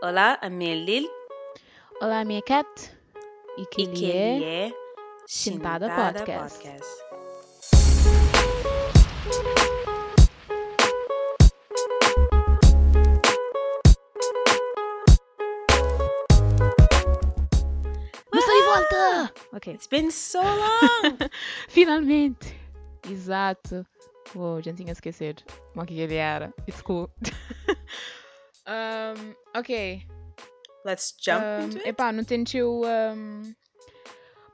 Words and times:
Olá, 0.00 0.38
a 0.40 0.48
minha 0.48 0.76
Lil 0.76 1.10
Olá, 2.00 2.24
minha 2.24 2.40
Cat. 2.40 2.68
E 3.56 3.66
que, 3.66 3.82
e 3.82 3.86
que 3.88 4.04
ele 4.04 4.44
é... 4.44 4.68
é 4.68 4.72
Chintada 5.26 5.90
Podcast. 5.90 6.60
De 18.32 18.64
volta! 18.64 19.32
Ok. 19.52 19.74
It's 19.74 19.88
been 19.88 20.12
so 20.12 20.40
long! 20.40 21.18
Finalmente! 21.68 22.56
Exato. 23.10 23.84
Uou, 24.36 24.62
já 24.62 24.72
tinha 24.72 24.92
esquecido 24.92 25.42
como 25.74 25.84
que 25.84 25.98
ele 25.98 26.14
era. 26.14 26.54
It's 26.68 26.82
cool. 26.82 27.10
um, 28.68 29.47
ok. 29.54 30.02
Let's 30.84 31.14
jump 31.20 31.42
Um, 31.44 31.64
into 31.66 31.76
it. 31.78 31.88
epá, 31.88 32.12
não 32.12 32.24
tentou. 32.24 32.84
Um... 32.86 33.54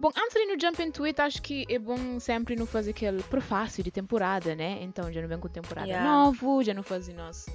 Bom, 0.01 0.11
antes 0.17 0.35
de 0.35 0.47
no 0.47 0.61
jump 0.61 0.83
into 0.83 1.05
it, 1.05 1.21
acho 1.21 1.41
que 1.41 1.65
é 1.69 1.79
bom 1.79 2.19
sempre 2.19 2.57
não 2.57 2.67
fazer 2.67 2.91
aquele 2.91 3.23
prefácio 3.25 3.83
de 3.85 3.91
temporada, 3.91 4.55
né? 4.55 4.79
Então 4.83 5.13
já 5.13 5.21
não 5.21 5.29
vem 5.29 5.39
com 5.39 5.49
temporada 5.49 5.87
Yeah. 5.87 6.09
novo, 6.11 6.63
já 6.63 6.75
não 6.75 6.83
fazem 6.83 7.15
nosso. 7.15 7.49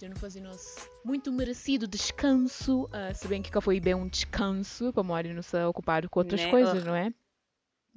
Já 0.00 0.08
não 0.08 0.16
fazem 0.16 0.42
nosso 0.42 0.76
muito 1.04 1.30
merecido 1.32 1.86
descanso. 1.88 2.88
ah, 2.92 3.12
se 3.14 3.26
bem 3.28 3.40
que 3.42 3.60
foi 3.60 3.80
bem 3.80 3.94
um 3.94 4.08
descanso, 4.08 4.92
para 4.92 5.02
Mori 5.02 5.32
não 5.32 5.40
estar 5.40 5.66
ocupado 5.68 6.08
com 6.08 6.20
outras 6.20 6.40
Né? 6.42 6.50
coisas, 6.50 6.82
Ugh. 6.82 6.86
não 6.86 6.94
é? 6.94 7.12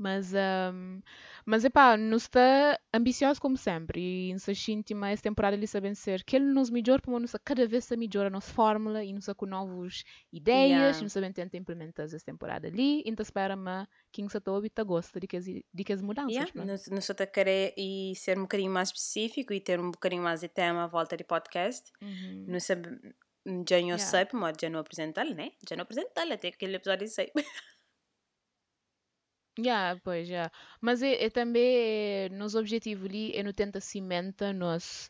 Mas, 0.03 0.33
um, 0.33 0.99
mas 1.45 1.63
epá, 1.63 1.95
não 1.95 2.17
está 2.17 2.77
ambicioso 2.93 3.39
como 3.39 3.55
sempre. 3.55 4.01
E 4.01 4.33
nessa 4.33 4.51
íntima, 4.69 5.09
essa 5.09 5.23
temporada 5.23 5.55
ele 5.55 5.65
sabem 5.65 5.95
ser 5.95 6.25
que 6.25 6.35
ele 6.35 6.45
nos 6.45 6.69
melhor, 6.69 6.99
para 6.99 7.17
nós 7.17 7.33
cada 7.45 7.65
vez 7.65 7.85
se 7.85 7.95
melhora 7.95 8.27
a 8.27 8.29
nossa 8.29 8.51
fórmula 8.51 9.01
e 9.01 9.13
nos 9.13 9.27
com 9.37 9.45
novas 9.45 10.03
ideias, 10.31 10.71
Yeah. 10.73 10.99
e 10.99 11.03
nos 11.03 11.13
sabem 11.13 11.31
tentar 11.31 11.57
implementar 11.57 12.05
essa 12.05 12.19
temporada 12.19 12.67
ali. 12.67 13.01
Então 13.05 13.23
espera-me 13.23 13.87
quem 14.11 14.27
se 14.27 14.37
está 14.37 14.51
e 14.51 14.83
gosta 14.83 15.19
de 15.21 15.25
que 15.27 15.37
as, 15.37 15.45
de 15.45 15.83
que 15.85 15.93
as 15.93 16.01
mudanças. 16.01 16.33
Yeah, 16.33 16.51
não 16.91 17.01
só 17.01 17.13
te 17.13 17.25
querer 17.27 17.73
e 17.77 18.13
ser 18.17 18.37
um 18.37 18.41
bocadinho 18.41 18.71
mais 18.71 18.89
específico 18.89 19.53
e 19.53 19.61
ter 19.61 19.79
um 19.79 19.89
bocadinho 19.89 20.21
mais 20.23 20.41
de 20.41 20.49
tema 20.49 20.83
à 20.83 20.87
volta 20.87 21.15
de 21.15 21.23
podcast. 21.23 21.89
Uhum. 22.01 22.45
Não 22.49 22.59
sabe, 22.59 22.89
já 23.69 23.77
não 23.79 23.87
Yeah. 23.87 23.97
sei, 23.99 24.27
mas 24.33 24.57
já 24.61 24.69
não 24.69 24.79
apresentá-lo, 24.79 25.33
né? 25.33 25.51
Já 25.69 25.77
não 25.77 25.83
apresentá-lo, 25.83 26.33
até 26.33 26.49
aquele 26.49 26.75
episódio 26.75 27.07
sei. 27.07 27.31
Yeah, 29.59 29.99
pois, 30.03 30.27
yeah. 30.27 30.51
Mas 30.81 31.01
é, 31.03 31.25
é 31.25 31.29
também, 31.29 31.63
é, 31.63 32.29
nos 32.29 32.55
objetivos 32.55 33.05
ali, 33.05 33.35
é 33.35 33.43
no 33.43 33.53
tenta 33.53 33.79
cimenta 33.79 34.51
nossa 34.51 35.09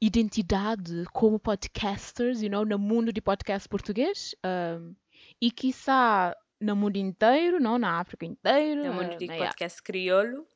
identidade 0.00 1.04
como 1.12 1.38
podcasters, 1.38 2.42
you 2.42 2.50
know, 2.50 2.64
no 2.64 2.78
mundo 2.78 3.12
de 3.12 3.20
podcast 3.20 3.68
português. 3.68 4.34
um, 4.44 4.94
e 5.40 5.50
quiçá 5.50 6.36
no 6.60 6.74
mundo 6.74 6.96
inteiro, 6.96 7.60
não, 7.60 7.78
na 7.78 8.00
África 8.00 8.24
inteira. 8.24 8.86
É 8.86 8.90
o 8.90 8.94
mundo 8.94 9.14
uh, 9.14 9.18
de 9.18 9.24
yeah. 9.26 9.46
podcast 9.46 9.82
crioulo. 9.82 10.46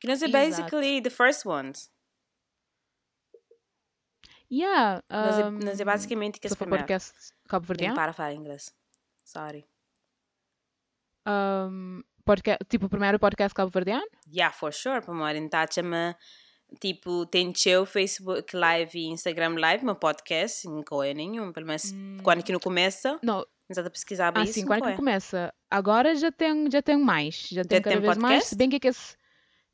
Que 0.00 0.06
nós 0.06 0.22
é 0.22 0.28
basically 0.28 1.00
the 1.00 1.10
first 1.10 1.46
ones. 1.46 1.90
Yeah, 4.50 5.02
Nós 5.10 5.38
é, 5.38 5.46
um, 5.46 5.50
nós 5.58 5.80
é 5.80 5.84
basicamente 5.84 6.38
que 6.38 6.48
primeiro. 6.54 6.82
podcast 6.84 7.32
cabo-verdiano. 7.48 7.96
para 7.96 8.12
falar 8.12 8.34
inglês. 8.34 8.72
Sorry. 9.24 9.66
Um, 11.26 12.02
podca- 12.24 12.58
tipo, 12.68 12.86
o 12.86 12.88
primeiro 12.88 13.18
podcast 13.18 13.54
cabo-verdiano. 13.54 14.06
Yeah, 14.32 14.54
for 14.54 14.72
sure. 14.72 15.00
Para 15.00 15.12
uma 15.12 15.24
hora 15.24 15.38
chama 15.74 16.16
tipo, 16.80 17.24
tem 17.26 17.54
seu 17.54 17.86
Facebook 17.86 18.56
Live 18.56 18.98
e 18.98 19.06
Instagram 19.06 19.54
Live, 19.58 19.84
meu 19.84 19.94
podcast, 19.94 20.66
não 20.68 20.82
coisa 20.82 21.14
nenhum. 21.14 21.52
Pelo 21.52 21.66
menos 21.66 21.92
quando 22.22 22.42
que 22.42 22.52
não 22.52 22.58
começa, 22.60 23.18
Não, 23.22 23.44
a 23.86 23.90
pesquisar 23.90 24.32
bem 24.32 24.42
Ah, 24.42 24.44
isso. 24.44 24.54
sim, 24.54 24.66
quando 24.66 24.84
que 24.84 24.96
começa? 24.96 25.52
Agora 25.70 26.14
já 26.16 26.32
tem, 26.32 26.70
já 26.70 26.82
tem 26.82 26.96
mais. 26.98 27.48
Já 27.50 27.62
tem 27.64 27.80
cada 27.80 27.94
tem 27.96 28.02
vez 28.02 28.16
mais. 28.16 28.22
podcast? 28.22 28.48
Se 28.50 28.56
bem 28.56 28.68
que 28.70 28.76
é 28.76 28.80
que 28.80 28.88
esse. 28.88 29.16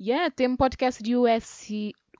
Yeah, 0.01 0.31
tem 0.31 0.49
um 0.49 0.57
podcast 0.57 1.03
de 1.03 1.15
US, 1.17 1.69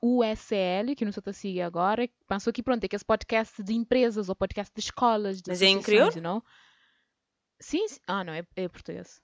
USL, 0.03 0.95
que 0.97 1.05
não 1.05 1.13
sei 1.13 1.23
se 1.27 1.33
siga 1.35 1.67
agora. 1.67 2.09
Pensou 2.29 2.53
que 2.53 2.63
pronto, 2.63 2.83
é 2.85 2.89
que 2.89 2.97
esse 2.97 3.05
podcast 3.05 3.63
de 3.63 3.75
empresas 3.75 4.29
ou 4.29 4.35
podcast 4.35 4.73
de 4.75 4.81
escolas, 4.81 5.41
de 5.43 5.49
Mas 5.51 5.61
é 5.63 5.83
crioulo? 5.83 6.13
you 6.17 6.23
know? 6.23 6.43
Sim, 7.61 7.87
sim. 7.89 8.01
Ah, 8.07 8.25
não, 8.25 8.33
é, 8.33 8.43
é 8.57 8.69
português. 8.69 9.21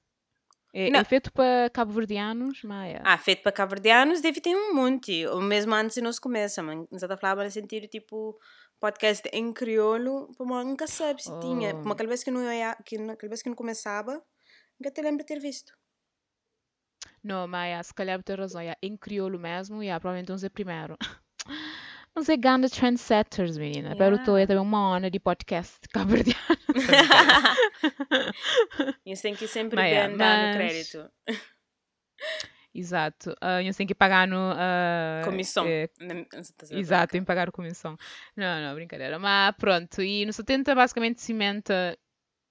É, 0.74 0.90
Não. 0.90 1.00
é 1.00 1.04
feito 1.04 1.32
para 1.32 1.70
cabo-verdianos, 1.70 2.62
mas 2.62 2.94
é. 2.96 3.00
Ah, 3.02 3.16
feito 3.16 3.42
para 3.42 3.50
caverdianos, 3.52 4.20
deve 4.20 4.42
ter 4.42 4.54
um 4.54 4.74
monte. 4.74 5.26
Ou 5.26 5.40
mesmo 5.40 5.74
antes 5.74 5.96
não 6.02 6.12
se 6.12 6.20
começa, 6.20 6.62
mas 6.62 6.76
não 6.76 6.86
está 6.92 7.14
a 7.14 7.16
falar 7.16 7.44
no 7.44 7.50
sentido 7.50 7.86
tipo 7.88 8.38
podcast 8.78 9.26
em 9.32 9.54
crioulo, 9.54 10.30
para 10.36 10.44
uma 10.44 10.62
nunca 10.62 10.86
sabe 10.86 11.22
se 11.22 11.30
tinha. 11.40 11.70
Oh. 11.74 11.78
Como 11.78 11.92
aquela 11.94 12.08
vez 12.08 12.22
que 12.22 12.30
não, 12.30 12.52
ia, 12.52 12.76
que, 12.84 12.98
não- 12.98 13.14
aquela 13.14 13.30
vez 13.30 13.42
que 13.42 13.48
não 13.48 13.56
começava, 13.56 14.22
nunca 14.78 14.90
te 14.90 15.00
lembro 15.00 15.20
de 15.20 15.24
ter 15.26 15.40
visto. 15.40 15.72
Não, 17.24 17.48
mas 17.48 17.78
é, 17.78 17.82
se 17.82 17.94
calhar 17.94 18.22
tem 18.22 18.36
razão. 18.36 18.60
É 18.60 18.76
em 18.82 18.96
crioulo 18.98 19.38
mesmo, 19.38 19.82
e 19.82 19.88
é, 19.88 19.98
provavelmente 19.98 20.28
vamos 20.28 20.42
ser 20.42 20.50
primeiro. 20.50 20.96
Vamos 22.16 22.26
ser 22.28 22.38
grandes 22.38 22.70
trendsetters, 22.70 23.58
menina. 23.58 23.90
Pero 23.90 24.16
Yeah. 24.16 24.22
estou 24.22 24.38
é 24.38 24.46
também 24.46 24.62
uma 24.62 24.96
onda 24.96 25.10
de 25.10 25.20
podcast 25.20 25.78
cabo-verdiano. 25.92 26.40
Isso 29.04 29.20
tem 29.22 29.34
que 29.34 29.46
sempre 29.46 29.76
Mas, 29.76 29.92
é, 29.92 30.08
dar 30.08 30.08
no 30.08 30.16
mas- 30.16 30.56
crédito. 30.56 31.10
Exato. 32.74 33.34
Ah, 33.40 33.62
eu 33.62 33.72
tenho 33.74 33.86
que 33.86 33.94
pagar 33.94 34.26
no. 34.26 34.36
ah, 34.56 35.20
Comissão. 35.24 35.66
eh, 35.66 35.88
Não- 36.00 36.26
não 36.32 36.42
sei 36.44 36.78
exato, 36.78 37.12
tem 37.12 37.20
que 37.22 37.26
pagar 37.26 37.50
comissão. 37.52 37.96
Não, 38.34 38.60
não, 38.62 38.74
brincadeira. 38.74 39.18
Mas 39.18 39.54
pronto, 39.56 40.02
e 40.02 40.24
no 40.26 40.32
70 40.32 40.74
basicamente 40.74 41.20
cimenta 41.22 41.98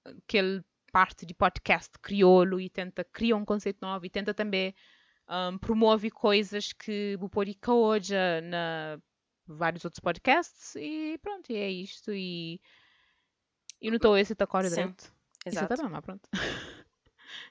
aquele 0.05 0.63
parte 0.91 1.25
de 1.25 1.33
podcast 1.33 1.91
crioulo 2.01 2.59
e 2.59 2.69
tenta 2.69 3.03
criar 3.03 3.35
um 3.35 3.45
conceito 3.45 3.79
novo 3.81 4.03
e 4.05 4.09
tenta 4.09 4.33
também 4.33 4.73
um, 5.29 5.57
promove 5.59 6.09
coisas 6.11 6.71
que 6.73 7.17
o 7.19 7.29
pode 7.29 7.53
cá 7.55 7.73
hoje 7.73 8.13
na 8.43 8.99
vários 9.47 9.85
outros 9.85 9.99
podcasts 9.99 10.75
e 10.75 11.17
pronto, 11.21 11.51
e 11.51 11.55
é 11.55 11.69
isto 11.69 12.11
e 12.13 12.59
e 13.81 13.89
não 13.89 13.97
estou 13.97 14.17
esse 14.17 14.33
tá 14.35 14.47
corre 14.47 14.69
Sim, 14.69 14.75
direito. 14.75 15.03
Isso 15.45 15.65
Exato. 15.65 15.75
tá 15.75 15.87
bem, 15.89 16.01
pronto. 16.01 16.29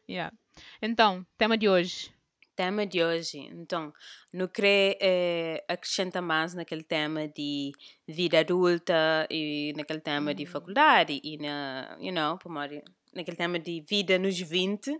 yeah. 0.08 0.34
Então, 0.82 1.24
tema 1.38 1.56
de 1.56 1.68
hoje. 1.68 2.12
tema 2.56 2.86
de 2.86 3.02
hoje. 3.02 3.38
Então, 3.38 3.92
não 4.32 4.46
querer 4.48 4.96
eh, 5.00 5.64
acrescentar 5.68 6.22
mais 6.22 6.54
naquele 6.54 6.82
tema 6.82 7.28
de 7.28 7.72
vida 8.06 8.40
adulta 8.40 9.26
e 9.30 9.72
naquele 9.76 10.00
tema 10.00 10.34
de 10.34 10.44
Uhum. 10.44 10.50
faculdade 10.50 11.20
e 11.22 11.36
na, 11.38 11.96
you 12.00 12.12
know, 12.12 12.38
por 12.38 12.48
amor, 12.50 12.68
naquele 13.12 13.36
tema 13.36 13.58
de 13.58 13.80
vida 13.80 14.18
nos 14.18 14.38
20, 14.38 14.98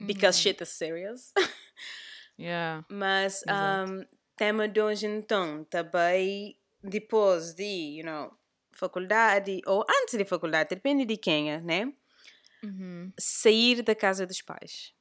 because 0.00 0.38
Uhum. 0.38 0.42
shit 0.42 0.62
is 0.62 0.68
serious. 0.70 1.32
Yeah. 2.40 2.84
Mas 2.88 3.42
Exato. 3.42 3.92
um, 3.92 4.06
tema 4.38 4.68
de 4.68 4.80
hoje 4.80 5.06
então, 5.06 5.64
também 5.64 6.56
depois 6.82 7.52
de, 7.54 7.98
you 7.98 8.04
know, 8.04 8.32
faculdade 8.72 9.60
ou 9.66 9.84
antes 10.02 10.16
de 10.16 10.24
faculdade, 10.24 10.70
depende 10.70 11.04
de 11.04 11.16
quem 11.16 11.50
é, 11.52 11.60
né? 11.60 11.92
Uhum. 12.62 13.12
Sair 13.18 13.82
da 13.82 13.94
casa 13.94 14.26
dos 14.26 14.40
pais. 14.40 14.94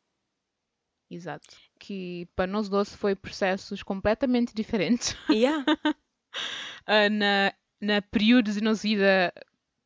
Exato. 1.09 1.47
Que 1.79 2.27
para 2.35 2.47
nós 2.47 2.67
dois 2.67 2.93
foi 2.93 3.15
processos 3.15 3.81
completamente 3.83 4.53
diferentes. 4.53 5.15
Yeah. 5.29 5.63
Ah, 6.85 7.09
na, 7.09 7.53
na 7.81 8.01
períodos 8.01 8.55
de 8.55 8.61
nossa 8.61 8.83
vida 8.83 9.33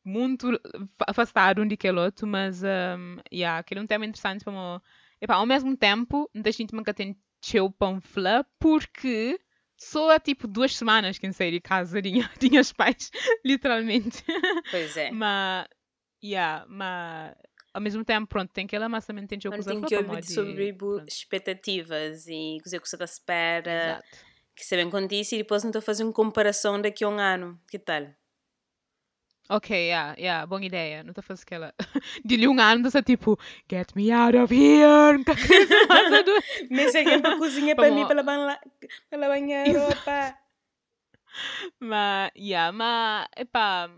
muito 0.04 0.50
fa- 0.98 1.06
afastado 1.08 1.62
um 1.62 1.66
de 1.66 1.74
aquele 1.74 1.98
outro, 1.98 2.26
mas 2.26 2.62
um, 2.62 3.16
yeah, 3.32 3.58
aquele 3.58 3.80
é 3.80 3.82
um 3.82 3.86
tema 3.86 4.04
interessante 4.04 4.44
para 4.44 4.52
mo- 4.52 4.82
Epá, 5.20 5.34
ao 5.36 5.46
mesmo 5.46 5.76
tempo, 5.76 6.28
não 6.34 6.42
deixa 6.42 6.64
de 6.64 6.74
nunca 6.74 6.92
tem 6.92 7.16
teu 7.50 7.70
panfla, 7.70 8.46
porque 8.58 9.38
só 9.76 10.10
há 10.10 10.20
tipo 10.20 10.46
duas 10.46 10.76
semanas 10.76 11.18
que 11.18 11.30
saí 11.32 11.50
de 11.50 11.60
casa 11.60 12.00
tinha, 12.02 12.30
tinha 12.38 12.60
os 12.60 12.72
pais, 12.72 13.10
literalmente. 13.44 14.24
Pois 14.70 14.96
é. 14.96 15.10
mas, 15.10 15.66
yeah, 16.22 16.64
mas 16.68 17.34
ao 17.74 17.80
mesmo 17.80 18.04
tempo, 18.04 18.26
pronto, 18.28 18.50
tem 18.52 18.64
aquela, 18.64 18.88
mas 18.88 19.06
também 19.06 19.26
tem 19.26 19.38
Mas 19.50 19.64
coisa 19.64 19.70
tem 19.70 19.82
que 19.82 19.96
ouvir 19.96 20.24
sobre 20.24 20.72
pronto. 20.74 21.04
expectativas 21.08 22.26
e 22.28 22.58
coisa 22.62 22.78
que 22.78 22.88
você 22.88 22.96
está 22.96 23.04
espera, 23.04 23.84
Exato. 23.84 24.08
que 24.54 24.64
sabem 24.64 24.90
quanto 24.90 25.12
isso 25.14 25.34
e 25.34 25.38
depois 25.38 25.62
não 25.62 25.70
estou 25.70 25.80
a 25.80 25.82
fazer 25.82 26.04
uma 26.04 26.12
comparação 26.12 26.80
daqui 26.80 27.02
a 27.02 27.08
um 27.08 27.18
ano. 27.18 27.58
Que 27.70 27.78
tal? 27.78 28.14
Ok, 29.50 29.76
yeah, 29.76 30.14
yeah, 30.18 30.46
boa 30.46 30.64
ideia. 30.64 31.02
Não 31.02 31.12
a 31.16 31.22
fazer 31.22 31.42
aquela. 31.42 31.74
De 32.24 32.46
um 32.48 32.58
ano, 32.60 32.86
está 32.88 33.02
tipo, 33.02 33.38
get 33.70 33.88
me 33.94 34.10
out 34.10 34.36
of 34.36 34.54
here. 34.54 34.84
A 34.84 35.16
Mas 36.70 36.94
é 36.94 37.04
que 37.04 37.18
para 37.20 37.36
cozinha 37.38 37.74
para 37.76 37.90
mim, 37.90 38.02
Vamos- 38.04 38.08
para 38.08 38.22
lavar 38.22 38.60
para 39.10 39.18
lavar 39.18 39.38
a 39.38 39.78
roupa. 39.78 40.38
Mas, 41.80 42.30
yeah, 42.36 42.70
mas, 42.72 43.26
epá, 43.36 43.90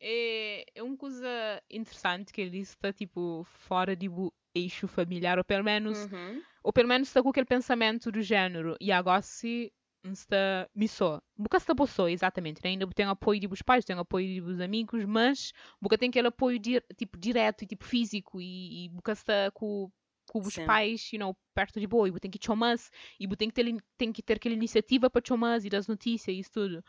é, 0.00 0.64
é 0.74 0.82
uma 0.82 0.96
coisa 0.96 1.62
interessante 1.70 2.32
que 2.32 2.40
ele 2.40 2.58
está, 2.58 2.92
tipo, 2.92 3.46
fora 3.66 3.94
de 3.94 4.08
bu- 4.08 4.32
eixo 4.54 4.88
familiar, 4.88 5.38
ou 5.38 5.44
pelo 5.44 5.64
menos, 5.64 6.04
Uhum. 6.10 6.42
ou 6.62 6.72
pelo 6.72 6.88
menos 6.88 7.08
está 7.08 7.22
com 7.22 7.28
aquele 7.28 7.46
pensamento 7.46 8.10
do 8.10 8.22
género. 8.22 8.76
E 8.80 8.90
agora 8.90 9.22
se 9.22 9.72
está 10.04 10.68
missó. 10.74 11.20
Boca 11.36 11.56
está 11.56 11.72
boçou, 11.74 12.08
exatamente. 12.08 12.60
Né? 12.62 12.70
Ainda 12.70 12.86
tem 12.88 13.06
apoio 13.06 13.48
dos 13.48 13.62
pais, 13.62 13.84
tem 13.84 13.96
apoio 13.96 14.42
dos 14.44 14.60
amigos, 14.60 15.04
mas 15.04 15.52
boca 15.80 15.96
tem 15.98 16.08
aquele 16.08 16.28
apoio 16.28 16.58
di 16.58 16.80
tipo 16.96 17.18
direto 17.18 17.62
e 17.62 17.66
tipo 17.66 17.84
físico 17.84 18.40
e, 18.40 18.86
e 18.86 18.88
boca 18.88 19.12
está 19.12 19.50
com 19.52 19.90
com 20.28 20.40
os 20.40 20.54
Sim. 20.54 20.64
pais, 20.64 21.12
you 21.12 21.18
know, 21.18 21.36
perto 21.52 21.78
de 21.80 21.86
boa, 21.86 22.08
e 22.08 22.12
tem 22.20 22.30
que 22.30 22.38
chomas, 22.42 22.90
e 23.18 23.26
tem 23.36 23.50
que 23.50 23.54
ter 23.54 23.76
tem 23.98 24.12
que 24.12 24.22
ter 24.22 24.34
aquela 24.34 24.54
iniciativa 24.54 25.10
para 25.10 25.20
chomas 25.26 25.64
e 25.64 25.68
das 25.68 25.88
notícias 25.88 26.34
e 26.34 26.38
isso 26.40 26.52
tudo. 26.52 26.84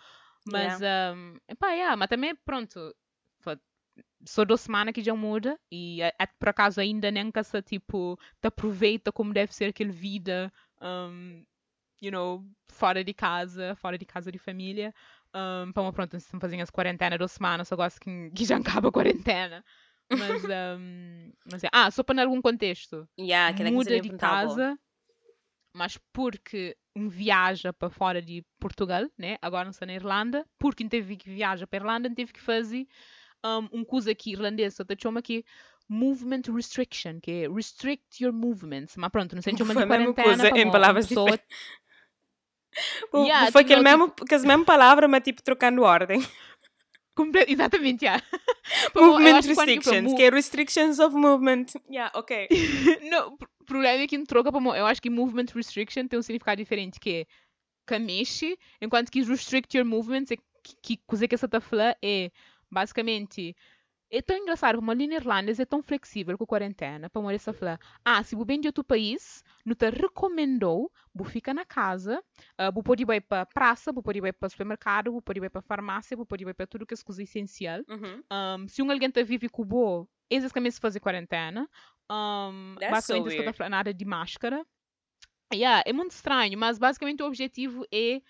Mas, 0.45 0.79
um, 0.81 1.35
epá, 1.49 1.71
yeah, 1.71 1.95
mas 1.97 2.07
também, 2.09 2.35
pronto, 2.45 2.93
só 4.25 4.45
duas 4.45 4.61
semanas 4.61 4.93
que 4.93 5.03
já 5.03 5.13
muda 5.15 5.59
e 5.71 6.01
a- 6.01 6.13
a- 6.19 6.27
por 6.27 6.49
acaso 6.49 6.79
ainda 6.79 7.11
nem 7.11 7.31
que 7.31 7.43
se, 7.43 7.61
tipo, 7.61 8.17
te 8.41 8.47
aproveita 8.47 9.11
como 9.11 9.33
deve 9.33 9.53
ser 9.53 9.65
aquele 9.65 9.91
vida, 9.91 10.51
um, 10.81 11.43
you 12.03 12.11
know, 12.11 12.45
fora 12.69 13.03
de 13.03 13.13
casa, 13.13 13.75
fora 13.75 13.97
de 13.97 14.05
casa 14.05 14.31
de 14.31 14.37
família. 14.37 14.93
Um, 15.33 15.71
para 15.71 15.91
pronto, 15.93 16.17
estão 16.17 16.39
fazendo 16.39 16.61
as 16.61 16.69
quarentena 16.69 17.17
duas 17.17 17.31
semanas, 17.31 17.67
só 17.67 17.75
gosto 17.75 17.99
que, 17.99 18.29
que 18.35 18.45
já 18.45 18.57
acaba 18.57 18.89
a 18.89 18.91
quarentena. 18.91 19.63
Mas, 20.11 20.43
um, 20.77 21.31
mas 21.49 21.63
é. 21.63 21.69
Ah, 21.71 21.89
só 21.89 22.03
para 22.03 22.15
dar 22.15 22.23
algum 22.23 22.41
contexto 22.41 23.07
Yeah, 23.17 23.55
que 23.55 23.63
muda 23.63 23.99
de 23.99 24.09
casa, 24.17 24.77
mas 25.75 25.97
porque 26.11 26.75
um 26.95 27.07
viaja 27.09 27.73
para 27.73 27.89
fora 27.89 28.21
de 28.21 28.45
Portugal, 28.59 29.09
né? 29.17 29.37
Agora 29.41 29.63
não 29.63 29.71
está 29.71 29.85
na 29.85 29.93
Irlanda, 29.95 30.45
porque 30.59 30.87
teve 30.87 31.15
que 31.15 31.29
viajar 31.29 31.65
para 31.65 31.79
a 31.79 31.81
Irlanda, 31.81 32.13
teve 32.13 32.31
que 32.33 32.41
fazer 32.41 32.85
um, 33.43 33.79
um 33.79 33.83
coisa 33.85 34.11
aqui 34.11 34.33
irlandês, 34.33 34.75
só 34.75 34.83
chama 35.01 35.19
aqui 35.19 35.43
movement 35.89 36.43
restriction, 36.53 37.19
que 37.19 37.31
é 37.31 37.49
restrict 37.49 38.23
your 38.23 38.31
movements. 38.33 38.95
Mas 38.97 39.09
pronto, 39.09 39.35
não 39.35 39.41
sei 39.41 39.53
chama 39.57 39.73
Foi 39.73 39.83
de 39.83 39.87
quarentena, 39.87 40.23
coisa, 40.23 40.49
para 40.49 40.59
em 40.59 40.71
palavras 40.71 41.07
pessoa- 41.07 41.39
Yeah, 43.13 43.51
foi 43.51 43.63
tipo, 43.63 43.73
aquele 43.73 43.81
mesmo, 43.83 44.11
que 44.11 44.35
as 44.35 44.43
mesmas 44.43 44.65
palavras, 44.65 45.09
mas 45.09 45.23
tipo 45.23 45.41
trocando 45.43 45.83
ordem. 45.83 46.19
comple- 47.15 47.45
Exatamente, 47.47 48.05
yeah. 48.05 48.23
Movement 48.95 49.41
tipo, 49.41 49.53
restrictions, 49.61 50.13
que 50.13 50.23
é 50.23 50.29
restrictions 50.29 50.99
of 50.99 51.15
movement. 51.15 51.65
Yeah, 51.89 52.11
ok. 52.17 52.47
Não, 53.09 53.33
o 53.33 53.65
problema 53.65 54.03
é 54.03 54.07
que 54.07 54.17
não 54.17 54.25
troca 54.25 54.51
para 54.51 54.77
Eu 54.77 54.85
acho 54.85 55.01
que 55.01 55.09
movement 55.09 55.45
restriction 55.53 56.07
tem 56.07 56.19
um 56.19 56.23
significado 56.23 56.57
diferente, 56.57 56.99
que 56.99 57.21
é 57.21 57.25
que 57.85 57.99
mexe, 57.99 58.57
enquanto 58.81 59.11
que 59.11 59.21
restrict 59.23 59.75
your 59.77 59.85
movements, 59.85 60.31
é 60.31 60.37
que, 60.37 60.75
que 60.81 60.97
coisa 61.05 61.27
que 61.27 61.35
essa 61.35 61.49
a 61.51 61.59
falar 61.61 61.97
é 62.01 62.31
basicamente. 62.71 63.55
É 64.15 64.21
tão 64.21 64.37
engraçado, 64.37 64.75
como 64.75 64.91
ali 64.91 65.07
na 65.07 65.15
Irlanda 65.15 65.51
é 65.51 65.65
tão 65.65 65.81
flexível 65.81 66.37
com 66.37 66.43
a 66.43 66.47
quarentena, 66.47 67.09
para 67.09 67.19
morrer 67.19 67.37
essa 67.37 67.51
falar, 67.51 67.79
ah, 68.05 68.23
se 68.23 68.35
você 68.35 68.45
vem 68.45 68.61
de 68.61 68.67
outro 68.67 68.83
país, 68.83 69.43
não 69.65 69.73
te 69.73 69.89
recomendou, 69.89 70.91
você 71.15 71.31
fica 71.31 71.51
na 71.51 71.65
casa, 71.65 72.23
uh, 72.61 72.71
você 72.71 72.83
pode 72.83 73.03
ir 73.03 73.21
para 73.21 73.43
praça, 73.47 73.91
você 73.91 74.03
pode 74.03 74.19
ir 74.19 74.33
para 74.33 74.49
supermercado, 74.49 75.11
você 75.11 75.21
pode 75.21 75.39
ir 75.39 75.49
para 75.49 75.63
farmácia, 75.63 76.15
você 76.15 76.25
pode 76.25 76.43
ir 76.47 76.53
para 76.53 76.67
tudo 76.67 76.85
que 76.85 76.93
é 76.93 76.97
coisa 77.03 77.23
essencial. 77.23 77.79
Uhum. 77.89 78.23
Um, 78.31 78.67
se 78.67 78.83
um 78.83 78.91
alguém 78.91 79.09
está 79.09 79.23
vive 79.23 79.49
com 79.49 79.63
o 79.63 79.65
bo, 79.65 80.09
eles 80.29 80.51
começam 80.51 80.77
a 80.77 80.81
fazer 80.81 80.99
quarentena. 80.99 81.67
Um, 82.07 82.75
That's 82.79 82.91
basicamente, 82.91 83.31
so 83.31 83.41
a 83.41 83.45
weird. 83.45 83.57
falar 83.57 83.69
nada 83.71 83.91
de 83.91 84.05
máscara. 84.05 84.63
Yeah, 85.51 85.81
é 85.87 85.91
muito 85.91 86.11
estranho, 86.11 86.55
mas 86.59 86.77
basicamente 86.77 87.23
o 87.23 87.25
objetivo 87.25 87.83
é 87.91 88.21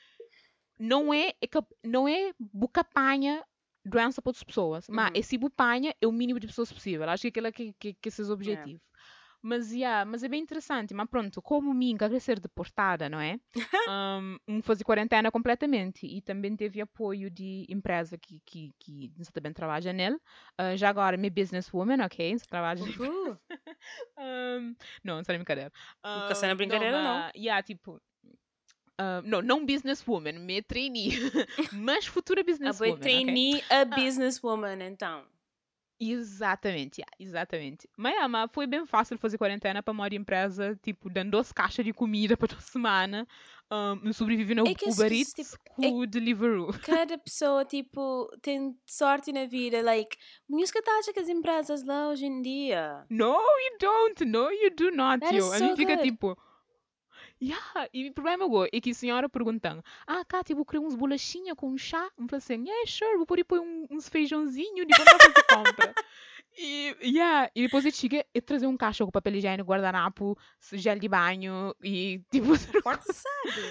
não 0.79 1.13
é, 1.13 1.29
é 1.29 1.47
não 1.83 2.07
é 2.07 2.31
bucapanha 2.39 3.43
doença 3.85 4.21
para 4.21 4.29
outras 4.29 4.43
pessoas, 4.43 4.87
mas 4.89 5.09
Uhum. 5.09 5.13
esse 5.15 5.37
bupanha 5.37 5.93
é 6.01 6.07
o 6.07 6.11
mínimo 6.11 6.39
de 6.39 6.47
pessoas 6.47 6.71
possível. 6.71 7.09
Acho 7.09 7.21
que 7.23 7.27
aquele 7.27 7.47
é 7.47 7.51
que, 7.51 7.73
que, 7.73 7.93
que 7.93 8.09
esse 8.09 8.21
é 8.21 8.25
o 8.25 8.31
objetivo. 8.31 8.81
Mas, 9.45 9.73
yeah, 9.73 10.05
mas 10.09 10.23
é 10.23 10.29
bem 10.29 10.41
interessante. 10.41 10.93
Mas 10.93 11.05
pronto, 11.09 11.41
como 11.41 11.73
mim 11.73 11.97
quer 11.97 12.17
ser 12.21 12.39
deportada, 12.39 13.09
não 13.09 13.19
é? 13.19 13.37
um, 14.17 14.37
um 14.47 14.61
fazer 14.61 14.85
quarentena 14.85 15.29
completamente. 15.29 16.07
E 16.07 16.21
também 16.21 16.55
teve 16.55 16.79
apoio 16.79 17.29
de 17.29 17.65
empresa 17.67 18.17
que, 18.17 18.41
que, 18.45 18.71
que 18.79 19.11
também 19.33 19.51
trabalha 19.51 19.91
nele. 19.91 20.15
Uh, 20.57 20.77
já 20.77 20.87
agora, 20.87 21.17
minha 21.17 21.29
businesswoman, 21.29 22.05
ok? 22.05 22.39
Você 22.39 22.45
trabalha... 22.45 22.81
Uhul. 22.81 23.37
Um, 24.17 24.75
não, 25.03 25.17
não 25.17 25.23
sei 25.25 25.35
brincadeira. 25.35 25.69
Não 26.01 26.27
tá 26.27 26.35
sendo 26.35 26.55
brincadeira, 26.55 27.03
não. 27.03 27.19
mas, 27.19 27.31
Yeah, 27.35 27.61
tipo... 27.61 28.01
uh, 28.99 29.21
não, 29.25 29.41
não 29.41 29.65
businesswoman, 29.65 30.33
me 30.33 30.61
trainee. 30.61 31.17
mas 31.73 32.05
futura 32.05 32.41
A 32.41 32.43
businesswoman, 32.43 32.93
ok? 32.93 33.01
trainee, 33.01 33.63
a 33.69 33.85
businesswoman, 33.85 34.83
então. 34.83 35.23
Exatamente, 35.99 36.99
yeah, 36.99 37.11
exatamente. 37.19 37.87
Mas, 37.95 38.11
yeah, 38.11 38.27
mas 38.27 38.49
foi 38.51 38.67
bem 38.67 38.85
fácil 38.85 39.17
fazer 39.17 39.37
quarentena 39.37 39.81
para 39.81 39.91
uma 39.91 40.07
empresa, 40.07 40.77
tipo, 40.81 41.09
dando 41.09 41.31
duas 41.31 41.51
caixas 41.51 41.85
de 41.85 41.93
comida 41.93 42.35
para 42.37 42.47
toda 42.47 42.61
semana, 42.61 43.27
um, 43.71 44.11
sobreviver 44.11 44.55
no 44.55 44.67
É 44.67 44.71
Uber 44.71 45.13
Eats 45.13 45.33
coisas, 45.33 45.55
com 45.75 45.99
o 45.99 46.05
Deliveroo. 46.05 46.73
Cada 46.83 47.17
pessoa, 47.17 47.63
tipo, 47.63 48.27
tem 48.41 48.77
sorte 48.85 49.31
na 49.31 49.45
vida. 49.45 49.81
Like, 49.81 50.17
minhas 50.49 50.71
que 50.71 50.81
taxa 50.81 51.13
que 51.13 51.19
as 51.19 51.29
empresas 51.29 51.83
lá 51.83 52.09
hoje 52.09 52.25
em 52.25 52.41
dia. 52.41 53.05
No, 53.09 53.33
you 53.33 53.77
don't. 53.79 54.25
No, 54.25 54.51
you 54.51 54.71
do 54.75 54.91
not, 54.91 55.21
That 55.21 55.35
yo. 55.35 55.47
is 55.47 55.53
A 55.53 55.57
so 55.59 55.65
mim 55.67 55.75
fica 55.75 55.95
good. 55.95 56.03
tipo... 56.03 56.37
Yeah, 57.43 57.89
e 57.93 58.07
o 58.07 58.13
problema 58.13 58.45
agora 58.45 58.69
é 58.71 58.79
que 58.79 58.91
a 58.91 58.93
senhora 58.93 59.27
perguntando 59.27 59.83
Ah, 60.07 60.23
cá, 60.23 60.41
tipo, 60.43 60.63
queria 60.63 60.79
uns 60.79 60.95
bolachinhas 60.95 61.57
com 61.57 61.77
chá? 61.77 62.09
Eu 62.17 62.25
falei 62.29 62.37
assim, 62.37 62.63
yeah, 62.63 62.87
sure, 62.87 63.17
vou 63.17 63.25
poder 63.25 63.43
pôr 63.43 63.59
um, 63.59 63.85
uns 63.91 64.07
feijãozinhos 64.07 64.87
de 64.87 64.95
quando 64.95 65.09
fazer 65.09 65.43
compra. 65.53 65.93
E, 66.55 66.95
yeah, 67.01 67.49
e 67.55 67.63
depois 67.63 67.83
eu 67.83 67.91
cheguei 67.91 68.23
e 68.31 68.39
trazer 68.39 68.67
um 68.67 68.77
caixa 68.77 69.03
com 69.03 69.09
papel 69.09 69.33
higiênico, 69.33 69.67
guardanapo, 69.67 70.37
gel 70.71 70.99
de 70.99 71.09
banho 71.09 71.75
e 71.83 72.21
tipo... 72.29 72.49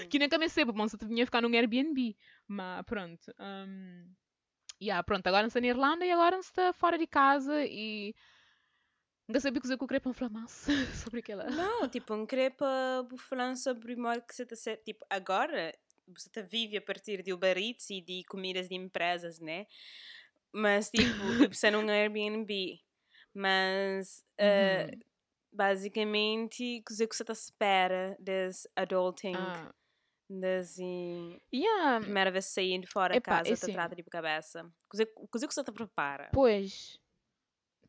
Que 0.09 0.19
nem 0.19 0.27
comecei, 0.27 0.65
porque 0.65 0.81
você 0.81 0.97
vinha 1.05 1.25
ficar 1.25 1.41
num 1.41 1.55
Airbnb. 1.55 2.13
Mas 2.45 2.83
pronto. 2.85 3.33
Um, 3.39 4.05
yeah, 4.81 5.01
pronto, 5.01 5.25
agora 5.25 5.47
está 5.47 5.61
na 5.61 5.67
Irlanda 5.67 6.05
e 6.05 6.11
agora 6.11 6.37
está 6.39 6.73
fora 6.73 6.97
de 6.97 7.07
casa 7.07 7.63
e. 7.65 8.13
Sabia 9.39 9.61
cozer 9.61 9.77
com 9.77 9.85
o 9.85 9.87
crepe 9.87 10.09
inflamasse 10.09 10.71
sobre 10.93 11.19
aquela. 11.19 11.45
Não, 11.49 11.87
tipo, 11.89 12.13
um 12.13 12.25
crepe 12.25 12.63
falando 13.17 13.57
sobre 13.57 13.93
o 13.95 13.99
modo 13.99 14.21
que 14.21 14.33
você 14.33 14.43
está 14.43 14.55
ser. 14.55 14.77
Tipo, 14.77 15.05
agora 15.09 15.73
você 16.07 16.29
tá 16.29 16.41
vive 16.41 16.77
a 16.77 16.81
partir 16.81 17.21
de 17.23 17.33
Uber 17.33 17.57
Eats 17.57 17.89
e 17.89 18.01
de 18.01 18.23
comidas 18.25 18.69
de 18.69 18.75
empresas, 18.75 19.39
né? 19.39 19.67
Mas, 20.53 20.89
tipo, 20.91 21.35
você 21.51 21.71
num 21.71 21.89
Airbnb. 21.89 22.79
Mas, 23.33 24.23
eh, 24.39 24.87
Uhum. 24.89 25.01
basicamente, 25.53 26.83
coisa 26.87 27.07
que 27.07 27.15
você 27.15 27.25
tá 27.25 27.33
espera 27.33 28.17
desse 28.19 28.69
adulting, 28.75 29.51
Ah, 29.51 29.73
desse 30.29 31.41
yeah, 31.53 31.99
primeira 31.99 32.31
vez 32.31 32.45
saindo 32.45 32.87
fora 32.87 33.17
de 33.17 33.21
casa, 33.21 33.53
é 33.53 33.57
tá 33.57 33.67
assim. 33.67 33.69
trata 33.69 33.95
de 33.95 34.03
cabeça. 34.03 34.71
Coisa 34.89 35.05
que 35.47 35.53
você 35.53 35.63
tá 35.63 35.71
prepara. 35.71 36.31
pois. 36.31 36.99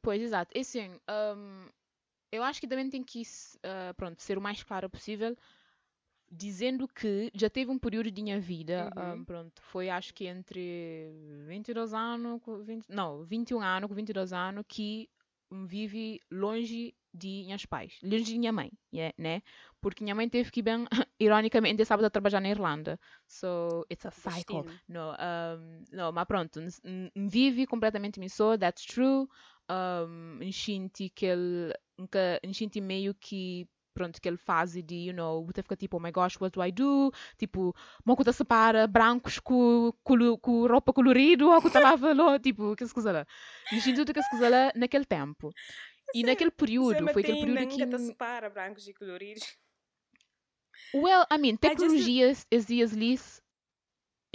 Pois, 0.04 0.20
exato. 0.20 0.52
E 0.54 0.60
assim, 0.60 0.90
um, 1.36 1.66
eu 2.30 2.42
acho 2.42 2.60
que 2.60 2.68
também 2.68 2.88
tem 2.90 3.02
que 3.02 3.22
ah, 3.62 3.94
pronto, 3.96 4.20
ser 4.22 4.36
o 4.36 4.40
mais 4.40 4.62
claro 4.62 4.88
possível, 4.90 5.36
dizendo 6.30 6.86
que 6.88 7.30
já 7.34 7.48
teve 7.48 7.70
um 7.70 7.78
período 7.78 8.10
de 8.10 8.22
minha 8.22 8.40
vida, 8.40 8.90
Uhum. 8.96 9.20
um, 9.20 9.24
pronto, 9.24 9.62
foi 9.62 9.88
acho 9.88 10.12
que 10.12 10.26
entre 10.26 11.10
22 11.46 11.94
anos, 11.94 12.40
com 12.42 12.58
20, 12.62 12.86
não, 12.88 13.24
21 13.24 13.60
anos 13.60 13.88
com 13.88 13.94
22 13.94 14.32
anos, 14.32 14.64
que 14.68 15.08
vive 15.66 16.20
longe 16.30 16.94
de 17.12 17.44
minhas 17.44 17.64
pais, 17.64 17.96
longe 18.02 18.24
de 18.24 18.38
minha 18.38 18.52
mãe, 18.52 18.72
yeah, 18.92 19.14
né? 19.16 19.40
Porque 19.80 20.02
minha 20.02 20.16
mãe 20.16 20.28
teve 20.28 20.50
que 20.50 20.60
bem, 20.60 20.84
ironicamente, 21.20 21.84
sábado 21.84 22.06
a 22.06 22.10
trabalhar 22.10 22.40
na 22.40 22.48
Irlanda. 22.48 22.98
So, 23.28 23.86
it's 23.88 24.04
a 24.04 24.10
cycle. 24.10 24.64
No, 24.88 25.12
um, 25.12 25.84
no, 25.92 26.12
mas 26.12 26.26
pronto, 26.26 26.60
vive 27.14 27.66
completamente 27.66 28.18
missou, 28.18 28.58
that's 28.58 28.84
true. 28.84 29.28
Um, 29.70 30.42
enchente 30.42 31.08
que 31.08 31.24
ele, 31.24 31.72
nunca, 31.98 32.40
meio 32.82 33.14
que, 33.14 33.66
pronto, 33.94 34.20
que 34.20 34.28
ele 34.28 34.36
faz 34.36 34.72
de, 34.72 34.94
you 34.94 35.14
know, 35.14 35.46
você 35.46 35.62
fica 35.62 35.74
tipo, 35.76 35.96
oh 35.96 36.00
my 36.00 36.10
gosh, 36.10 36.38
what 36.38 36.52
do 36.52 36.62
I 36.62 36.70
do? 36.70 37.10
Tipo, 37.38 37.74
uma 38.04 38.14
coisa 38.14 38.32
separa 38.32 38.86
brancos 38.86 39.38
com, 39.38 39.92
com, 40.02 40.36
com 40.36 40.66
roupa 40.66 40.92
colorida, 40.92 41.46
ou 41.46 41.62
coisa 41.62 41.80
lá, 41.80 42.38
tipo, 42.38 42.76
que 42.76 42.86
coisa 42.90 43.12
lá. 43.12 43.26
Tudo 43.94 44.12
que 44.12 44.20
coisa 44.30 44.48
lá 44.48 44.72
naquele 44.74 45.06
tempo. 45.06 45.50
E 46.14 46.22
é- 46.22 46.26
naquele 46.26 46.50
período, 46.50 47.08
foi 47.08 47.22
aquele 47.22 47.40
período 47.40 47.68
que... 47.68 47.86
nunca 47.86 47.98
separa 47.98 48.50
brancos 48.50 48.86
e 48.86 48.92
coloridos. 48.92 49.56
Well, 50.94 51.24
I 51.32 51.38
mean, 51.38 51.52
just- 51.52 51.60
tecnologias, 51.60 52.46
as 52.52 52.66
dias 52.66 52.92
lis. 52.92 53.43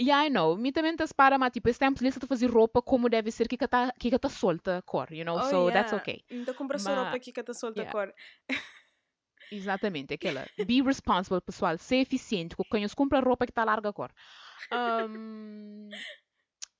Yeah, 0.00 0.26
I 0.26 0.30
know. 0.30 0.56
Me 0.56 0.72
também 0.72 0.96
te 0.96 1.04
para, 1.14 1.38
mas 1.38 1.52
tipo, 1.52 1.68
esse 1.68 1.78
tempo 1.78 2.02
lista 2.02 2.18
de 2.18 2.26
fazer 2.26 2.46
roupa 2.46 2.80
como 2.80 3.08
deve 3.10 3.30
ser, 3.30 3.46
que 3.46 3.58
que 3.58 3.68
tá, 3.68 3.92
que 3.98 4.10
que 4.10 4.18
tá 4.18 4.30
solta 4.30 4.78
a 4.78 4.82
cor, 4.82 5.12
you 5.12 5.24
know? 5.24 5.36
Oh, 5.36 5.42
so 5.42 5.70
that's 5.70 5.92
yeah. 5.92 5.96
okay. 5.96 6.24
Então 6.30 6.54
compra 6.54 6.78
só 6.78 6.94
Ma- 6.94 7.02
roupa 7.02 7.18
que 7.18 7.32
tá 7.32 7.52
solta 7.52 7.80
yeah. 7.80 7.90
a 7.90 7.92
cor. 7.92 8.14
Exatamente, 9.52 10.14
aquela. 10.14 10.46
Be 10.64 10.80
responsible, 10.80 11.40
pessoal. 11.40 11.76
Ser 11.76 11.96
eficiente, 11.96 12.56
com 12.56 12.64
quem 12.64 12.88
compra 12.88 13.20
roupa 13.20 13.44
que 13.44 13.52
tá 13.52 13.64
larga 13.64 13.90
a 13.90 13.92
cor. 13.92 14.10
Um, 14.72 15.90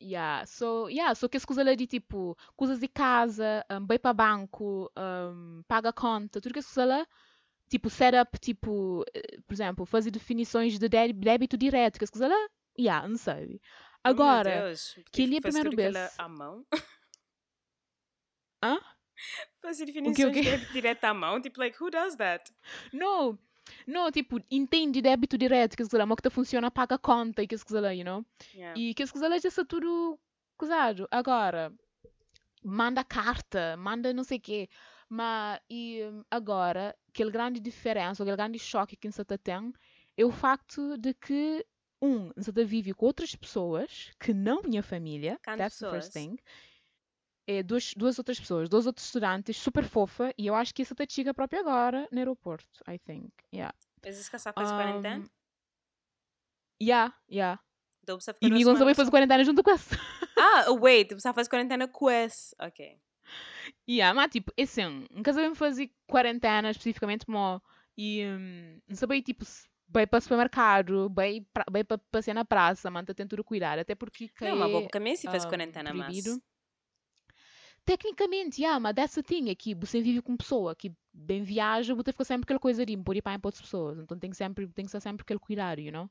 yeah, 0.00 0.46
so, 0.46 0.88
yeah, 0.88 1.14
so 1.14 1.28
que 1.28 1.36
as 1.36 1.44
coisas 1.44 1.76
de 1.76 1.86
tipo, 1.86 2.38
coisas 2.56 2.78
de 2.78 2.88
casa, 2.88 3.66
um, 3.70 3.86
vai 3.86 3.98
para 3.98 4.14
banco, 4.14 4.90
um, 4.96 5.62
paga 5.66 5.92
conta, 5.92 6.40
tudo 6.40 6.52
que 6.52 6.60
as 6.60 6.66
coisas 6.66 6.88
lá, 6.88 7.06
tipo, 7.68 7.90
setup, 7.90 8.38
tipo, 8.38 9.04
eh, 9.12 9.38
por 9.46 9.52
exemplo, 9.52 9.84
fazer 9.84 10.10
definições 10.10 10.78
de 10.78 10.88
dé- 10.88 11.12
débito 11.12 11.58
direto, 11.58 11.98
que 11.98 12.04
as 12.04 12.10
coisas 12.10 12.30
lá, 12.30 12.48
yeah, 12.80 13.06
não 13.06 13.16
sabe. 13.16 13.60
Oh, 14.04 14.08
Agora, 14.08 14.62
Deus, 14.62 14.98
que 15.12 15.22
ele 15.22 15.36
é 15.36 15.40
que 15.40 15.42
primeiro 15.42 15.70
vez. 15.76 15.94
à 16.18 16.28
mão. 16.28 16.64
Hã? 18.62 18.78
Fazer 19.60 19.84
O 19.84 19.86
quê, 19.86 19.92
definições 19.92 20.30
o 20.30 20.32
quê? 20.32 20.42
de 20.42 20.50
débito 20.50 20.72
direto 20.72 21.04
à 21.04 21.14
mão. 21.14 21.40
Tipo, 21.40 21.60
like, 21.60 21.82
who 21.82 21.90
does 21.90 22.16
that? 22.16 22.50
Não, 22.92 23.38
não, 23.86 24.10
tipo, 24.10 24.40
entende 24.50 25.02
débito 25.02 25.36
direto, 25.36 25.76
que 25.76 25.96
lá, 25.96 26.06
mas 26.06 26.16
que 26.16 26.22
tá 26.22 26.30
funciona, 26.30 26.70
paga 26.70 26.94
a 26.94 26.98
conta 26.98 27.42
e 27.42 27.46
que 27.46 27.54
as 27.54 27.62
coisas 27.62 27.82
lá, 27.82 27.94
you 27.94 28.04
know? 28.04 28.24
Yeah. 28.54 28.78
E 28.78 28.94
que 28.94 29.02
as 29.02 29.10
coisas 29.10 29.28
lá 29.30 29.38
já 29.38 29.50
são 29.50 29.64
tudo 29.64 30.18
coisado. 30.56 31.06
Agora, 31.10 31.72
manda 32.64 33.04
carta, 33.04 33.76
manda 33.76 34.12
não 34.12 34.24
sei 34.24 34.38
o 34.38 34.40
quê. 34.40 34.68
Mas, 35.08 35.60
e 35.68 36.02
hum, 36.04 36.24
agora, 36.30 36.96
aquele 37.08 37.30
grande 37.30 37.60
diferença, 37.60 38.22
aquele 38.22 38.36
grande 38.36 38.58
choque 38.58 38.96
que 38.96 39.10
você 39.10 39.24
tem 39.24 39.72
é 40.16 40.24
o 40.24 40.30
facto 40.30 40.96
de 40.98 41.14
que, 41.14 41.66
um, 42.02 42.30
você 42.36 42.64
vive 42.64 42.94
com 42.94 43.06
outras 43.06 43.34
pessoas 43.34 44.10
que 44.18 44.32
não 44.32 44.62
minha 44.62 44.82
família. 44.82 45.38
Quantas 45.44 45.58
That's 45.58 45.78
the 45.78 45.90
first 45.90 46.12
pessoas? 46.12 46.12
thing. 46.12 46.36
É 47.46 47.62
duas, 47.62 47.94
duas 47.94 48.18
outras 48.18 48.38
pessoas, 48.38 48.68
dois 48.68 48.86
outros 48.86 49.06
estudantes, 49.06 49.56
super 49.56 49.84
fofa, 49.84 50.32
e 50.38 50.46
eu 50.46 50.54
acho 50.54 50.72
que 50.72 50.82
isso 50.82 50.94
te 50.94 51.12
chega 51.12 51.34
próprio 51.34 51.60
agora 51.60 52.08
no 52.12 52.18
aeroporto, 52.18 52.68
I 52.88 52.98
think. 52.98 53.32
Yeah. 53.52 53.74
Mas 54.04 54.18
isso 54.18 54.30
que 54.30 54.36
essa 54.36 54.52
faz 54.52 54.70
quarentena? 54.70 55.24
Um, 55.24 55.28
yeah, 56.80 57.12
yeah. 57.30 57.60
Então 58.02 58.20
você 58.20 58.30
E 58.40 58.64
fazer 58.64 58.94
só. 59.04 59.10
quarentena 59.10 59.44
junto 59.44 59.62
com 59.62 59.70
essa. 59.70 59.96
Ah, 60.36 60.70
wait, 60.72 61.12
você 61.12 61.32
faz 61.32 61.48
quarentena 61.48 61.88
com 61.88 62.10
esse. 62.10 62.54
Ok. 62.60 62.98
Yeah, 63.88 64.14
mas 64.14 64.30
tipo, 64.30 64.52
é 64.56 64.62
assim, 64.62 65.06
nunca 65.10 65.32
sabemos 65.32 65.58
fazer 65.58 65.90
quarentena 66.06 66.70
especificamente, 66.70 67.28
mo, 67.28 67.60
e 67.96 68.24
hum, 68.24 68.80
não 68.88 68.96
sabia, 68.96 69.22
tipo, 69.22 69.44
vai 69.92 70.06
para 70.06 70.18
o 70.18 70.20
supermercado, 70.20 71.12
vai 71.70 71.84
para 71.84 71.98
passear 72.10 72.34
na 72.34 72.44
praça, 72.44 72.90
manta 72.90 73.14
tem 73.14 73.26
tudo 73.26 73.44
cuidar, 73.44 73.78
até 73.78 73.94
porque 73.94 74.28
que 74.28 74.44
Não, 74.44 74.56
mas 74.56 74.68
é, 74.68 74.72
vou 74.72 74.88
também 74.88 75.16
se 75.16 75.26
faz 75.26 75.44
um, 75.44 75.48
quarentena, 75.48 75.92
mas... 75.92 76.06
proibido. 76.06 76.42
Tecnicamente, 77.84 78.60
yeah, 78.60 78.78
mas 78.78 78.94
the 79.14 79.22
thing, 79.22 79.50
é 79.50 79.54
que 79.54 79.74
você 79.74 80.00
vive 80.00 80.22
com 80.22 80.36
pessoa, 80.36 80.76
que 80.76 80.92
bem 81.12 81.42
viaja, 81.42 81.94
você 81.94 82.12
fica 82.12 82.24
sempre 82.24 82.44
aquela 82.44 82.60
coisa 82.60 82.84
de 82.86 82.96
pôr 82.96 83.16
ir 83.16 83.22
para 83.22 83.40
outras 83.42 83.62
pessoas, 83.62 83.98
então 83.98 84.18
tem 84.18 84.30
que 84.30 84.36
sempre, 84.36 84.68
tem 84.68 84.84
que 84.84 84.90
ser 84.90 85.00
sempre 85.00 85.22
aquele 85.22 85.40
cuidado, 85.40 85.80
you 85.80 85.90
know? 85.90 86.08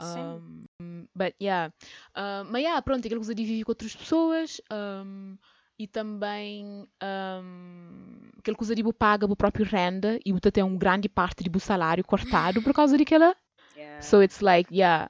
Sim. 0.00 0.64
Um, 0.80 1.08
but 1.14 1.34
yeah. 1.40 1.72
Uh, 2.14 2.44
mas 2.50 2.62
yeah, 2.62 2.80
pronto, 2.82 3.04
aquela 3.04 3.18
coisa 3.18 3.34
de 3.34 3.44
viver 3.44 3.64
com 3.64 3.72
outras 3.72 3.96
pessoas 3.96 4.60
um, 4.70 5.36
e 5.78 5.86
também 5.86 6.88
um, 7.02 8.30
aquela 8.38 8.56
coisa 8.56 8.74
de 8.74 8.80
tipo, 8.80 8.92
paga 8.92 9.26
o 9.26 9.36
próprio 9.36 9.64
renda 9.64 10.18
e 10.24 10.32
você 10.32 10.50
tem 10.50 10.64
um 10.64 10.76
grande 10.76 11.08
parte 11.08 11.44
do 11.44 11.60
salário 11.60 12.04
cortado 12.04 12.60
por 12.62 12.72
causa 12.74 12.96
daquela. 12.98 13.34
Yeah. 13.76 14.02
So 14.02 14.24
it's 14.24 14.40
like, 14.40 14.74
yeah. 14.74 15.08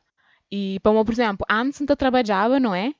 E, 0.52 0.78
para 0.80 1.02
por 1.02 1.10
exemplo, 1.10 1.46
antes 1.48 1.80
ainda 1.80 1.96
trabalhava, 1.96 2.60
não 2.60 2.74
é? 2.74 2.92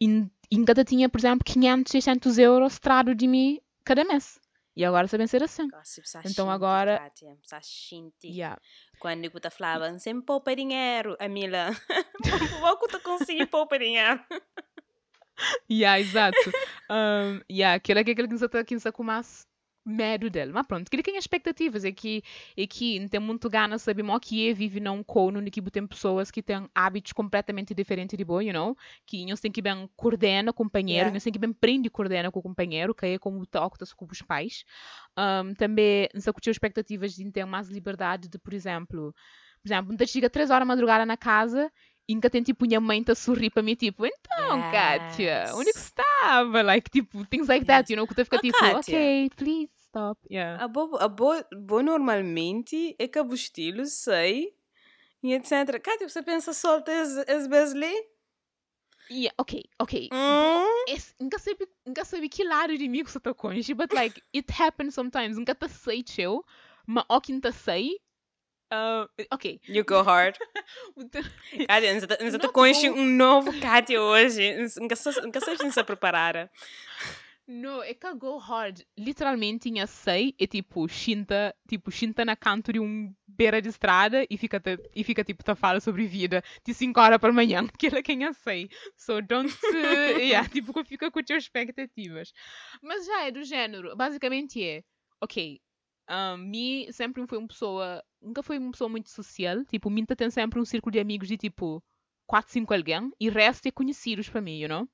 E 0.00 0.30
ainda 0.52 0.84
tinha, 0.84 1.08
por 1.08 1.18
exemplo, 1.18 1.44
500, 1.44 1.90
600 1.90 2.38
euros 2.38 2.74
estrado 2.74 3.16
de 3.16 3.26
mim 3.26 3.60
cada 3.84 4.04
mês. 4.04 4.38
E 4.76 4.84
agora 4.84 5.08
sabem 5.08 5.26
ser 5.26 5.42
assim. 5.42 5.68
Gossip, 5.70 6.06
Então 6.24 6.48
agora-. 6.48 7.10
Yeah. 8.22 8.60
Quando 9.00 9.24
eu 9.26 9.40
te 9.40 9.50
falava, 9.50 9.98
sempre 9.98 10.24
poupa 10.24 10.54
dinheiro, 10.54 11.16
a 11.18 11.26
Mila. 11.28 11.70
Pouco 12.60 12.86
tu 12.86 13.00
consegue 13.00 13.44
poupar 13.46 13.80
dinheiro. 13.80 14.20
Yeah, 15.70 16.00
exato. 16.00 16.50
um, 16.90 17.40
yeah, 17.50 17.76
aquilo 17.76 18.00
é 18.00 18.04
que 18.04 18.10
aquele 18.10 18.28
que 18.28 18.34
está 18.34 18.60
aqui 18.60 18.92
com 18.92 19.02
mais 19.04 19.46
medo 19.88 20.28
dele. 20.28 20.52
Mas 20.52 20.66
pronto, 20.66 20.86
aquilo 20.86 21.02
que 21.02 21.10
tem 21.10 21.18
expectativas 21.18 21.84
é 21.84 21.90
que, 21.90 22.22
é 22.56 22.66
que 22.66 23.00
não 23.00 23.08
tem 23.08 23.20
muito 23.20 23.48
gana 23.48 23.78
saber 23.78 24.02
mo 24.02 24.18
que 24.20 24.48
é 24.48 24.52
vive 24.52 24.80
num 24.80 25.02
cono 25.02 25.40
onde 25.40 25.50
que 25.50 25.62
tem 25.62 25.86
pessoas 25.86 26.30
que 26.30 26.42
têm 26.42 26.68
hábitos 26.74 27.12
completamente 27.12 27.74
diferentes 27.74 28.16
de 28.16 28.24
boa, 28.24 28.44
you 28.44 28.52
know? 28.52 28.76
Que 29.06 29.22
eles 29.22 29.40
têm 29.40 29.50
que 29.50 29.62
bem 29.62 29.88
coordena 29.96 30.52
com 30.52 30.62
o 30.62 30.66
companheiro, 30.66 30.98
Yeah. 30.98 31.12
eles 31.12 31.24
têm 31.24 31.32
que 31.32 31.38
bem 31.38 31.52
prende 31.52 31.88
coordena 31.88 32.30
com 32.30 32.40
o 32.40 32.42
companheiro, 32.42 32.94
que 32.94 33.06
é 33.06 33.18
como 33.18 33.44
toca 33.46 33.78
com 33.96 34.06
os 34.10 34.22
pais. 34.22 34.64
Um, 35.16 35.54
também, 35.54 36.08
não 36.12 36.20
tinha 36.20 36.50
expectativas 36.50 37.14
de 37.14 37.30
ter 37.30 37.44
mais 37.44 37.68
liberdade 37.68 38.28
de, 38.28 38.38
por 38.38 38.52
exemplo, 38.52 39.14
por 39.62 39.68
exemplo, 39.68 39.96
não 39.98 40.06
chega 40.06 40.30
três 40.30 40.50
horas 40.50 40.60
da 40.60 40.66
madrugada 40.66 41.06
na 41.06 41.16
casa 41.16 41.70
nunca 42.14 42.30
tem 42.30 42.42
tipo 42.42 42.64
minha 42.66 42.80
mãe 42.80 43.02
tá 43.02 43.14
sorrir 43.14 43.50
para 43.50 43.62
mim, 43.62 43.74
tipo, 43.74 44.04
então, 44.06 44.60
Kátia, 44.72 45.46
onde 45.54 45.70
é 45.70 45.72
que 45.72 45.78
Yes. 45.78 45.86
estava? 45.86 46.62
Like, 46.62 46.90
tipo, 46.90 47.24
things 47.26 47.48
like 47.48 47.66
that, 47.66 47.90
you 47.92 47.96
know? 47.96 48.06
Que 48.06 48.14
tu 48.14 48.24
fica 48.24 48.36
Oh, 48.36 48.40
tipo, 48.40 48.58
Kátia. 48.58 48.78
ok, 48.98 49.30
please 49.36 49.70
stop. 49.78 50.20
Yeah. 50.30 50.62
A 50.64 50.68
boa, 50.68 51.02
a 51.04 51.08
boa, 51.08 51.46
boa 51.56 51.82
normalmente 51.82 52.94
é 52.98 53.06
que 53.08 53.18
o 53.20 53.34
estilo 53.34 53.84
sei 53.86 54.54
e 55.22 55.32
etc. 55.34 55.80
Cátia, 55.82 56.08
você 56.08 56.22
pensa 56.22 56.52
solta 56.52 56.90
vezes 57.46 57.74
ali? 57.74 57.92
yeah. 59.10 59.34
Ok, 59.38 59.62
ok. 59.80 60.08
Hum? 60.12 60.84
Esse- 60.88 61.14
Nunca 61.20 61.38
sei, 61.38 61.56
nunca 61.86 62.04
que 62.28 62.44
lado 62.44 62.76
de 62.76 62.88
mim 62.88 63.02
que 63.04 63.10
você 63.10 63.18
tá 63.20 63.32
com, 63.34 63.48
but 63.74 63.92
like, 63.92 64.22
it 64.34 64.50
happens 64.52 64.94
sometimes. 64.94 65.36
Nunca 65.36 65.54
te 65.54 65.68
sei, 65.68 66.04
chill, 66.06 66.44
mas 66.86 67.04
o 67.08 67.20
que 67.20 67.32
não 67.32 67.52
sei, 67.52 67.98
uh, 68.72 69.08
ok. 69.32 69.60
You 69.68 69.84
go 69.84 70.02
hard. 70.02 70.36
Not 72.38 72.52
conhece 72.52 72.88
go- 72.88 72.96
um 72.98 73.04
novo 73.06 73.52
Cátia 73.60 74.00
hoje. 74.00 74.56
Nunca 74.80 74.96
sei 74.96 75.56
se 75.56 75.62
preparar. 75.84 76.50
Não, 77.50 77.82
é 77.82 77.94
que 77.94 78.14
go 78.14 78.36
hard, 78.36 78.82
literalmente, 78.94 79.70
tinha 79.70 79.86
sei, 79.86 80.34
é 80.38 80.46
tipo, 80.46 80.86
shinta, 80.86 81.54
tipo, 81.66 81.90
shinta 81.90 82.22
na 82.22 82.36
canto 82.36 82.70
de 82.74 82.78
um 82.78 83.10
beira 83.26 83.62
de 83.62 83.70
estrada 83.70 84.26
e 84.28 84.36
fica, 84.36 84.60
te- 84.60 84.78
e 84.94 85.02
fica 85.02 85.24
tipo, 85.24 85.42
tá 85.42 85.54
fala 85.56 85.80
sobre 85.80 86.06
vida 86.06 86.44
de 86.62 86.74
5 86.74 87.00
horas 87.00 87.16
para 87.18 87.32
manhã, 87.32 87.66
que 87.78 87.86
é 87.86 88.02
quem 88.02 88.22
eu 88.24 88.34
sei. 88.34 88.68
So, 88.98 89.22
don't, 89.22 89.50
uh, 89.50 90.18
yeah, 90.20 90.46
tipo, 90.46 90.84
fica 90.84 91.10
com 91.10 91.18
as 91.20 91.24
tuas 91.24 91.42
expectativas. 91.44 92.34
Mas 92.82 93.06
já 93.06 93.24
é 93.24 93.30
do 93.30 93.42
género, 93.42 93.96
basicamente 93.96 94.62
é, 94.62 94.82
ok, 95.18 95.58
um, 96.08 96.36
me 96.38 96.92
sempre 96.92 97.26
foi 97.26 97.38
uma 97.38 97.48
pessoa, 97.48 98.02
nunca 98.20 98.42
foi 98.42 98.58
uma 98.58 98.70
pessoa 98.70 98.88
muito 98.88 99.10
social, 99.10 99.64
tipo, 99.64 99.90
Minta 99.90 100.16
tem 100.16 100.30
sempre 100.30 100.60
um 100.60 100.64
círculo 100.64 100.92
de 100.92 100.98
amigos 101.00 101.28
de 101.28 101.36
tipo, 101.36 101.82
4, 102.26 102.52
5 102.52 102.74
alguém, 102.74 103.10
e 103.20 103.28
o 103.28 103.32
resto 103.32 103.66
é 103.66 103.70
conhecidos 103.70 104.28
para 104.28 104.40
mim, 104.40 104.58
you 104.58 104.68
know? 104.68 104.88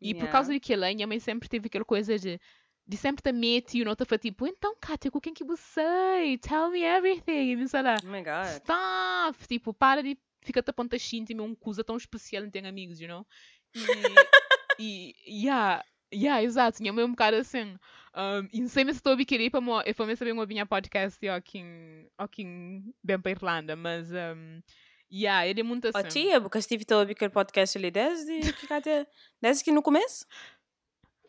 E 0.00 0.14
por 0.14 0.28
causa 0.28 0.52
daquilo, 0.52 0.84
a 0.84 0.92
minha 0.92 1.06
mãe 1.06 1.18
sempre 1.18 1.48
teve 1.48 1.66
aquela 1.66 1.84
coisa 1.84 2.18
de, 2.18 2.38
de 2.86 2.96
sempre 2.96 3.22
te 3.22 3.32
meter 3.32 3.78
e 3.78 3.82
o 3.82 3.84
nota 3.84 4.04
foi 4.04 4.18
tipo, 4.18 4.46
então, 4.46 4.76
Kátia, 4.80 5.10
com 5.10 5.20
quem 5.20 5.34
que 5.34 5.44
você 5.44 5.62
sei? 5.62 6.38
Tell 6.38 6.70
me 6.70 6.82
everything. 6.82 7.50
E 7.50 7.56
me 7.56 7.68
sei 7.68 7.82
lá, 7.82 7.96
Oh 8.04 8.10
my 8.10 8.22
god. 8.22 8.62
stop! 8.62 9.46
Tipo, 9.48 9.72
para 9.72 10.02
de 10.02 10.16
ficar 10.42 10.62
te 10.62 10.70
aponta 10.70 10.96
me 10.98 11.40
um 11.40 11.54
coisa 11.54 11.82
tão 11.82 11.96
especial 11.96 12.44
em 12.44 12.50
ter 12.50 12.64
amigos, 12.64 13.00
you 13.00 13.08
know? 13.08 13.26
E, 13.74 13.74
e 14.78 15.14
yeah, 15.44 15.84
yeah, 16.12 16.42
exato, 16.42 16.80
minha 16.80 16.92
mãe 16.92 17.02
é 17.02 17.06
um 17.06 17.10
bocado 17.10 17.36
assim. 17.36 17.76
Um, 18.14 18.48
e 18.52 18.60
não 18.60 18.68
sei 18.68 18.84
se 18.86 18.92
estou 18.92 19.12
a 19.12 19.24
querer 19.24 19.50
para 19.50 19.60
eu 19.60 19.94
vou 19.94 20.16
saber 20.16 20.32
uma 20.32 20.46
minha 20.46 20.64
podcast 20.64 21.28
aqui 21.28 21.58
em, 21.58 22.08
aqui 22.16 22.42
em, 22.42 22.94
bem 23.04 23.18
para 23.18 23.30
a 23.30 23.32
Irlanda, 23.32 23.76
mas 23.76 24.10
um, 24.10 24.62
yeah, 25.12 25.46
ele 25.46 25.60
é 25.60 25.62
muito 25.62 25.88
assim. 25.88 25.98
Oh, 25.98 26.08
tia, 26.08 26.40
porque 26.40 26.58
estive 26.58 26.84
a 26.90 26.96
ouvir 26.96 27.12
aquele 27.12 27.30
podcast 27.30 27.76
ali 27.76 27.90
desde 27.90 28.52
que, 28.54 28.66
desde 29.40 29.64
que 29.64 29.70
no 29.70 29.82
começo? 29.82 30.24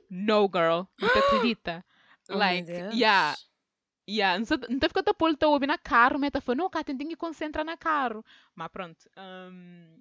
No, 0.10 0.48
girl. 0.48 0.84
Não 1.00 1.10
te 1.10 1.19
acredita? 1.19 1.86
Oh, 2.29 2.38
like, 2.38 2.72
yeah, 2.93 3.36
yeah. 4.10 4.38
Não 4.38 4.46
sei- 4.46 4.57
não 4.69 4.79
te 4.79 4.88
fica 4.88 5.01
a 5.05 5.13
pôr 5.13 5.36
a 5.41 5.48
ouvir 5.48 5.67
na 5.67 5.77
carro, 5.77 6.17
mas 6.17 6.31
falando, 6.41 6.60
não, 6.60 6.69
Cátia, 6.69 6.98
tem 6.98 7.07
que 7.07 7.15
concentrar 7.15 7.65
na 7.65 7.75
carro. 7.75 8.24
Mas 8.55 8.69
pronto. 8.69 9.10
Um, 9.17 10.00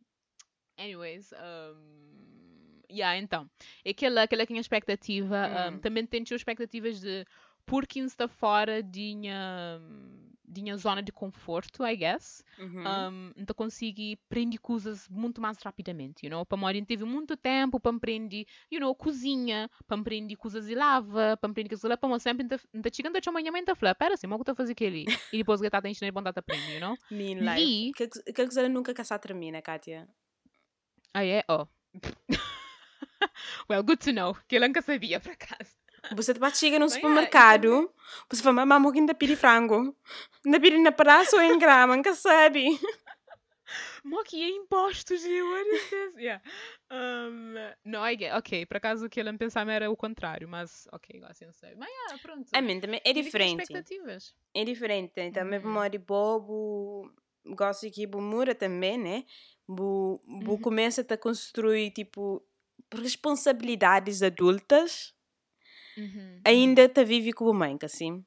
anyways, 0.78 1.32
um, 1.32 2.65
yeah, 2.90 3.18
então. 3.18 3.48
É 3.84 3.90
aquela, 3.90 4.22
aquela 4.22 4.42
que 4.42 4.48
tinha 4.48 4.60
expectativa. 4.60 5.48
um, 5.70 5.76
Hum. 5.76 5.78
também 5.80 6.06
tenho 6.06 6.24
expectativas 6.24 7.00
de 7.00 7.24
porque 7.64 7.98
está 7.98 8.28
fora 8.28 8.82
de 8.82 10.62
minha 10.62 10.76
zona 10.76 11.02
de 11.02 11.10
conforto, 11.12 11.84
I 11.84 11.96
guess 11.96 12.44
Uhum. 12.58 12.82
um, 12.86 13.32
então 13.36 13.54
consegui 13.54 14.18
aprender 14.30 14.58
coisas 14.58 15.08
muito 15.08 15.40
mais 15.40 15.58
rapidamente, 15.62 16.24
you 16.24 16.30
know? 16.30 16.46
Para 16.46 16.56
Morin 16.56 16.84
teve 16.84 17.04
muito 17.04 17.36
tempo 17.36 17.80
para 17.80 17.94
aprender, 17.94 18.46
you 18.70 18.78
know, 18.80 18.94
cozinha, 18.94 19.68
para 19.86 20.00
aprender 20.00 20.36
coisas 20.36 20.66
de 20.66 20.74
lava, 20.74 21.36
para 21.36 21.50
aprender 21.50 21.68
coisas 21.70 21.88
lá, 21.88 21.96
para 21.96 22.18
sempre, 22.20 22.46
ainda 22.72 22.90
chegando 22.92 23.16
a 23.16 23.32
minha 23.32 23.52
mãe 23.52 23.60
está 23.60 23.74
falar, 23.74 23.94
pera 23.94 24.14
assim, 24.14 24.26
mas 24.26 24.38
o 24.40 24.44
que 24.44 24.50
eu 24.50 24.54
fazer 24.54 24.72
aquele? 24.72 25.04
E 25.32 25.38
depois 25.38 25.60
que 25.60 25.66
está 25.66 25.80
a 25.82 25.88
ensinar, 25.88 26.08
está 26.08 26.30
a 26.30 26.40
aprender, 26.40 26.74
you 26.74 26.80
know? 26.80 26.96
Mean 27.10 27.40
life. 27.40 27.92
Que 27.92 28.08
que 28.08 28.46
que 28.46 28.68
nunca 28.68 28.94
caçar 28.94 29.18
termina, 29.18 29.60
Cátia. 29.60 30.08
Ah, 31.12 31.24
é? 31.24 31.42
Oh. 31.48 31.66
well, 33.68 33.82
good 33.82 33.98
to 34.04 34.12
know, 34.12 34.36
que 34.48 34.56
eu 34.56 34.60
nunca 34.60 34.82
sabia, 34.82 35.20
por 35.20 35.32
acaso. 35.32 35.70
Você 36.14 36.32
te 36.32 36.40
chega 36.56 36.82
ah, 36.82 36.88
supermercado, 36.88 37.92
você 38.30 38.42
fala, 38.42 38.64
mamãe, 38.64 39.00
ainda 39.00 39.14
pedi 39.14 39.34
frango. 39.34 39.96
Ainda 40.44 40.60
pedi 40.60 40.78
na 40.78 40.92
praça 40.92 41.36
ou 41.36 41.42
em 41.42 41.58
grama, 41.58 41.96
nunca 41.96 42.14
sabe. 42.14 42.78
Mo 44.04 44.22
que 44.22 44.40
é 44.40 44.48
impostos, 44.48 45.24
e 45.24 45.42
what 45.42 45.68
is 45.68 45.90
this? 45.90 46.14
Yeah. 46.16 46.42
Um, 46.92 47.54
não, 47.84 48.06
I 48.08 48.16
get, 48.16 48.32
ok, 48.34 48.64
por 48.66 48.76
acaso 48.76 49.06
o 49.06 49.10
que 49.10 49.18
ele 49.18 49.36
pensava 49.36 49.72
era 49.72 49.90
o 49.90 49.96
contrário, 49.96 50.48
mas 50.48 50.86
ok, 50.92 51.20
assim 51.24 51.46
não 51.46 51.52
sei. 51.52 51.74
Mas 51.74 51.88
yeah, 51.88 52.18
pronto. 52.22 52.48
A 52.52 52.60
mim 52.60 52.78
também 52.80 53.00
é 53.04 53.12
diferente. 53.12 53.60
expectativas. 53.62 54.32
É 54.54 54.64
diferente. 54.64 55.12
Também 55.32 55.58
Uhum. 55.58 55.66
memória 55.66 55.98
bobo. 55.98 57.12
Gosto 57.44 57.90
que 57.90 58.06
o 58.06 58.20
mura 58.20 58.54
também, 58.54 58.96
né? 58.96 59.24
Bu, 59.68 60.20
bu 60.24 60.52
Uhum. 60.52 60.60
começa 60.60 61.04
a 61.08 61.16
construir, 61.16 61.90
tipo, 61.90 62.40
responsabilidades 62.94 64.22
adultas. 64.22 65.14
Uhum, 65.96 66.40
Ainda 66.44 66.88
tá 66.88 67.02
vive 67.04 67.30
com 67.34 67.48
a 67.50 67.52
mãe, 67.52 67.76
assim. 67.82 68.24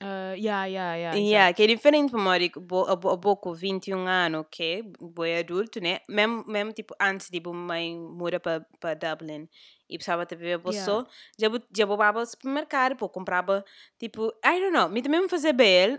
Uh, 0.00 0.34
yeah, 0.36 0.64
yeah, 0.66 0.94
yeah. 0.94 1.14
Yeah, 1.14 1.52
que 1.54 1.62
é 1.62 1.66
diferente 1.66 2.10
para 2.10 2.20
Mori, 2.20 2.52
a 2.86 3.16
pouco 3.16 3.54
21 3.54 4.06
anos, 4.06 4.44
que 4.50 4.84
é 5.24 5.38
adulto, 5.40 5.80
né? 5.80 6.00
Mesmo, 6.08 6.44
mesmo 6.46 6.72
tipo, 6.72 6.94
antes 7.00 7.30
de 7.30 7.40
a 7.44 7.52
mãe 7.52 7.96
mudar 7.98 8.38
para 8.40 8.66
para 8.78 8.94
Dublin 8.94 9.48
e 9.88 9.96
precisava 9.96 10.26
de 10.26 10.36
ver 10.36 10.54
a 10.54 10.58
Yeah. 10.64 11.00
pessoa, 11.00 11.06
já 11.40 11.48
já 11.74 11.86
bobava 11.86 12.24
supermercado, 12.26 12.94
pô, 12.96 13.08
comprava, 13.08 13.64
tipo, 13.98 14.28
I 14.44 14.60
don't 14.60 14.70
know, 14.72 14.88
me 14.90 15.00
também 15.02 15.22
me 15.22 15.28
fazia 15.30 15.52
bem, 15.54 15.98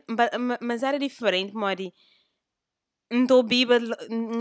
mas 0.61 0.83
era 0.83 0.99
diferente, 0.99 1.53
Mori. 1.55 1.91
Então, 3.11 3.41
biba, 3.41 3.79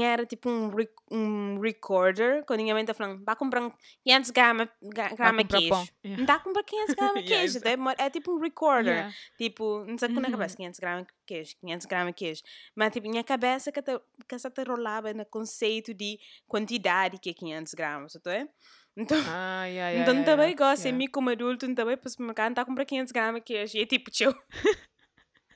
era 0.03 0.27
tipo 0.27 0.51
um, 0.51 0.69
rec- 0.69 0.93
um 1.11 1.59
recorder, 1.59 2.45
quando 2.45 2.59
ninguém 2.61 2.79
está 2.81 2.93
falando, 2.93 3.25
vai 3.25 3.35
comprar 3.35 3.73
500 4.05 4.31
gramas 4.31 4.69
grama 5.17 5.43
comprar 5.43 5.59
queijo. 5.61 5.93
Não 6.19 6.25
dá 6.27 6.35
a 6.35 6.39
comprar 6.41 6.63
500 6.65 6.95
gramas 6.95 7.25
queijo, 7.25 7.59
é, 7.65 8.05
é 8.05 8.11
tipo 8.11 8.33
um 8.37 8.39
recorder. 8.39 8.93
Yeah. 8.95 9.15
Tipo, 9.39 9.85
não 9.87 9.97
sei 9.97 10.09
é 10.09 10.13
Uhum. 10.27 10.33
cabeça, 10.33 10.57
500 10.57 10.81
gramas 10.81 11.07
de 11.07 11.13
queijo, 11.27 11.57
500 11.61 11.87
gramas 11.87 12.09
de 12.09 12.19
queijo. 12.19 12.43
Mas, 12.77 12.93
tipo, 12.93 13.09
minha 13.09 13.25
cabeça 13.25 13.73
que, 13.73 13.81
te, 13.81 13.99
que 14.29 14.39
só 14.39 14.51
te 14.51 14.63
rolava 14.63 15.15
no 15.15 15.25
conceito 15.25 15.95
de 15.95 16.19
quantidade 16.47 17.19
que 17.19 17.31
é 17.31 17.33
500 17.33 17.73
gramas, 17.73 18.13
tá? 18.23 18.33
é? 18.35 18.49
Então, 18.97 19.17
Ah, 19.25 19.65
yeah, 19.67 19.91
yeah, 19.91 20.03
então 20.03 20.15
yeah, 20.15 20.25
também 20.25 20.47
yeah. 20.49 20.59
gosto, 20.73 20.85
yeah. 20.85 20.99
mim 20.99 21.07
como 21.09 21.31
adulto, 21.31 21.73
também 21.75 21.97
para 21.97 22.07
o 22.09 22.11
supermercado, 22.11 22.47
não 22.47 22.53
está 22.53 22.63
a 22.63 22.67
comprar 22.67 22.85
500 22.85 23.13
gramas 23.13 23.41
de 23.41 23.45
queijo. 23.47 23.77
E 23.79 23.83
é 23.83 23.87
tipo, 23.87 24.11
tchau. 24.11 24.35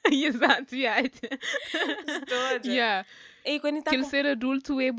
Exato, 0.66 0.75
yeah. 0.75 1.02
Toda. 2.28 2.68
yeah. 2.68 3.06
E 3.44 3.59
quando 3.61 3.78
está 3.78 3.90
Aquele 3.90 4.04
com... 4.04 4.11
ser 4.11 4.26
adulto 4.26 4.80
é 4.80 4.90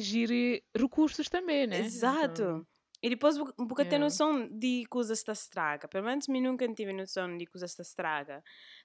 gerir 0.00 0.62
recursos 0.76 1.28
também, 1.28 1.66
né? 1.66 1.80
Exato. 1.80 2.42
Então, 2.42 2.66
E 3.00 3.10
depois 3.10 3.36
tem 3.84 3.98
Yeah. 3.98 3.98
noção 4.00 4.48
de 4.48 4.84
coisas 4.90 5.22
que 5.22 5.30
estraga. 5.30 5.86
Pelo 5.86 6.04
menos 6.04 6.26
mim 6.26 6.40
nunca 6.40 6.66
tive 6.74 6.92
noção 6.92 7.36
de 7.38 7.46
coisas 7.46 7.72
que 7.72 7.82
estraga. 7.82 8.42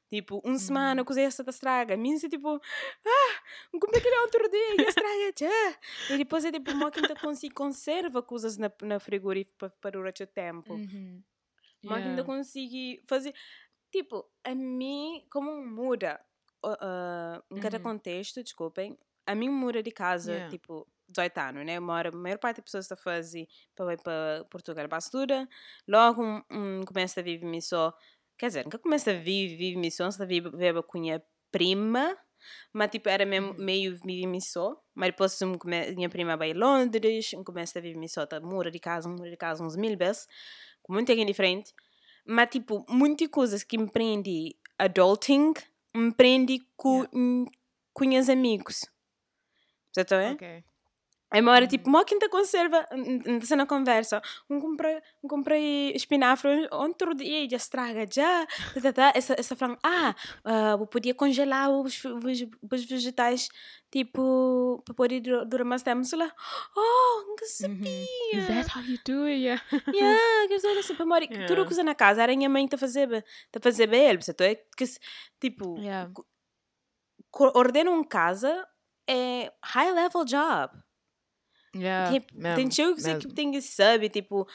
Tipo, 0.07 0.39
uma 0.45 0.59
semana 0.59 1.01
Uhum. 1.01 1.05
coisa 1.05 1.21
esta 1.21 1.49
estraga. 1.49 1.97
Mim 1.97 2.15
se 2.19 2.29
tipo, 2.29 2.47
ah, 2.55 3.33
como 3.71 3.95
é 3.95 3.99
que 3.99 4.07
é 4.07 4.21
outro 4.21 4.47
dia 4.51 4.75
e 4.77 4.87
estraga 4.87 5.33
já. 5.39 6.13
E 6.13 6.17
depois 6.19 6.45
é 6.45 6.51
tipo, 6.51 6.69
uma 6.71 6.91
que 6.91 6.99
ainda 6.99 7.15
consigo 7.15 7.55
conserva 7.55 8.21
coisas 8.21 8.55
na, 8.57 8.71
na 8.83 8.99
frigorífico 8.99 9.57
para, 9.81 9.91
durante 9.91 10.21
o 10.21 10.27
tempo. 10.27 10.73
uhum. 10.75 11.23
Uma 11.83 11.95
que 11.97 12.03
ainda 12.09 12.21
Yeah. 12.21 12.23
consigo 12.23 13.01
fazer. 13.07 13.33
Tipo, 13.93 14.25
a 14.43 14.55
mim, 14.55 15.23
como 15.31 15.51
muda, 15.65 16.19
uh, 16.65 17.43
em 17.51 17.59
cada 17.59 17.77
Uhum. 17.77 17.83
contexto, 17.83 18.41
desculpem, 18.43 18.97
a 19.27 19.35
mim 19.35 19.49
muda 19.49 19.83
de 19.83 19.91
casa, 19.91 20.31
Yeah. 20.33 20.49
tipo, 20.49 20.87
18 21.07 21.37
anos, 21.37 21.65
né? 21.65 21.79
Mora, 21.79 22.09
a 22.09 22.11
maior 22.11 22.39
parte 22.39 22.57
das 22.57 22.65
pessoas 22.65 22.85
está 22.85 22.95
a 22.95 22.97
fazer 22.97 23.47
para 23.75 23.93
ir 23.93 24.01
para 24.01 24.45
Portugal 24.49 24.89
para 24.89 24.97
estudar. 24.97 25.47
Logo, 25.87 26.23
um, 26.23 26.41
um, 26.51 26.81
começa 26.85 27.19
a 27.19 27.23
viver 27.23 27.61
só. 27.61 27.93
Quer 28.37 28.47
dizer, 28.47 28.63
nunca 28.65 28.79
começa 28.79 29.11
a 29.11 29.13
viver, 29.13 29.55
viver 29.57 29.77
missão, 29.79 30.09
está 30.09 30.23
a 30.23 30.27
viver 30.27 30.81
com 30.83 30.97
a 30.97 31.01
minha 31.01 31.23
prima. 31.51 32.17
Mas, 32.73 32.89
tipo, 32.91 33.07
era 33.09 33.25
mesmo, 33.25 33.51
Uhum. 33.51 33.57
meio 33.63 33.95
viver 34.03 34.41
só. 34.41 34.75
Mas 34.95 35.09
depois, 35.11 35.39
um, 35.43 35.53
come- 35.57 35.91
minha 35.95 36.09
prima 36.09 36.35
vai 36.35 36.51
a 36.51 36.55
Londres, 36.55 37.31
um, 37.35 37.43
começa 37.43 37.77
a 37.79 37.81
viver 37.81 38.07
só, 38.09 38.25
tá, 38.25 38.39
muda 38.41 38.71
de 38.71 38.79
casa, 38.79 39.07
muda 39.07 39.29
de 39.29 39.37
casa 39.37 39.63
uns 39.63 39.75
mil 39.77 39.95
vezes. 39.97 40.27
Com 40.81 40.93
muita 40.93 41.15
gente 41.15 41.27
diferente. 41.27 41.71
Mas, 42.25 42.49
tipo, 42.49 42.85
muitas 42.89 43.27
coisas 43.27 43.63
que 43.63 43.77
me 43.77 43.89
prende 43.89 44.55
adulting, 44.77 45.53
me 45.95 46.13
prende 46.13 46.59
com, 46.75 47.05
com 47.93 48.17
os 48.17 48.29
amigos. 48.29 48.85
Você 49.91 50.05
tá 50.05 50.17
vendo? 50.17 50.35
Ok. 50.35 50.47
Aí 50.47 50.63
uma 51.41 51.51
hora, 51.51 51.63
Uhum. 51.65 51.69
tipo, 51.69 51.89
uma 51.89 52.05
quinta 52.05 52.29
conserva, 52.29 52.85
nessa 53.25 53.55
na 53.55 53.65
conversa, 53.65 54.21
um 54.49 54.59
comprei, 54.59 55.01
um 55.23 55.27
comprei 55.27 55.91
espinafre, 55.95 56.67
outro 56.71 57.13
dia 57.15 57.47
já 57.49 57.57
estraga, 57.57 58.05
já, 58.11 58.45
tá, 58.73 58.81
tá, 58.81 58.93
tá. 58.93 59.11
Essa, 59.15 59.35
essa 59.37 59.55
falando, 59.55 59.79
ah, 59.83 60.13
eu 60.79 60.85
podia 60.87 61.13
congelar 61.15 61.69
os, 61.71 62.03
os, 62.05 62.45
os 62.71 62.85
vegetais, 62.85 63.49
tipo, 63.91 64.81
para 64.85 64.93
poder 64.93 65.19
dur- 65.21 65.45
durar 65.45 65.65
mais 65.65 65.83
tempo. 65.83 66.03
Sei 66.03 66.17
lá, 66.19 66.31
oh, 66.75 67.25
Uhum. 67.29 67.35
sabia. 67.45 68.05
Is 68.33 68.47
that 68.47 68.69
how 68.77 68.83
you 68.83 68.97
do 69.05 69.25
it? 69.25 69.39
Yeah. 69.43 69.61
Yeah, 69.93 70.47
que 70.47 70.59
sei 70.59 70.77
assim, 70.79 70.95
para 70.95 71.05
morrer, 71.05 71.27
tudo 71.27 71.39
Yeah. 71.39 71.65
coisa 71.65 71.83
na 71.83 71.95
casa, 71.95 72.21
era 72.23 72.31
a 72.33 72.35
minha 72.35 72.49
mãe 72.49 72.67
tá 72.67 72.75
a 72.75 72.79
fazer, 72.79 73.07
tá 73.51 73.59
a 73.59 73.61
fazer 73.61 73.87
bem, 73.87 74.17
tá, 74.19 74.45
que, 74.77 74.85
se- 74.85 74.99
tipo, 75.39 75.77
Yeah. 75.79 76.11
co- 77.31 77.51
ordena 77.55 77.91
uma 77.91 78.05
casa, 78.05 78.67
é 79.09 79.51
high 79.63 79.91
level 79.91 80.25
job. 80.25 80.71
Yeah. 81.75 82.11
Tipo, 82.11 82.33
mesmo, 82.37 82.55
tem 82.55 82.69
que 82.69 82.83
mesmo. 83.15 83.19
que 83.29 83.35
tem 83.35 83.51
que 83.51 83.61
saber, 83.61 84.09
tipo, 84.09 84.47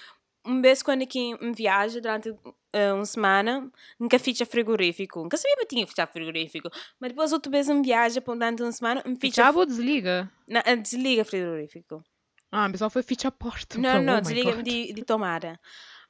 um 0.46 0.60
vez 0.62 0.82
quando 0.82 1.02
aqui 1.02 1.36
um 1.42 1.52
viagem 1.52 2.00
durante 2.00 2.34
eh, 2.72 2.92
uma 2.92 3.04
semana, 3.04 3.70
nunca 3.98 4.18
ficha 4.18 4.46
frigorífico. 4.46 5.22
Nunca 5.22 5.36
sabia 5.36 5.56
que 5.58 5.66
tinha 5.66 5.84
que 5.84 5.90
fichar 5.90 6.10
frigorífico. 6.10 6.70
Mas 7.00 7.10
depois 7.10 7.32
outra 7.32 7.50
vez 7.50 7.68
um 7.68 7.82
viagem 7.82 8.22
durante 8.24 8.62
uma 8.62 8.72
semana, 8.72 9.02
um 9.04 9.14
ficha, 9.16 9.32
Fichava 9.42 9.58
ou 9.58 9.66
desliga? 9.66 10.30
na, 10.48 10.62
eh, 10.64 10.76
desliga 10.76 11.24
frigorífico. 11.24 12.02
Ah, 12.52 12.66
o 12.66 12.72
pessoal 12.72 12.88
foi 12.90 13.02
ficha 13.02 13.28
a 13.28 13.32
porta. 13.32 13.76
Não, 13.78 13.90
Então, 13.90 14.02
não, 14.02 14.18
oh 14.18 14.20
desliga 14.20 14.52
God. 14.54 14.64
de, 14.64 14.92
de 14.92 15.02
tomada. 15.04 15.60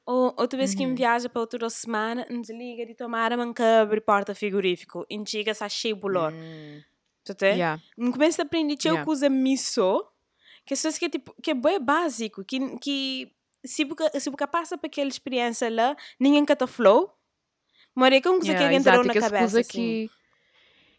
Ou 0.05 0.33
outra 0.37 0.57
vez 0.57 0.73
que 0.73 0.85
um 0.85 0.89
Uhum. 0.89 0.95
viaja 0.95 1.27
para 1.29 1.41
outra 1.41 1.69
semana, 1.69 2.25
desliga 2.29 2.85
de 2.85 2.95
tomada, 2.95 3.35
manca 3.35 3.81
abre 3.81 3.99
porta 3.99 4.33
frigorífico. 4.33 5.05
E 5.09 5.21
chega 5.27 5.51
a 5.59 5.69
cheio 5.69 5.95
de 5.95 6.01
bolor. 6.01 6.31
Hum, 6.33 6.81
Tu 7.25 7.33
te? 7.35 7.45
yeah. 7.45 7.81
não 7.97 8.11
começa 8.11 8.41
a 8.41 8.45
aprender 8.45 8.75
que 8.77 8.87
Yeah. 8.87 9.03
eu 9.05 9.11
usa 9.11 9.29
miso, 9.29 10.03
que 10.69 10.87
é 10.87 10.91
que 10.91 11.05
é 11.05 11.09
tipo, 11.09 11.35
que 11.41 11.51
é 11.51 11.53
bem 11.55 11.79
básico, 11.79 12.43
que, 12.45 12.77
que 12.77 13.31
se 13.65 13.83
você 13.85 14.19
se 14.19 14.29
você 14.29 14.47
passa 14.47 14.77
para 14.77 14.87
aquela 14.87 15.09
experiência 15.09 15.67
lá, 15.69 15.97
ninguém 16.19 16.45
cata 16.45 16.67
flow, 16.67 17.11
mas 17.95 18.13
é 18.13 18.21
que 18.21 18.27
é 18.27 18.31
uma 18.31 18.37
coisa 18.37 18.53
Yeah, 18.53 18.69
que 18.69 18.75
entrou 18.75 19.03
na 19.03 19.11
é 19.11 19.13
que 19.13 19.19
cabeça, 19.19 19.39
coisa 19.39 19.59
assim. 19.61 19.71
que... 19.71 20.11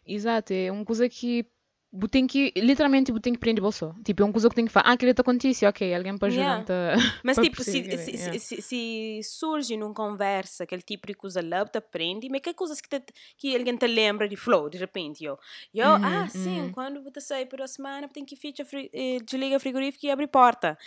Exato, 0.05 0.51
é 0.51 0.71
uma 0.71 0.83
coisa 0.83 1.07
que... 1.07 1.45
bu 1.91 2.07
tem 2.07 2.25
que, 2.25 2.53
literalmente, 2.55 3.11
bu 3.11 3.19
tem 3.19 3.33
que 3.33 3.39
prender 3.39 3.61
bolso. 3.61 3.93
Tipo, 4.03 4.23
é 4.23 4.25
uma 4.25 4.31
coisa 4.31 4.49
que 4.49 4.55
tem 4.55 4.65
que 4.65 4.71
fazer. 4.71 4.87
Ah, 4.87 4.93
aquilo 4.93 5.13
te 5.13 5.21
acontece, 5.21 5.65
ok, 5.65 5.93
alguém 5.93 6.17
para 6.17 6.31
Yeah. 6.31 6.57
ajudar 6.59 6.95
Mas 7.23 7.35
para 7.35 7.43
tipo, 7.43 7.63
se, 7.63 7.71
se, 7.71 8.11
yeah. 8.11 8.39
se, 8.39 8.61
se, 8.61 9.21
surge 9.23 9.75
numa 9.75 9.93
conversa 9.93 10.63
aquele 10.63 10.81
tipo 10.81 11.07
de 11.07 11.13
coisa 11.13 11.41
lá, 11.41 11.65
tu 11.65 11.77
aprende, 11.77 12.29
mas 12.29 12.41
que 12.41 12.53
coisas 12.53 12.79
que, 12.79 12.87
te, 12.87 13.13
que 13.37 13.55
alguém 13.55 13.75
te 13.75 13.87
lembra 13.87 14.27
de 14.27 14.37
flow, 14.37 14.69
de 14.69 14.77
repente, 14.77 15.23
eu, 15.23 15.37
eu 15.73 15.89
Uhum, 15.89 16.05
ah, 16.05 16.27
sim, 16.29 16.61
uhum. 16.61 16.71
quando 16.71 17.03
você 17.03 17.19
sai 17.19 17.45
por 17.45 17.59
uma 17.59 17.67
semana, 17.67 18.07
tem 18.07 18.23
que 18.23 18.35
ficha, 18.35 18.63
fri, 18.63 18.89
eh, 18.93 19.19
desliga 19.25 19.57
o 19.57 19.59
frigorífico 19.59 20.05
e 20.05 20.11
abre 20.11 20.27
porta. 20.27 20.77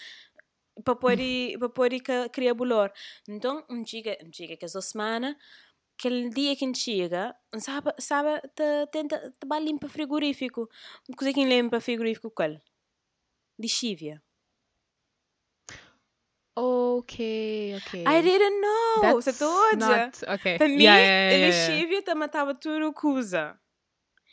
Para 0.82 0.96
poder, 0.96 1.56
para 1.58 1.68
poder 1.68 2.00
criar 2.30 2.54
bolor. 2.54 2.90
Então, 3.28 3.62
um 3.68 3.84
chega, 3.86 4.16
um 4.24 4.32
chega 4.32 4.56
que 4.56 4.64
essa 4.64 4.80
semana, 4.80 5.36
aquele 5.98 6.30
dia 6.30 6.54
que 6.56 6.64
a 6.64 6.68
gente 6.68 6.78
chega, 6.78 7.34
sabe, 7.58 7.92
sabe, 7.98 8.40
te, 8.54 8.86
tenta, 8.92 9.34
te 9.38 9.46
vai 9.46 9.62
limpar 9.62 9.88
frigorífico. 9.88 10.68
Uma 11.08 11.16
coisa 11.16 11.32
que 11.32 11.44
limpa 11.44 11.80
frigorífico, 11.80 12.30
qual? 12.30 12.60
Lixívia. 13.58 14.22
Ok, 16.56 17.74
ok. 17.76 18.04
I 18.06 18.22
didn't 18.22 18.60
know! 18.60 19.12
Você 19.14 19.32
toda? 19.32 19.76
not... 19.76 20.24
Ok. 20.28 20.58
Para 20.58 20.68
mim, 20.68 20.82
yeah, 20.82 20.98
yeah, 20.98 21.30
yeah. 21.32 21.46
lixívia 21.46 22.02
te 22.02 22.14
matava 22.14 22.54
tudo 22.54 22.92
coisa. 22.92 23.58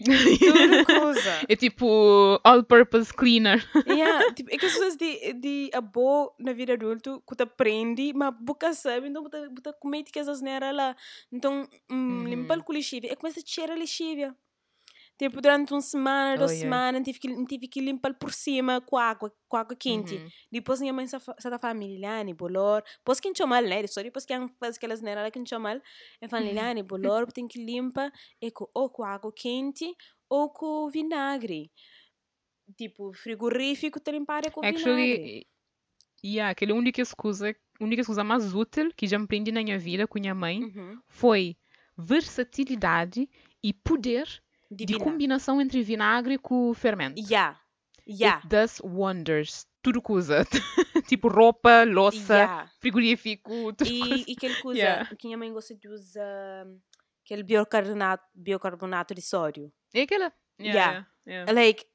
Tudo 0.03 0.85
coisa. 0.85 1.41
É 1.47 1.55
tipo 1.55 2.39
all-purpose 2.43 3.13
cleaner. 3.13 3.65
yeah, 3.87 4.33
tipo, 4.33 4.49
é 4.53 4.57
que 4.57 4.65
as 4.65 4.73
pessoas 4.73 4.95
de, 4.95 5.33
de 5.33 5.69
a 5.73 5.81
boa 5.81 6.33
na 6.39 6.53
vida 6.53 6.73
adulta 6.73 7.21
que 7.27 7.35
tu 7.35 7.43
aprende, 7.43 8.13
mas 8.13 8.33
boca 8.39 8.73
sabe, 8.73 9.07
então 9.07 9.23
você 9.23 9.73
comete 9.79 10.11
que 10.11 10.19
essas 10.19 10.41
nera 10.41 10.71
lá. 10.71 10.95
Então, 11.31 11.67
um, 11.89 11.95
Uhum. 12.21 12.23
limpar 12.25 12.61
com 12.63 12.73
lixívia, 12.73 13.11
é 13.11 13.15
começa 13.15 13.39
a 13.39 13.43
cheirar 13.45 13.77
lixívia. 13.77 14.35
Tipo, 15.21 15.39
durante 15.39 15.71
uma 15.71 15.81
semana, 15.81 16.36
duas 16.36 16.49
Oh, 16.49 16.53
yeah. 16.55 16.65
semanas, 16.65 17.03
tive 17.03 17.19
que, 17.19 17.45
tive 17.45 17.67
que 17.67 17.79
limpar 17.79 18.12
por 18.15 18.34
cima 18.34 18.81
com 18.81 18.97
água, 18.97 19.31
com 19.47 19.55
água 19.55 19.75
quente. 19.75 20.15
Uhum. 20.15 20.29
Depois 20.51 20.81
minha 20.81 20.91
mãe 20.91 21.05
só 21.05 21.19
da 21.47 21.60
família, 21.60 21.93
Liliane, 21.93 22.34
bolor. 22.34 22.81
Depois 22.97 23.19
que 23.19 23.31
não 23.39 23.47
mal, 23.47 23.62
né? 23.62 23.86
Só 23.86 24.01
depois 24.01 24.25
que 24.25 24.34
faz 24.60 24.77
aquelas 24.77 24.99
nera 24.99 25.21
lá 25.21 25.29
que 25.29 25.38
não 25.38 25.60
mal. 25.60 25.79
Eu 26.19 26.27
falo, 26.27 26.43
Liliane, 26.43 26.81
bolor, 26.81 27.31
tem 27.31 27.47
que 27.47 27.63
limpar 27.63 28.12
é 28.41 28.49
com, 28.49 28.67
ou 28.73 28.89
com 28.89 29.03
água 29.03 29.31
quente 29.31 29.86
ou 30.27 30.49
com 30.49 30.89
vinagre. 30.89 31.71
Tipo, 32.75 33.13
frigorífico, 33.13 33.99
te 33.99 34.12
limpar 34.12 34.43
é 34.47 34.49
com 34.49 34.62
vinagre. 34.62 34.81
Actually, 34.81 35.47
yeah, 36.25 36.49
aquele 36.49 36.73
única 36.73 36.99
excusa, 36.99 37.55
única 37.79 38.01
excusa 38.01 38.23
mais 38.23 38.55
útil 38.55 38.91
que 38.97 39.05
já 39.05 39.19
me 39.19 39.25
aprendi 39.25 39.51
na 39.51 39.62
minha 39.62 39.77
vida 39.77 40.07
com 40.07 40.19
minha 40.19 40.34
mãe 40.34 40.63
Uhum. 40.63 40.99
foi 41.07 41.55
versatilidade 41.95 43.29
e 43.63 43.71
poder 43.71 44.25
de 44.71 44.86
Divina. 44.86 45.03
combinação 45.05 45.60
entre 45.62 45.84
vinagre 45.84 46.38
com 46.38 46.73
fermento. 46.73 47.19
Yeah. 47.19 47.60
Yeah. 48.07 48.39
It 48.39 48.47
does 48.47 48.79
wonders. 48.84 49.67
Tudo 49.81 50.01
que 50.01 50.12
usa. 50.12 50.45
tipo 51.07 51.27
roupa, 51.27 51.84
louça, 51.84 52.34
Yeah. 52.36 52.71
frigorífico, 52.79 53.73
tudo 53.73 53.88
E, 53.89 53.99
coisa. 53.99 54.23
e 54.27 54.36
que 54.36 54.45
ele 54.45 54.55
usa, 54.63 54.77
Yeah. 54.77 55.15
que 55.15 55.27
minha 55.27 55.38
mãe 55.38 55.51
gosta 55.51 55.75
de 55.75 55.88
usar 55.88 56.67
aquele 57.25 57.43
bicarbonato, 57.43 58.23
bicarbonato 58.34 59.13
de 59.15 59.21
sódio. 59.21 59.71
É 59.93 60.01
aquela. 60.03 60.31
Yeah. 60.60 61.07
yeah. 61.27 61.51
Like, 61.51 61.86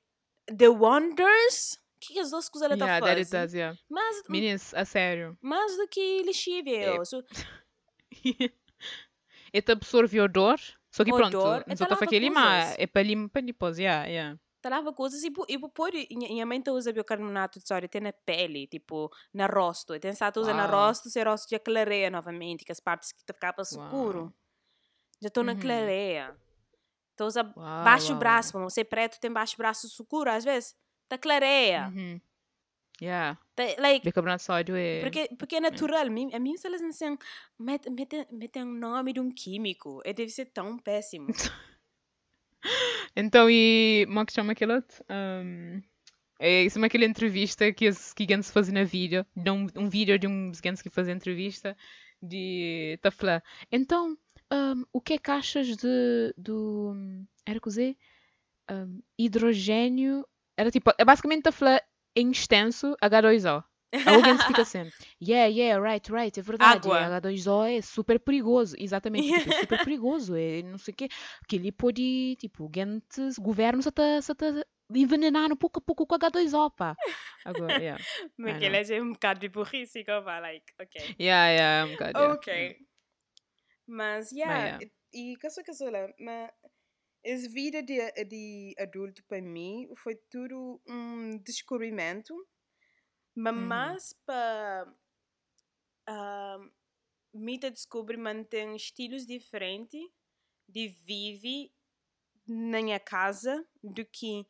the 0.57 0.69
wonders 0.69 1.81
que 2.01 2.19
as 2.21 2.31
duas 2.31 2.49
coisas 2.49 2.67
ela 2.71 2.77
Yeah, 2.77 3.01
tá 3.01 3.07
that 3.07 3.19
it 3.21 3.25
fazendo. 3.31 3.43
does, 3.43 3.55
yeah. 3.55 3.79
Mais, 3.89 4.23
Meninas, 4.29 4.75
a 4.75 4.85
sério. 4.85 5.37
mais 5.41 5.77
do 5.77 5.89
que 5.89 6.23
lixível. 6.25 7.01
É. 7.03 7.05
So, 7.05 7.25
Ele 8.25 9.65
absorve 9.73 10.21
odor. 10.21 10.59
Só 10.97 11.05
que 11.05 11.13
pronto, 11.13 11.37
Odor, 11.39 11.65
e 11.67 11.77
tá 11.77 11.85
para 11.85 11.95
lava 11.95 12.05
aquele 12.05 12.29
limar. 12.29 12.61
coisas. 12.63 12.77
É 12.79 12.87
para 12.87 13.03
limpar 13.03 13.43
depois, 13.43 13.79
yeah, 13.79 14.07
yeah. 14.07 14.41
tá 14.63 14.71
lava 14.71 14.95
coisas 14.95 15.23
e, 15.23 15.31
e 15.49 15.59
pôr, 15.69 15.93
minha 16.11 16.47
mãe 16.47 16.63
tá 16.63 16.73
usa 16.73 16.91
bicarbonato 16.91 17.59
de 17.61 17.69
sódio 17.69 17.85
até 17.85 18.01
na 18.01 18.15
pele, 18.15 18.67
tipo, 18.67 19.11
na 19.33 19.47
rosto. 19.47 19.95
E 19.95 20.01
tem 20.01 20.11
estado 20.11 20.41
usando 20.41 20.57
na 20.57 20.67
Uau. 20.67 20.87
rosto, 20.89 21.11
se 21.11 21.23
rosto 21.23 21.51
já 21.51 21.59
clareia 21.59 22.11
novamente, 22.11 22.65
que 22.65 22.73
as 22.73 22.81
partes 22.81 23.13
que 23.13 23.21
ficava 23.27 23.61
escuro. 23.61 24.33
Já 25.21 25.29
estou 25.29 25.45
na 25.45 25.53
Uhum. 25.53 25.61
clareia. 25.61 26.35
Então 27.13 27.27
usa 27.27 27.43
Uau, 27.43 27.85
baixo 27.85 28.13
uau, 28.13 28.19
braço, 28.19 28.53
como 28.53 28.69
você 28.71 28.81
é 28.81 28.85
preto 28.85 29.21
tem 29.21 29.31
baixo 29.31 29.57
braço 29.59 29.87
escuro, 29.87 30.31
às 30.31 30.45
vezes, 30.45 30.75
tá 31.09 31.19
clareia. 31.19 31.89
Uhum. 31.95 32.19
Yeah. 33.01 33.39
Tá, 33.55 33.65
like, 33.79 34.05
Bicarbonato 34.05 34.39
de 34.39 34.45
sódio 34.45 34.77
é. 34.77 35.01
Porque, 35.01 35.29
porque 35.39 35.57
é 35.57 35.61
natural. 35.61 36.07
A 36.07 36.39
mim, 36.39 36.57
se 36.57 36.67
elas 36.67 36.83
assim, 36.83 37.19
metem 37.59 37.93
mete, 37.93 38.27
mete 38.33 38.59
um 38.61 38.73
nome 38.73 39.13
de 39.13 39.21
um 39.21 39.31
químico. 39.31 40.01
E 40.05 40.15
deve 40.15 40.31
ser 40.31 40.47
tão 40.47 40.79
péssimo. 40.79 41.29
Então, 43.15 43.49
e 43.49 44.05
como 44.07 44.21
é 44.21 44.27
que 44.27 44.33
chama 44.33 44.53
aquele 44.53 44.75
outro? 44.75 45.05
Um, 45.09 45.81
é 46.39 46.65
isso 46.65 46.79
é 46.79 46.87
aquela 46.87 47.05
entrevista 47.05 47.73
que 47.73 47.89
os 47.89 48.13
gigantes 48.19 48.51
fazem 48.51 48.75
na 48.75 48.85
vídeo. 48.85 49.25
Dão 49.35 49.67
um, 49.77 49.85
um 49.85 49.89
vídeo 49.89 50.19
de 50.19 50.27
um 50.27 50.53
gigantes 50.53 50.83
que 50.83 50.91
fazem 50.91 51.15
entrevista 51.15 51.77
de 52.21 52.99
tá 53.01 53.09
a 53.09 53.13
falar. 53.13 53.43
Então, 53.71 54.17
um, 54.53 54.85
o 54.93 55.01
que 55.01 55.15
é 55.15 55.19
que 55.19 55.31
achas 55.31 55.77
de 55.77 56.35
do 56.37 56.95
era 57.47 57.61
que 57.61 57.69
usei? 57.69 57.97
Um, 58.71 59.01
hidrogênio 59.19 60.27
era 60.57 60.71
tipo, 60.71 60.93
é 60.99 61.05
basicamente 61.05 61.49
a 61.49 61.53
falar 61.53 61.83
em 62.17 62.31
extenso 62.31 62.97
H2O. 63.03 63.63
Alguém 64.05 64.39
fica 64.39 64.63
assim, 64.63 64.79
yeah, 65.23 65.47
yeah, 65.47 65.81
right, 65.81 66.11
right, 66.11 66.39
é 66.39 66.43
verdade. 66.43 66.89
Água. 66.89 67.21
H2O 67.21 67.79
é 67.79 67.81
super 67.81 68.19
perigoso. 68.19 68.75
Exatamente, 68.79 69.33
tipo, 69.33 69.53
é 69.53 69.61
super 69.61 69.85
perigoso. 69.85 70.35
É 70.35 70.63
não 70.63 70.79
sei 70.79 70.93
o 70.93 70.97
quê. 70.97 71.09
Porque 71.39 71.57
ele 71.57 71.73
pode, 71.73 72.37
tipo, 72.37 72.71
gente, 72.75 73.41
governo 73.41 73.83
se 73.83 73.89
está 73.89 74.21
se 74.21 74.35
tá 74.35 74.47
envenenando 74.95 75.57
pouco 75.57 75.79
a 75.79 75.83
pouco 75.83 76.07
com 76.07 76.17
H2O, 76.17 76.71
pá. 76.75 76.97
Agora, 77.45 77.77
yeah. 77.83 78.03
Mas 78.37 78.59
que 78.59 78.65
ele 78.65 78.77
é 78.77 79.03
um 79.03 79.13
bocado 79.13 79.41
de 79.41 79.49
burrice, 79.49 80.05
como 80.05 80.23
vai, 80.23 80.41
like, 80.41 80.73
ok. 80.81 81.17
Yeah, 81.21 81.51
yeah, 81.51 81.87
um 81.87 81.93
bocado, 81.93 82.19
yeah. 82.19 82.35
Ok. 82.35 82.77
Mas, 83.87 84.33
yeah, 84.33 84.65
yeah. 84.65 84.85
e 84.85 85.33
e 85.33 85.37
que 85.37 85.49
mas 86.19 86.51
essa 87.27 87.49
vida 87.51 87.83
de, 87.83 87.99
de 88.25 88.75
adulto 88.79 89.25
para 89.25 89.43
mim 89.43 89.89
foi 89.97 90.17
tudo 90.31 90.81
um 90.89 91.39
descobrimento, 91.43 92.35
mas 93.37 93.55
Uhum. 93.57 94.01
mais 94.09 94.13
para 94.27 94.95
me 97.33 97.59
te 97.59 97.71
descobrir 97.71 98.17
manter 98.17 98.67
estilos 98.75 99.27
diferentes 99.27 100.01
de 100.69 100.89
viver 100.89 101.73
na 102.49 102.83
minha 102.83 103.01
casa 103.01 103.67
do 103.83 104.05
que 104.07 104.47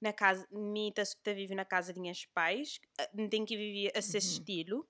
na 0.00 0.12
casa, 0.12 0.46
me 0.52 0.92
tá, 0.92 1.02
vive 1.34 1.54
na 1.54 1.64
casa 1.64 1.92
de 1.94 2.00
minhas 2.00 2.26
pais, 2.26 2.80
eh, 3.00 3.28
tem 3.28 3.44
que 3.44 3.56
viver 3.56 3.92
esse 3.96 4.18
Uhum. 4.18 4.18
estilo. 4.18 4.88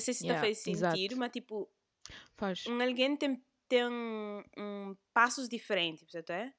Sei 0.00 0.14
se 0.14 0.20
Yeah, 0.20 0.42
faz 0.42 0.58
sentido, 0.58 1.16
mas 1.16 1.30
tipo, 1.30 1.70
Faz. 2.36 2.72
um 2.72 2.80
alguém 2.82 3.16
tem, 3.16 3.44
tem 3.72 3.86
um, 3.88 4.42
passos 5.14 5.48
diferentes, 5.48 6.04
certo? 6.10 6.52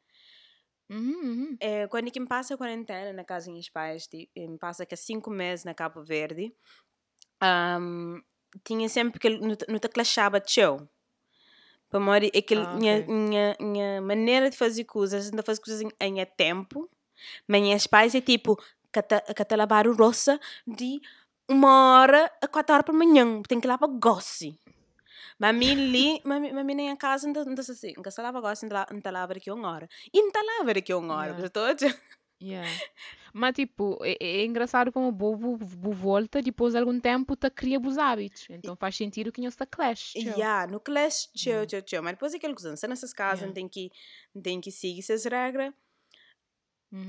Uhum, 0.90 1.22
uhum. 1.24 1.58
É, 1.60 1.88
quando 1.88 2.12
quem 2.12 2.26
passa 2.26 2.56
a 2.56 2.58
quarentena 2.58 3.14
na 3.14 3.24
casa 3.24 3.46
dos 3.46 3.54
meus 3.54 3.70
pais, 3.70 4.08
ti- 4.08 4.30
em 4.36 4.58
passa 4.58 4.86
que 4.86 4.96
cinco 4.96 5.30
meses 5.30 5.64
na 5.64 5.74
Cabo 5.76 6.04
Verde, 6.04 6.52
ahm, 7.40 8.20
tinha 8.64 8.90
sempre 8.90 9.20
que 9.20 9.30
não 9.30 9.56
te- 9.56 9.90
clashava 9.90 10.42
show. 10.46 10.88
Para 11.90 12.00
morrer, 12.00 12.32
é 12.34 12.42
que 12.42 12.56
Ah, 12.56 12.76
minha, 12.76 13.02
ok. 13.02 13.08
minha, 13.08 13.56
minha 13.60 14.02
maneira 14.02 14.50
de 14.50 14.58
fazer 14.58 14.84
coisas, 14.86 15.26
ainda 15.30 15.44
fazer 15.44 15.62
coisas 15.62 15.82
em, 15.82 15.90
em 16.02 16.22
a 16.22 16.26
tempo, 16.26 16.90
mas 17.48 17.62
meus 17.62 17.86
pais 17.88 18.16
é 18.16 18.22
tipo, 18.22 18.56
que 18.92 19.02
te 19.46 19.56
lavar 19.56 19.88
o 19.88 19.96
roça 19.96 20.40
de 20.66 21.00
uma 21.48 22.00
hora 22.00 22.32
a 22.42 22.48
quatro 22.48 22.74
horas 22.74 22.86
para 22.86 22.96
manhã, 22.96 23.42
tem 23.44 23.60
que 23.62 23.68
lavar 23.68 23.90
gosse. 23.90 24.60
Mas 24.63 24.63
a 24.63 24.63
a 25.42 25.54
mim- 25.54 26.22
mas 26.24 26.58
a 26.58 26.64
mim 26.64 26.74
nem 26.76 26.90
em 26.90 26.96
casa 26.96 27.28
não 27.28 27.46
não 27.46 27.54
assim, 27.54 27.94
não 27.98 28.12
se 28.12 28.22
lava 28.22 28.40
gosse, 28.42 28.68
não 28.68 29.02
te 29.02 29.12
lava 29.12 29.34
daqui 29.34 29.50
a 29.50 29.54
uma 29.54 29.72
hora. 29.72 29.90
E 30.14 30.22
não 30.22 30.32
te 30.32 30.40
lava 30.42 30.74
daqui 30.74 30.92
a 30.92 30.98
uma 30.98 31.16
hora, 31.16 31.32
Yeah. 31.32 31.70
a 31.70 31.74
dizer. 31.74 32.02
Yeah. 32.42 32.70
Mas, 33.34 33.56
tipo, 33.56 33.98
é, 34.04 34.18
é 34.20 34.44
engraçado 34.46 34.92
como 34.92 35.08
o 35.08 35.12
bobo 35.12 35.56
bo- 35.58 35.92
volta 35.94 36.42
depois 36.42 36.74
de 36.74 36.80
algum 36.80 37.00
tempo 37.00 37.36
tá 37.38 37.50
cria 37.50 37.80
os 37.80 37.98
hábitos. 37.98 38.46
Então 38.50 38.76
faz 38.76 38.96
sentido 38.98 39.32
que 39.32 39.40
não 39.42 39.48
está 39.48 39.66
clash. 39.66 40.12
tchau. 40.12 40.22
Yeah, 40.38 40.70
no 40.72 40.80
clash, 40.80 41.30
tchau, 41.34 41.52
Yeah. 41.52 41.66
tchau, 41.68 41.82
tchau. 41.82 42.04
Mas 42.04 42.14
depois 42.14 42.34
é 42.34 42.38
aquela 42.38 42.54
coisa, 42.54 42.76
se 42.76 42.88
nessas 42.88 43.14
casas 43.14 43.40
Yeah. 43.40 43.56
tem 43.56 43.68
que 43.70 43.92
tem 44.42 44.60
que 44.60 44.72
seguir 44.72 45.00
essas 45.00 45.24
regras, 45.26 45.74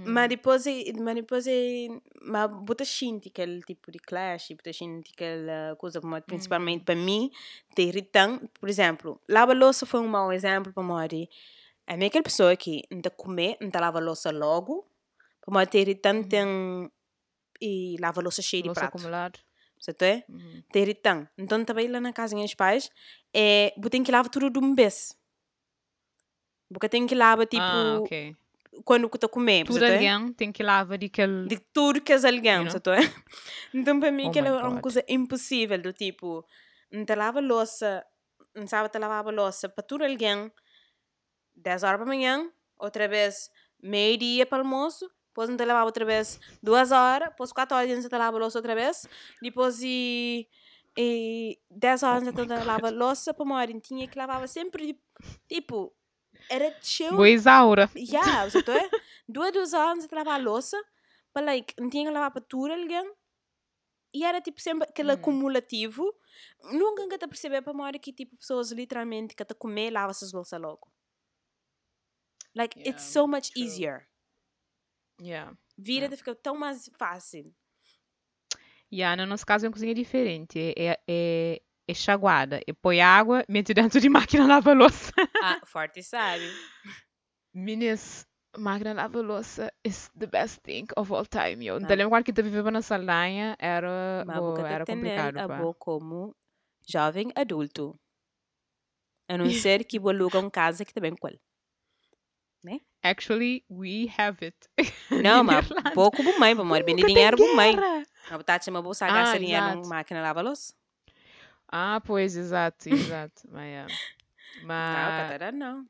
Mas 0.07 0.29
depois 0.31 0.65
mas 0.99 1.47
é, 1.47 1.89
mas 2.23 2.51
bota 2.51 2.85
xinte 2.85 3.29
aquele 3.29 3.61
tipo 3.63 3.91
de 3.93 3.99
clash, 3.99 4.49
bota 4.53 4.73
xinte 4.73 5.13
aquela 5.13 5.77
coisa, 5.77 6.01
como, 6.01 6.21
principalmente 6.23 6.85
para 6.85 6.95
mim, 6.95 7.31
te 7.75 7.83
irritante. 7.83 8.49
Por 8.59 8.69
exemplo, 8.69 9.21
lava 9.29 9.53
louça 9.53 9.85
foi 9.85 10.01
um 10.01 10.09
mau 10.09 10.33
exemplo 10.33 10.73
para 10.73 10.83
Mori. 10.83 11.29
É 11.87 11.97
meio 11.99 12.09
aquela 12.09 12.23
pessoa 12.23 12.57
que 12.57 12.83
não 12.91 13.03
comer, 13.11 13.59
não 13.61 13.71
lava 13.79 14.01
louça 14.01 14.31
logo, 14.31 14.87
para 15.43 15.53
Mori 15.53 15.67
te 15.67 15.79
irritante 15.79 16.29
tem 16.29 16.91
e 17.61 17.97
lava 18.01 18.23
louça 18.23 18.41
cheia 18.41 18.63
de 18.63 18.71
prato, 18.71 18.97
acumulado. 18.97 19.39
certo 19.79 20.03
é? 20.03 20.25
Uhum. 20.29 20.63
te 20.73 20.79
irritando. 20.79 21.29
Então, 21.37 21.63
também 21.63 21.89
lá 21.89 22.01
na 22.01 22.13
casa 22.13 22.35
dos 22.35 22.55
pais, 22.55 22.91
é, 23.35 23.75
tenho 23.91 24.05
que 24.05 24.11
lavar 24.11 24.31
tudo 24.31 24.49
de 24.51 24.59
uma 24.59 24.75
vez. 24.75 25.15
Porque 26.73 26.89
tem 26.89 27.07
que 27.07 27.15
lavar, 27.15 27.47
tipo, 27.47 27.63
ah, 27.63 28.01
ok. 28.01 28.35
Quando 28.85 29.05
eu 29.05 29.11
estou 29.13 29.29
comendo, 29.29 29.67
Tudo 29.67 29.79
certo 29.79 30.03
é? 30.03 30.11
alguém 30.11 30.33
tem 30.33 30.53
que 30.53 30.63
lavar 30.63 30.99
daquele. 30.99 31.47
De 31.47 31.59
tudo 31.59 32.01
que 32.01 32.13
é 32.13 32.17
alguém, 32.17 32.53
You 32.57 32.65
know? 32.65 32.71
Então, 33.73 34.01
para 34.01 34.11
mim, 34.11 34.27
Oh 34.27 34.29
aquilo 34.31 34.47
é 34.49 34.53
uma 34.53 34.81
coisa 34.81 35.05
impossível, 35.09 35.79
do 35.81 35.93
tipo, 35.93 36.45
não 36.91 37.05
te 37.05 37.15
lava 37.15 37.41
louça, 37.41 38.05
não 38.55 38.67
sabe 38.67 38.89
te 38.89 38.99
lavar 38.99 39.27
a 39.27 39.31
louça 39.31 39.69
para 39.69 39.83
tudo 39.85 40.05
alguém, 40.05 40.51
10 41.57 41.83
horas 41.83 41.99
para 41.99 42.07
manhã, 42.07 42.51
outra 42.79 43.09
vez, 43.09 43.51
meio-dia 43.83 44.47
para 44.47 44.63
almoço, 44.63 45.11
depois 45.29 45.49
não 45.49 45.57
te 45.57 45.65
lavava 45.65 45.87
outra 45.87 46.05
vez, 46.05 46.41
2 46.63 46.93
horas, 46.93 47.29
depois 47.31 47.53
4 47.53 47.77
horas 47.77 47.91
não 47.91 48.09
te 48.09 48.17
lava 48.17 48.37
a 48.37 48.41
louça 48.41 48.59
outra 48.59 48.75
vez, 48.75 49.07
depois 49.43 49.81
e, 49.83 50.49
e 50.97 51.59
10 51.71 52.03
horas 52.03 52.23
não 52.23 52.33
te 52.33 52.45
lava 52.65 52.89
a 52.89 52.91
louça 52.91 53.35
para 53.35 53.45
morrer, 53.45 53.81
tinha 53.81 54.07
que 54.07 54.19
lavava 54.19 54.47
sempre, 54.47 54.99
tipo, 55.49 55.93
era 56.51 56.75
chill 56.83 57.11
Boa 57.13 57.29
Isaura. 57.29 57.91
Yeah, 57.97 58.49
você 58.49 58.59
é? 58.59 58.91
Duas, 59.29 59.53
duas 59.53 59.73
horas 59.73 60.07
a 60.11 60.17
lavar 60.17 60.41
a 60.41 60.43
louça, 60.43 60.77
para 61.33 61.47
like, 61.47 61.75
não 61.79 61.89
tinha 61.89 62.05
que 62.05 62.11
lavar 62.11 62.31
para 62.31 62.43
tudo 62.43 62.73
alguém. 62.73 63.13
E 64.15 64.25
era 64.25 64.41
tipo 64.41 64.61
sempre 64.61 64.89
aquele 64.89 65.11
Hum. 65.11 65.15
acumulativo. 65.15 66.05
Nunca 66.73 67.09
que 67.09 67.19
te 67.19 67.27
perceber 67.27 67.63
para 67.63 67.73
uma 67.73 67.85
hora 67.85 67.99
que 67.99 68.13
tipo 68.13 68.37
pessoas 68.37 68.71
literalmente 68.73 69.35
que 69.35 69.45
te 69.45 69.55
comer 69.55 69.91
lava 69.91 70.11
essas 70.13 70.33
louças 70.33 70.61
logo. 70.61 70.93
Like, 72.55 72.79
it's 72.79 73.03
Yeah, 73.03 73.13
so 73.13 73.27
much 73.27 73.51
true. 73.51 73.63
easier. 73.65 74.09
Yeah. 75.21 75.57
Vida 75.77 76.07
Yeah. 76.07 76.17
fica 76.17 76.35
tão 76.37 76.57
mais 76.57 76.89
fácil. 76.97 77.53
Yeah, 78.93 79.17
no 79.17 79.27
nosso 79.27 79.45
caso 79.45 79.67
é 79.67 79.69
uma 79.69 79.73
cozinha 79.73 79.95
diferente. 79.95 80.73
É, 80.77 81.01
é, 81.09 81.63
chaguada. 81.93 82.61
É 82.67 82.73
põe 82.73 83.01
água, 83.03 83.45
mete 83.49 83.75
dentro 83.75 84.01
de 84.01 84.09
máquina 84.09 84.47
lava-louça. 84.47 85.13
Ah, 85.43 85.61
forte 85.67 86.03
sabe. 86.03 86.49
Meninas, 87.53 88.27
máquina 88.57 88.95
lava-louça 88.95 89.71
is 89.85 90.09
the 90.19 90.27
best 90.27 90.61
thing 90.63 90.87
of 90.97 91.13
all 91.13 91.27
time. 91.27 91.67
Eu 91.67 91.79
não 91.79 91.87
Ah. 91.87 91.89
te 91.89 91.97
lembro 91.97 92.11
quando 92.11 92.25
que 92.25 92.33
tu 92.33 92.43
vivia 92.43 92.63
na 92.71 92.81
Saldanha, 92.81 93.57
era, 93.59 94.25
Mas 94.27 94.37
boca 94.39 94.67
era 94.69 94.87
complicado, 94.87 95.39
a 95.39 95.49
boa 95.49 95.75
como 95.75 96.35
jovem 96.89 97.31
adulto. 97.35 97.99
A 99.29 99.37
não 99.37 99.45
ser 99.69 99.85
que 99.85 99.99
vou 99.99 100.11
alugar 100.11 100.43
um 100.45 100.51
casa 100.51 100.85
que 100.85 100.93
também 100.95 101.15
com 101.17 101.29
ele. 101.29 101.41
Actually, 103.07 103.63
we 103.69 104.11
have 104.17 104.43
it. 104.43 104.57
Não, 105.23 105.45
mas 105.45 105.69
pouco 105.93 106.25
por 106.25 106.39
mãe, 106.39 106.55
morrer 106.55 106.83
bem 106.85 106.97
tem 106.97 107.05
dinheiro 107.05 107.37
por 107.37 107.55
mãe. 107.55 107.77
A 108.31 108.39
botar 108.39 108.59
uma 108.69 108.81
bolsa 108.81 109.05
Ah, 109.05 109.11
gasta 109.13 109.39
dinheiro 109.39 109.75
numa 109.75 109.89
máquina 109.97 110.23
lava 110.23 110.41
louça? 110.41 110.73
Ah, 111.69 112.01
pois, 112.05 112.37
exato, 112.37 112.89
exato. 112.89 113.43
Mas, 113.51 113.65
yeah. 113.67 113.89
Não, 114.55 114.67
Mas, 114.67 115.17
Catarina, 115.17 115.53
não. 115.53 115.89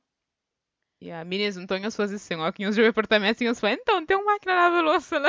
Yeah, 1.03 1.25
meninas, 1.25 1.57
então 1.57 1.77
eles 1.77 1.95
fazem 1.95 2.17
assim, 2.17 2.35
ó, 2.37 2.51
que 2.51 2.63
eles 2.63 2.77
vão 2.77 2.87
apartamento 2.87 3.43
e 3.43 3.47
eles 3.47 3.61
falam, 3.61 3.77
então 3.79 4.07
tem 4.07 4.17
uma 4.17 4.33
máquina 4.33 4.53
de 4.55 4.59
lavar 4.59 4.85
louça 4.85 5.19
lá. 5.19 5.29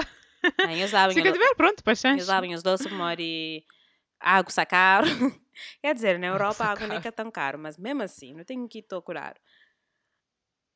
Ah, 0.63 0.73
eles 0.73 1.13
Fica 1.13 1.31
de 1.31 1.39
ver, 1.39 1.55
pronto, 1.55 1.84
para 1.84 1.93
eles 2.12 2.27
lavem 2.27 2.53
os 2.53 2.63
doces, 2.63 2.88
amor, 2.88 3.19
e 3.19 3.65
a 4.21 4.38
água 4.38 4.49
está 4.49 4.65
caro. 4.65 5.05
Quer 5.81 5.95
dizer, 5.95 6.19
na 6.19 6.27
Europa 6.27 6.63
a 6.63 6.71
água 6.71 6.88
nem 6.88 6.99
é 7.03 7.12
tão 7.12 7.29
caro, 7.31 7.60
mas 7.60 7.77
mesmo 7.77 8.03
assim, 8.03 8.34
não 8.34 8.43
tenho 8.45 8.67
que 8.69 8.81
procurar. 8.81 9.36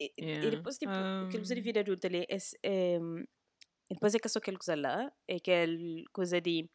E, 0.01 0.11
e 0.17 0.25
Yeah, 0.25 0.51
depois, 0.51 0.77
tipo, 0.77 0.91
aquele 0.91 1.43
coisa 1.43 1.55
de 1.55 1.61
um, 1.61 1.63
vida 1.63 1.79
adulta 1.79 2.07
ali, 2.07 2.25
é, 2.29 2.37
é, 2.63 2.97
e 3.89 3.93
depois 3.93 4.15
é 4.15 4.19
que 4.19 4.29
só 4.29 4.39
aquela 4.39 4.57
coisa 4.57 4.75
lá, 4.75 5.11
é 5.27 5.35
aquela 5.35 6.03
coisa 6.11 6.41
de 6.41 6.69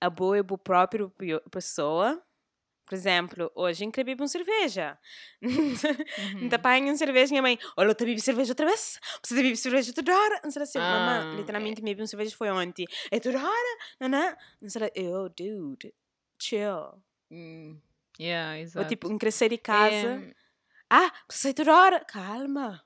a 0.00 0.10
boa 0.10 0.38
e 0.38 0.42
boa 0.42 0.58
própria 0.58 1.10
pessoa. 1.50 2.22
Por 2.86 2.94
exemplo, 2.94 3.52
hoje 3.54 3.84
eu 3.84 3.90
bebi 3.92 4.14
uma 4.14 4.26
cerveja. 4.26 4.98
uhum. 5.42 6.40
Então 6.40 6.56
apanho 6.56 6.96
cerveja 6.96 7.30
minha 7.30 7.42
mãe, 7.42 7.58
olha, 7.76 7.90
eu 7.90 7.94
bebi 7.94 8.18
cerveja 8.18 8.52
outra 8.52 8.64
vez. 8.64 8.98
Você 9.22 9.34
bebi 9.34 9.54
cerveja 9.56 9.92
toda 9.92 10.16
hora. 10.16 10.40
Não 10.42 10.50
será 10.50 10.62
assim, 10.62 10.78
mamãe, 10.78 11.32
Ah, 11.32 11.34
literalmente 11.36 11.82
bebi 11.82 12.00
uma 12.00 12.06
cerveja 12.06 12.34
foi 12.34 12.50
ontem. 12.50 12.86
É 13.10 13.20
toda 13.20 13.38
hora, 13.38 13.78
não 14.00 14.18
é? 14.18 14.36
Não 14.60 14.70
será, 14.70 14.90
eu, 14.94 15.28
dude, 15.28 15.92
chill. 16.40 16.94
Hum, 17.30 17.78
yeah, 18.18 18.54
Ou 18.54 18.62
exato. 18.62 18.88
tipo, 18.88 19.12
em 19.12 19.18
crescer 19.18 19.50
de 19.50 19.58
casa, 19.58 19.94
É, 19.94 20.34
ah, 20.88 21.12
você 21.28 21.52
toda 21.52 21.76
hora. 21.76 22.02
Calma. 22.06 22.82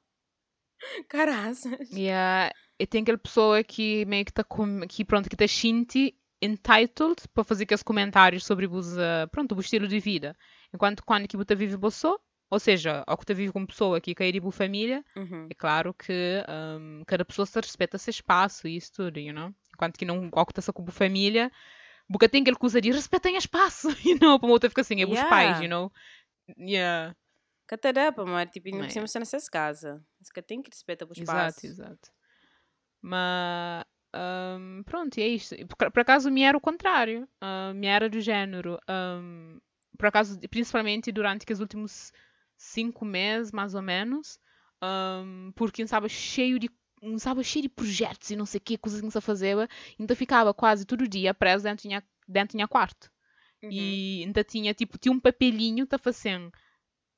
Caraças. 1.08 1.90
yeah, 1.92 2.52
e 2.76 2.84
tem 2.88 3.02
aquela 3.02 3.18
pessoa 3.18 3.62
que 3.62 4.04
meio 4.06 4.24
que 4.24 4.32
está 4.32 4.42
com, 4.42 4.80
que 4.88 5.04
pronto, 5.04 5.28
que 5.28 5.36
está 5.36 5.46
shinty 5.46 6.18
entitled 6.42 7.16
para 7.32 7.44
fazer 7.44 7.62
aqueles 7.64 7.82
comentários 7.82 8.44
sobre 8.44 8.66
os, 8.66 8.96
uh, 8.96 9.28
pronto, 9.30 9.54
o 9.54 9.60
estilo 9.60 9.86
de 9.88 10.00
vida. 10.00 10.36
Enquanto 10.74 11.04
quando 11.04 11.28
que 11.28 11.36
você 11.36 11.54
vive 11.54 11.76
bolso, 11.76 12.18
ou 12.50 12.58
seja, 12.58 13.02
ao 13.06 13.16
que 13.16 13.24
você 13.26 13.32
vive 13.34 13.52
com 13.52 13.64
pessoa 13.64 14.00
que 14.00 14.10
ir 14.10 14.40
boa 14.40 14.52
família, 14.52 15.04
Uhum. 15.16 15.46
é 15.50 15.54
claro 15.54 15.94
que 15.94 16.42
um, 16.78 17.02
cada 17.06 17.24
pessoa 17.24 17.46
se 17.46 17.58
respeita 17.60 17.96
seu 17.96 18.10
espaço 18.10 18.66
e 18.68 18.76
isso 18.76 18.92
tudo, 18.92 19.18
you 19.18 19.32
know? 19.32 19.54
Enquanto 19.74 19.96
que 19.98 20.04
não, 20.04 20.28
ao 20.32 20.44
que 20.44 20.52
está 20.58 20.72
com 20.72 20.82
a 20.86 20.92
família, 20.92 21.50
porque 22.10 22.28
tem 22.28 22.42
aquele 22.42 22.56
coisa 22.56 22.80
de 22.80 22.90
respeitem 22.90 23.36
espaço, 23.36 23.88
you 24.06 24.18
know? 24.20 24.38
Para 24.38 24.48
a 24.48 24.52
outra 24.52 24.68
ficar 24.68 24.82
assim, 24.82 25.00
é 25.00 25.06
os 25.06 25.22
pais, 25.24 25.60
Yeah. 25.60 25.62
you 25.62 25.68
know? 25.70 25.92
Yeah, 26.58 27.14
Catarapa, 27.66 28.22
amor, 28.22 28.46
tipo, 28.48 28.68
Não 28.70 28.78
por 28.78 28.84
é? 28.84 28.88
está 29.04 29.18
nessas 29.20 29.48
casas. 29.48 29.98
Isso 30.20 30.30
que 30.32 30.42
tem 30.42 30.60
que 30.60 30.68
respeitar 30.70 31.06
o 31.06 31.12
exato, 31.16 31.22
espaço. 31.22 31.66
exato. 31.66 32.10
Mas, 33.00 33.84
um, 34.14 34.82
pronto, 34.84 35.18
e 35.18 35.22
é 35.22 35.28
isto. 35.28 35.56
Por, 35.66 35.90
por 35.90 36.00
acaso, 36.00 36.30
me 36.30 36.42
era 36.42 36.56
o 36.56 36.60
contrário. 36.60 37.28
Uh, 37.42 37.74
me 37.74 37.86
era 37.86 38.08
do 38.08 38.20
género. 38.20 38.78
um, 38.88 39.58
por 39.96 40.06
acaso, 40.06 40.38
principalmente 40.48 41.12
durante 41.12 41.50
os 41.50 41.60
últimos 41.60 42.12
cinco 42.56 43.04
meses, 43.04 43.52
mais 43.52 43.74
ou 43.74 43.82
menos, 43.82 44.38
um, 44.82 45.52
porque 45.54 45.82
estava 45.82 46.08
cheio 46.08 46.58
de 46.58 46.70
um 47.02 47.16
estava 47.16 47.42
cheio 47.42 47.64
de 47.64 47.68
projetos 47.68 48.30
e 48.30 48.36
não 48.36 48.46
sei 48.46 48.58
o 48.58 48.60
que, 48.60 48.78
coisas 48.78 49.00
que 49.00 49.04
não 49.04 49.20
fazia, 49.20 49.68
então 49.98 50.16
ficava 50.16 50.54
quase 50.54 50.84
todo 50.84 51.08
dia 51.08 51.34
preso 51.34 51.64
dentro 51.64 51.82
de 51.82 51.88
minha, 51.88 52.02
dentro 52.28 52.52
de 52.52 52.56
minha 52.56 52.68
quarto. 52.68 53.10
Uhum. 53.60 53.70
E 53.72 54.22
ainda 54.24 54.44
tinha, 54.44 54.72
tipo, 54.72 54.98
tinha 54.98 55.12
um 55.12 55.20
papelinho 55.20 55.84
está 55.84 55.98
fazendo. 55.98 56.52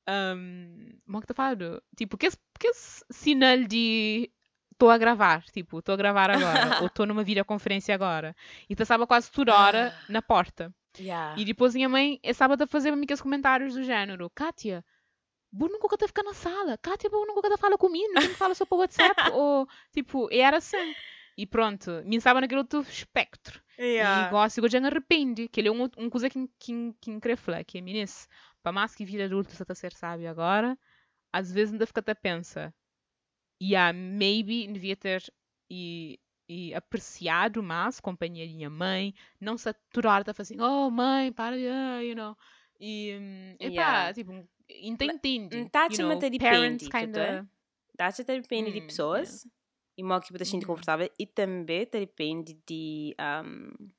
Um, 0.07 0.99
como 1.05 1.17
é 1.17 1.21
que 1.21 1.25
está 1.25 1.33
falando? 1.33 1.81
Tipo, 1.95 2.17
que, 2.17 2.29
que 2.59 2.71
sinal 2.73 3.63
de 3.63 4.31
estou 4.75 4.89
a 4.91 4.97
gravar, 4.97 5.43
tipo, 5.45 5.79
estou 5.79 5.93
a 5.93 5.97
gravar 5.97 6.29
agora, 6.29 6.81
ou 6.83 6.87
estou 6.87 7.05
numa 7.05 7.23
videoconferência 7.23 7.95
agora. 7.95 8.35
E 8.69 8.73
estava 8.73 9.07
quase 9.07 9.31
toda 9.31 9.55
hora 9.57 9.93
Ah. 9.97 10.05
na 10.11 10.21
porta. 10.21 10.73
Yeah. 10.99 11.39
E 11.39 11.43
depois 11.43 11.73
minha 11.73 11.89
mãe 11.89 12.19
estava 12.23 12.55
a 12.61 12.67
fazer-me 12.67 13.03
aqueles 13.03 13.21
comentários 13.21 13.73
do 13.73 13.83
género: 13.83 14.29
Kátia, 14.29 14.83
Bruno 15.51 15.73
nunca 15.81 15.95
está 15.95 16.05
a 16.05 16.07
ficar 16.07 16.23
na 16.23 16.33
sala. 16.33 16.77
Kátia, 16.77 17.09
Bruno 17.09 17.27
nunca 17.27 17.47
está 17.47 17.55
a 17.55 17.57
falar 17.57 17.77
comigo, 17.77 18.13
não 18.13 18.21
que 18.21 18.29
falar 18.35 18.55
só 18.55 18.65
para 18.65 18.75
o 18.75 18.79
WhatsApp. 18.79 19.15
ou, 19.33 19.67
tipo, 19.91 20.27
era 20.31 20.57
assim. 20.57 20.93
E 21.37 21.45
pronto, 21.45 22.01
me 22.05 22.15
estava 22.15 22.39
naquele 22.39 22.61
outro 22.61 22.79
espectro. 22.81 23.61
Yeah. 23.77 24.27
E 24.27 24.31
gosto, 24.31 24.59
eu 24.59 24.69
já 24.69 24.79
me 24.79 24.87
arrepende. 24.87 25.49
Que 25.49 25.59
ele 25.59 25.67
é 25.67 25.71
um, 25.71 25.89
um 25.97 26.09
coisa 26.09 26.29
que, 26.29 26.49
que, 26.57 26.93
que 27.01 27.19
querer 27.19 27.35
falar, 27.35 27.63
que 27.65 27.77
é, 27.77 27.81
meninas, 27.81 28.29
para 28.63 28.71
mais 28.71 28.95
que 28.95 29.03
vida 29.03 29.25
adulta 29.25 29.49
você 29.49 29.63
está 29.63 29.73
a 29.73 29.75
ser 29.75 29.91
sábio 29.91 30.29
agora, 30.29 30.77
às 31.33 31.51
vezes 31.51 31.73
ainda 31.73 31.85
fica 31.85 31.99
até 31.99 32.13
a 32.13 32.15
pensar, 32.15 32.73
yeah, 33.61 33.93
maybe 33.93 34.67
devia 34.67 34.95
ter 34.95 35.23
e, 35.69 36.19
e 36.47 36.73
apreciado 36.73 37.63
mais 37.63 37.99
a 37.99 38.01
companhia 38.01 38.45
minha 38.47 38.69
mãe, 38.69 39.13
não 39.39 39.57
se 39.57 39.69
aturar 39.69 40.21
a 40.29 40.33
fazer 40.33 40.55
assim, 40.55 40.61
oh 40.61 40.89
mãe, 40.91 41.31
para 41.33 41.55
you 41.57 42.15
know. 42.15 42.35
E, 42.79 43.15
hum, 43.19 43.55
epá, 43.61 44.11
Yeah. 44.11 44.13
tipo, 44.13 44.31
entende, 44.69 45.19
hum, 45.51 45.67
tá-te 45.69 45.89
you 45.89 45.97
know, 45.97 46.11
até 46.11 46.29
parents 46.37 46.87
depende, 46.87 46.93
tá 46.93 47.07
kinda... 47.07 47.45
Dá-te 47.97 48.23
depende 48.23 48.71
de 48.71 48.81
Hum, 48.81 48.81
pessoas. 48.81 49.47
E 49.97 50.03
mal 50.03 50.19
que 50.21 50.31
você 50.31 50.45
sente 50.45 50.65
Uhum. 50.65 50.65
confortável. 50.65 51.09
E 51.19 51.25
também 51.25 51.87
depende 51.91 52.53
de. 52.67 53.15
Um... 53.19 53.89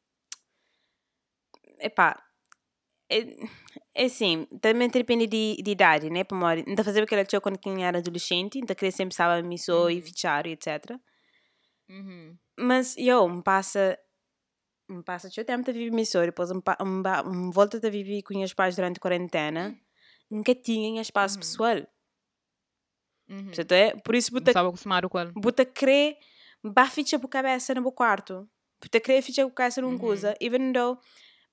Epá. 1.79 2.26
É, 3.09 3.37
é 3.95 4.05
assim, 4.05 4.47
também 4.61 4.89
depende 4.89 5.27
de, 5.27 5.57
de 5.63 5.71
idade, 5.71 6.11
né? 6.11 6.25
Para 6.25 6.37
morrer. 6.37 6.65
Não 6.67 6.83
fazer 6.85 7.03
aquela 7.03 7.25
tio 7.25 7.41
quando 7.41 7.59
quem 7.59 7.85
era 7.85 7.99
adolescente, 7.99 8.59
então 8.59 8.75
queria 8.75 8.91
sempre 8.93 9.15
saber 9.15 9.43
me 9.45 9.59
sou 9.59 9.91
e 9.91 9.97
Uhum. 9.97 10.03
fichar 10.03 10.47
e 10.47 10.53
etc. 10.53 10.99
Uhum. 11.89 12.37
Mas 12.59 12.97
eu 12.97 13.29
me 13.29 13.43
passa. 13.43 13.99
Me 14.89 15.03
passa 15.03 15.29
o 15.29 15.45
tempo 15.45 15.69
a 15.69 15.73
viver 15.73 15.87
emissora, 15.89 16.27
depois 16.27 16.51
me, 16.53 16.59
me, 16.61 17.53
volta 17.53 17.85
a 17.85 17.91
viver 17.91 18.23
com 18.23 18.41
os 18.43 18.55
pais 18.55 18.77
durante 18.77 18.99
a 18.99 19.01
quarentena. 19.01 19.77
Nunca 20.31 20.55
tinha 20.55 21.01
espaço 21.03 21.35
Uhum. 21.37 21.41
pessoal. 21.41 21.77
Uhum. 23.29 23.47
Portanto, 23.47 23.73
é, 23.73 23.97
por 23.97 24.15
isso, 24.15 24.33
botar 24.33 24.51
estava 24.53 24.69
acostumado 24.69 25.09
com 25.09 25.19
ele. 25.19 25.33
Buta 25.35 25.65
querer 25.65 26.17
ba 26.63 26.87
ficha 26.89 27.19
por 27.19 27.29
cabeça 27.29 27.75
no 27.75 27.83
meu 27.83 27.93
quarto. 27.93 28.49
Buta 28.81 29.01
querer 29.01 29.23
ficha 29.23 29.45
por 29.45 29.55
cabeça 29.55 29.81
numa 29.81 29.93
Uhum. 29.95 29.99
coisa. 29.99 30.37
Even 30.41 30.73
though, 30.73 30.99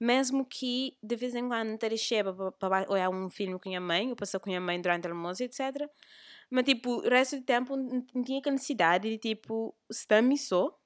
mesmo 0.04 0.46
que 0.46 0.98
de 1.02 1.16
vez 1.16 1.34
em 1.36 1.48
quando 1.48 1.78
te 1.78 1.88
deixei 1.90 2.22
para 2.60 2.92
olhar 2.92 3.10
um 3.10 3.30
filme 3.30 3.58
com 3.60 3.68
a 3.68 3.72
minha 3.72 3.82
mãe, 3.82 4.10
ou 4.10 4.16
passar 4.16 4.40
com 4.40 4.50
a 4.50 4.52
minha 4.52 4.62
mãe 4.62 4.80
durante 4.82 5.08
o 5.08 5.12
almoço, 5.12 5.44
etc. 5.44 5.60
Mas, 6.50 6.66
tipo, 6.66 6.98
o 6.98 7.10
resto 7.10 7.38
do 7.38 7.44
tempo 7.44 7.76
não 7.78 8.24
tinha 8.24 8.40
aquela 8.40 8.54
necessidade 8.54 9.10
de, 9.10 9.18
tipo, 9.18 9.76
estar 9.90 10.22
me 10.22 10.38
só. 10.38 10.78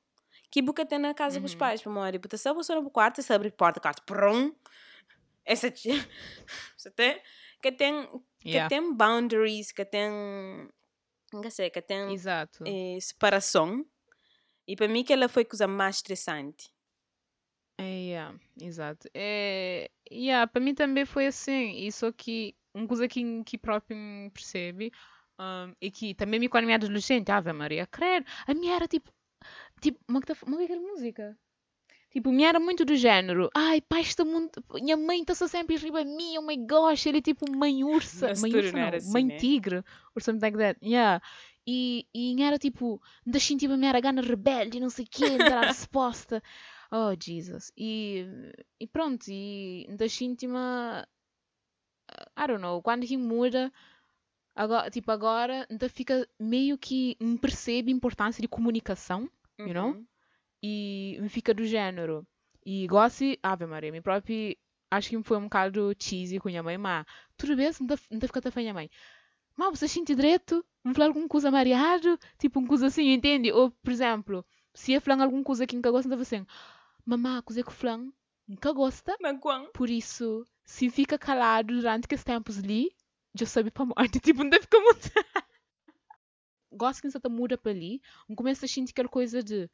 Que 0.49 0.61
buca 0.61 0.85
tem 0.85 0.99
na 0.99 1.13
casa 1.13 1.39
dos 1.41 1.53
Uhum. 1.53 1.57
pais, 1.59 1.81
para 1.81 1.91
morrer. 1.91 2.17
Buta 2.19 2.37
só 2.37 2.53
você 2.53 2.73
no 2.73 2.81
meu 2.81 2.91
quarto, 2.91 3.21
você 3.21 3.33
abre 3.33 3.49
a 3.49 3.51
porta, 3.51 3.79
quarto, 3.81 4.01
prum. 4.03 4.53
Essa 5.43 5.69
tia. 5.71 5.93
Tem. 6.95 7.21
Que 7.61 7.71
tem. 7.71 8.07
Que 8.39 8.49
Yeah. 8.49 8.69
tem 8.69 8.93
boundaries, 8.93 9.71
que 9.71 9.83
tem. 9.83 10.09
Não 11.33 11.49
sei, 11.49 11.69
que 11.69 11.81
tem 11.81 12.13
Exato. 12.13 12.63
eh, 12.65 12.97
separação. 13.01 13.85
E 14.67 14.75
para 14.75 14.87
mim 14.87 15.03
que 15.03 15.11
ela 15.11 15.27
foi 15.27 15.43
a 15.43 15.45
coisa 15.45 15.67
mais 15.67 15.97
estressante. 15.97 16.69
É, 17.77 17.83
yeah, 17.83 18.39
exato. 18.59 19.07
É, 19.13 19.89
yeah, 20.11 20.47
para 20.47 20.61
mim 20.61 20.73
também 20.73 21.05
foi 21.05 21.27
assim. 21.27 21.77
Isso 21.77 22.11
que 22.13 22.55
uma 22.73 22.87
coisa 22.87 23.07
que, 23.07 23.43
que 23.43 23.57
próprio 23.57 23.95
me 23.95 24.29
percebe 24.29 24.91
um, 25.39 25.73
e 25.81 25.91
que 25.91 26.13
também 26.13 26.39
me 26.39 26.49
quando 26.49 26.65
me 26.65 26.73
era 26.73 26.83
adolescente, 26.83 27.31
Ave 27.31 27.53
Maria, 27.53 27.85
credo, 27.87 28.25
a 28.45 28.53
minha 28.53 28.75
era 28.75 28.87
tipo, 28.87 29.11
tipo, 29.81 29.99
como 30.05 30.17
é 30.17 30.21
que 30.21 30.31
é 30.31 30.65
que 30.67 30.71
era 30.73 30.81
música? 30.81 31.37
Tipo, 32.09 32.31
me 32.31 32.43
era 32.43 32.59
muito 32.59 32.85
do 32.85 32.95
género, 32.95 33.49
ai, 33.53 33.81
pai, 33.81 34.01
está 34.01 34.23
muito, 34.23 34.63
minha 34.81 34.95
mãe 34.97 35.21
está 35.21 35.35
sempre 35.47 35.75
em 35.75 35.77
riba 35.77 36.03
mim, 36.03 36.37
oh 36.37 36.41
my 36.41 36.57
gosh, 36.57 37.05
ele 37.05 37.17
é 37.19 37.21
tipo 37.21 37.45
mãe 37.51 37.83
ursa, 37.83 38.29
Mas 38.29 38.41
mãe 38.41 38.55
ursa 38.55 38.71
não 38.71 38.79
não, 38.79 38.87
era 38.87 38.97
assim, 38.97 39.11
mãe 39.11 39.25
né? 39.25 39.37
tigre, 39.37 39.83
or 40.15 40.21
something 40.21 40.41
like 40.45 40.57
that, 40.57 40.79
yeah. 40.83 41.21
E, 41.67 42.07
e 42.15 42.41
era 42.41 42.57
tipo, 42.57 43.01
da 43.25 43.39
tipo, 43.39 43.73
a 43.73 43.77
minha 43.77 43.89
era 43.89 43.99
gana 43.99 44.21
rebelde, 44.21 44.79
não 44.79 44.89
sei 44.89 45.03
o 45.03 45.07
quê, 45.11 45.37
dar 45.37 45.65
a 45.65 45.67
resposta. 45.67 46.41
Oh, 46.91 47.13
Jesus. 47.19 47.71
E, 47.77 48.25
e 48.79 48.87
pronto, 48.87 49.25
e 49.29 49.87
da 49.97 50.05
íntima, 50.21 51.07
I 52.37 52.47
don't 52.47 52.61
know, 52.61 52.81
quando 52.81 53.05
muda, 53.17 53.71
agora, 54.55 54.89
tipo, 54.89 55.11
agora, 55.11 55.67
ainda 55.69 55.89
fica 55.89 56.27
meio 56.39 56.77
que 56.77 57.17
me 57.19 57.37
percebe 57.37 57.91
a 57.91 57.95
importância 57.95 58.41
de 58.41 58.47
comunicação, 58.47 59.29
you 59.59 59.73
know? 59.73 59.91
Uhum. 59.91 60.07
e 60.63 61.17
me 61.21 61.29
fica 61.29 61.53
do 61.53 61.65
género. 61.65 62.25
E 62.65 62.87
gosto, 62.87 63.23
Ave 63.43 63.65
Maria, 63.65 63.91
me 63.91 64.01
próprio, 64.01 64.55
acho 64.91 65.09
que 65.09 65.23
foi 65.23 65.37
um 65.37 65.43
bocado 65.43 65.93
cheesy 65.99 66.39
com 66.39 66.49
a 66.49 66.51
minha 66.51 66.63
mãe, 66.63 66.77
mas 66.77 67.05
tudo 67.37 67.55
bem, 67.55 67.71
não 67.79 67.87
deve 67.87 68.27
ficar 68.27 68.41
a 68.47 68.59
minha 68.61 68.73
mãe. 68.73 68.89
Mas 69.57 69.79
você 69.79 69.87
sente 69.87 70.15
direito? 70.15 70.65
Me 70.83 70.93
falar 70.93 71.07
alguma 71.07 71.27
coisa 71.27 71.51
mareado? 71.51 72.17
Tipo, 72.39 72.59
uma 72.59 72.67
coisa 72.67 72.87
assim, 72.87 73.11
entende? 73.13 73.51
Ou, 73.51 73.71
por 73.71 73.91
exemplo, 73.91 74.45
se 74.73 74.93
eu 74.93 75.01
falar 75.01 75.23
alguma 75.23 75.43
coisa 75.43 75.65
que 75.67 75.75
nunca 75.75 75.91
gosta, 75.91 76.09
deve 76.09 76.21
assim, 76.23 76.45
mamá, 77.07 77.41
que 77.41 77.71
flan 77.71 78.11
nunca 78.47 78.71
gosta, 78.71 79.17
por 79.73 79.89
isso, 79.89 80.45
se 80.65 80.89
fica 80.89 81.17
calado 81.17 81.73
durante 81.73 82.05
esses 82.11 82.23
tempos 82.23 82.59
ali, 82.59 82.89
já 83.33 83.45
sabe 83.45 83.71
para 83.71 83.85
morte, 83.85 84.19
tipo, 84.21 84.43
não 84.43 84.49
deve 84.49 84.63
ficar 84.63 84.79
muito... 84.79 84.99
Gosto 86.71 87.01
que 87.01 87.09
você 87.09 87.19
muda 87.29 87.57
para 87.57 87.71
ali, 87.71 88.01
começa 88.35 88.65
a 88.65 88.69
sentir 88.69 88.91
aquela 88.91 89.09
coisa 89.09 89.41
de 89.41 89.69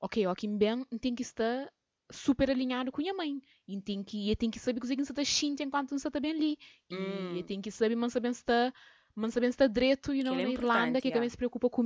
ok, 0.00 0.26
ó, 0.26 0.30
aqui 0.30 0.48
bem, 0.48 0.84
tem 1.00 1.14
que 1.14 1.22
estar 1.22 1.70
super 2.10 2.50
alinhado 2.50 2.90
com 2.90 3.02
a 3.08 3.14
mãe. 3.14 3.40
E 3.66 3.80
tem 3.80 4.02
que, 4.02 4.30
eu 4.30 4.36
tenho 4.36 4.50
que 4.50 4.58
saber 4.58 4.80
que 4.80 4.86
você 4.86 4.94
está 4.94 5.24
sentindo 5.24 5.62
enquanto 5.62 5.90
você 5.90 6.08
está 6.08 6.18
bem 6.18 6.32
ali. 6.32 6.58
E 6.90 6.94
Hum. 6.94 7.42
tenho 7.46 7.62
que 7.62 7.70
saber, 7.70 7.96
mas 7.96 8.12
saber 8.12 8.32
se 8.34 8.40
está 8.40 8.72
mas 9.14 9.34
sabendo 9.34 9.50
está 9.50 9.66
direito, 9.66 10.14
you 10.14 10.22
know, 10.22 10.36
Que 10.36 10.42
na 10.42 10.48
é 10.48 10.52
Irlanda, 10.52 11.00
que 11.00 11.08
yeah. 11.08 11.16
também 11.16 11.28
se 11.28 11.36
preocupa 11.36 11.68
com 11.68 11.82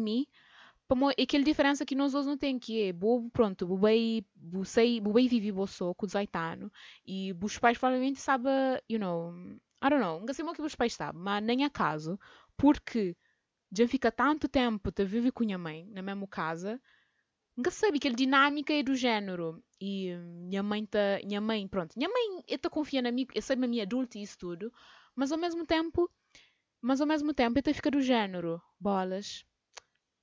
Como 0.93 1.09
aquela 1.09 1.43
diferença 1.43 1.87
que 1.87 1.95
nós 1.95 2.13
dois 2.13 2.27
não 2.27 2.37
tem, 2.37 2.59
que 2.59 2.83
é, 2.83 2.93
bo, 2.93 3.31
pronto, 3.31 3.67
bo 3.67 3.79
bem, 3.79 4.27
bo 4.37 4.63
sei, 4.63 5.01
bo 5.01 5.15
bem 5.15 5.27
vive 5.27 5.51
com 5.51 6.05
o 6.05 6.07
Zaitano, 6.07 6.71
e 7.07 7.35
os 7.43 7.57
pais 7.59 7.79
provavelmente 7.79 8.21
sabem, 8.21 8.53
you 8.91 8.99
know, 8.99 9.33
I 9.83 9.89
don't 9.89 10.03
know, 10.03 10.21
não 10.21 10.35
sei 10.35 10.45
muito 10.45 10.59
que 10.59 10.67
os 10.67 10.75
pais 10.75 10.93
sabem, 10.93 11.19
mas 11.19 11.43
nem 11.43 11.65
acaso, 11.65 12.21
porque 12.59 13.17
já 13.75 13.89
fica 13.89 14.13
tanto 14.13 14.47
tempo 14.49 14.93
te 14.93 15.03
vive 15.03 15.33
com 15.33 15.45
minha 15.45 15.57
mãe, 15.57 15.87
na 15.87 16.03
mesma 16.03 16.29
casa, 16.29 16.79
nunca 17.57 17.71
sabe 17.71 17.99
que 17.99 18.09
a 18.09 18.13
dinâmica 18.13 18.75
é 18.75 18.83
do 18.83 18.95
género. 18.95 19.65
E 19.81 20.15
hum, 20.15 20.49
minha 20.51 20.63
mãe 20.63 20.85
tá, 20.85 21.21
minha 21.25 21.41
mãe, 21.41 21.67
pronto, 21.69 21.95
minha 21.97 22.11
mãe, 22.11 22.45
eu 22.47 22.59
tô 22.59 22.69
confiando 22.69 23.09
em 23.09 23.13
mim, 23.13 23.27
eu 23.35 23.41
sei 23.41 23.57
a 23.57 23.59
minha 23.67 23.85
adulta 23.85 24.19
e 24.19 24.23
isso 24.25 24.37
tudo, 24.37 24.71
mas 25.17 25.33
ao 25.33 25.39
mesmo 25.39 25.65
tempo, 25.65 26.11
mas 26.83 27.01
ao 27.01 27.07
mesmo 27.07 27.33
tempo, 27.33 27.59
eu 27.59 27.75
fica 27.75 27.91
do 27.91 28.03
género, 28.03 28.61
bolas. 28.79 29.47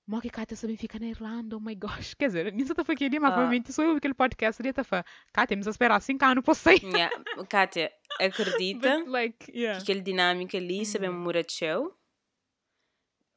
Mó 0.10 0.20
que 0.20 0.30
Kátia 0.30 0.58
também 0.58 0.76
fica 0.76 0.98
na 0.98 1.06
Irlanda, 1.06 1.56
oh 1.56 1.60
my 1.60 1.76
gosh. 1.76 2.16
Quer 2.18 2.28
dizer, 2.28 2.52
nisso 2.54 2.72
eu 2.72 2.76
tô 2.76 2.84
falando, 2.84 3.00
mas 3.22 3.30
Ah. 3.30 3.34
provavelmente 3.34 3.72
sou 3.72 3.86
eu 3.86 3.96
aquele 3.96 4.16
podcast 4.16 4.60
ali, 4.60 4.74
tá 4.74 4.84
falando, 4.84 5.06
Kátia, 5.32 5.48
temos 5.50 5.68
a 5.68 5.70
esperar 5.70 6.02
5 6.02 6.26
anos 6.26 6.44
para 6.44 6.54
sair. 6.56 6.82
Yeah. 6.84 7.16
Kátia, 7.48 7.92
acredita 8.20 8.98
But, 9.06 9.08
like, 9.08 9.52
yeah. 9.52 9.78
que 9.78 9.84
aquela 9.92 10.02
dinâmica 10.04 10.58
ali 10.58 10.84
mudar 11.10 11.44
teu? 11.46 11.96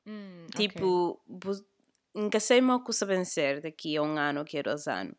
Hum, 0.07 0.47
ok. 0.49 0.69
Tipo, 0.69 1.21
nunca 2.15 2.41
sei 2.41 2.61
mal 2.63 2.83
que 2.83 2.93
sabem 2.93 3.25
ser 3.25 3.61
daqui 3.61 3.97
a 3.97 4.03
um 4.03 4.17
ano 4.19 4.45
que 4.45 4.59
a 4.59 4.63
dois 4.63 4.87
anos. 4.89 5.15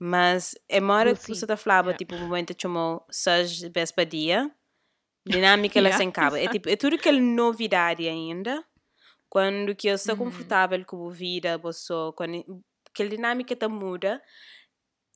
Mas 0.00 0.54
é 0.68 0.80
uma 0.80 0.94
hora 0.96 1.14
que 1.14 1.22
você 1.26 1.44
está 1.44 1.56
falando, 1.56 1.86
Yeah. 1.86 1.98
tipo, 1.98 2.14
o 2.14 2.18
momento 2.18 2.54
chamou 2.60 3.04
seis 3.10 3.60
vezes 3.60 3.92
para 3.92 4.04
dia, 4.04 4.50
dinâmica 5.26 5.78
ela 5.78 5.88
Yeah, 5.88 5.98
sem 5.98 6.10
cabo. 6.10 6.36
É 6.36 6.48
tipo, 6.48 6.68
é 6.68 6.76
tudo 6.76 6.96
aquela 6.96 7.20
novidade 7.20 8.06
ainda. 8.08 8.64
Quando 9.30 9.74
que 9.76 9.88
eu 9.88 9.94
estou 9.96 10.16
Uhum. 10.16 10.18
confortável 10.18 10.84
com 10.86 11.08
a 11.08 11.12
vida, 11.12 11.58
você, 11.58 11.92
quando 12.16 12.62
aquela 12.90 13.10
dinâmica 13.10 13.54
tá 13.56 13.68
muda. 13.68 14.22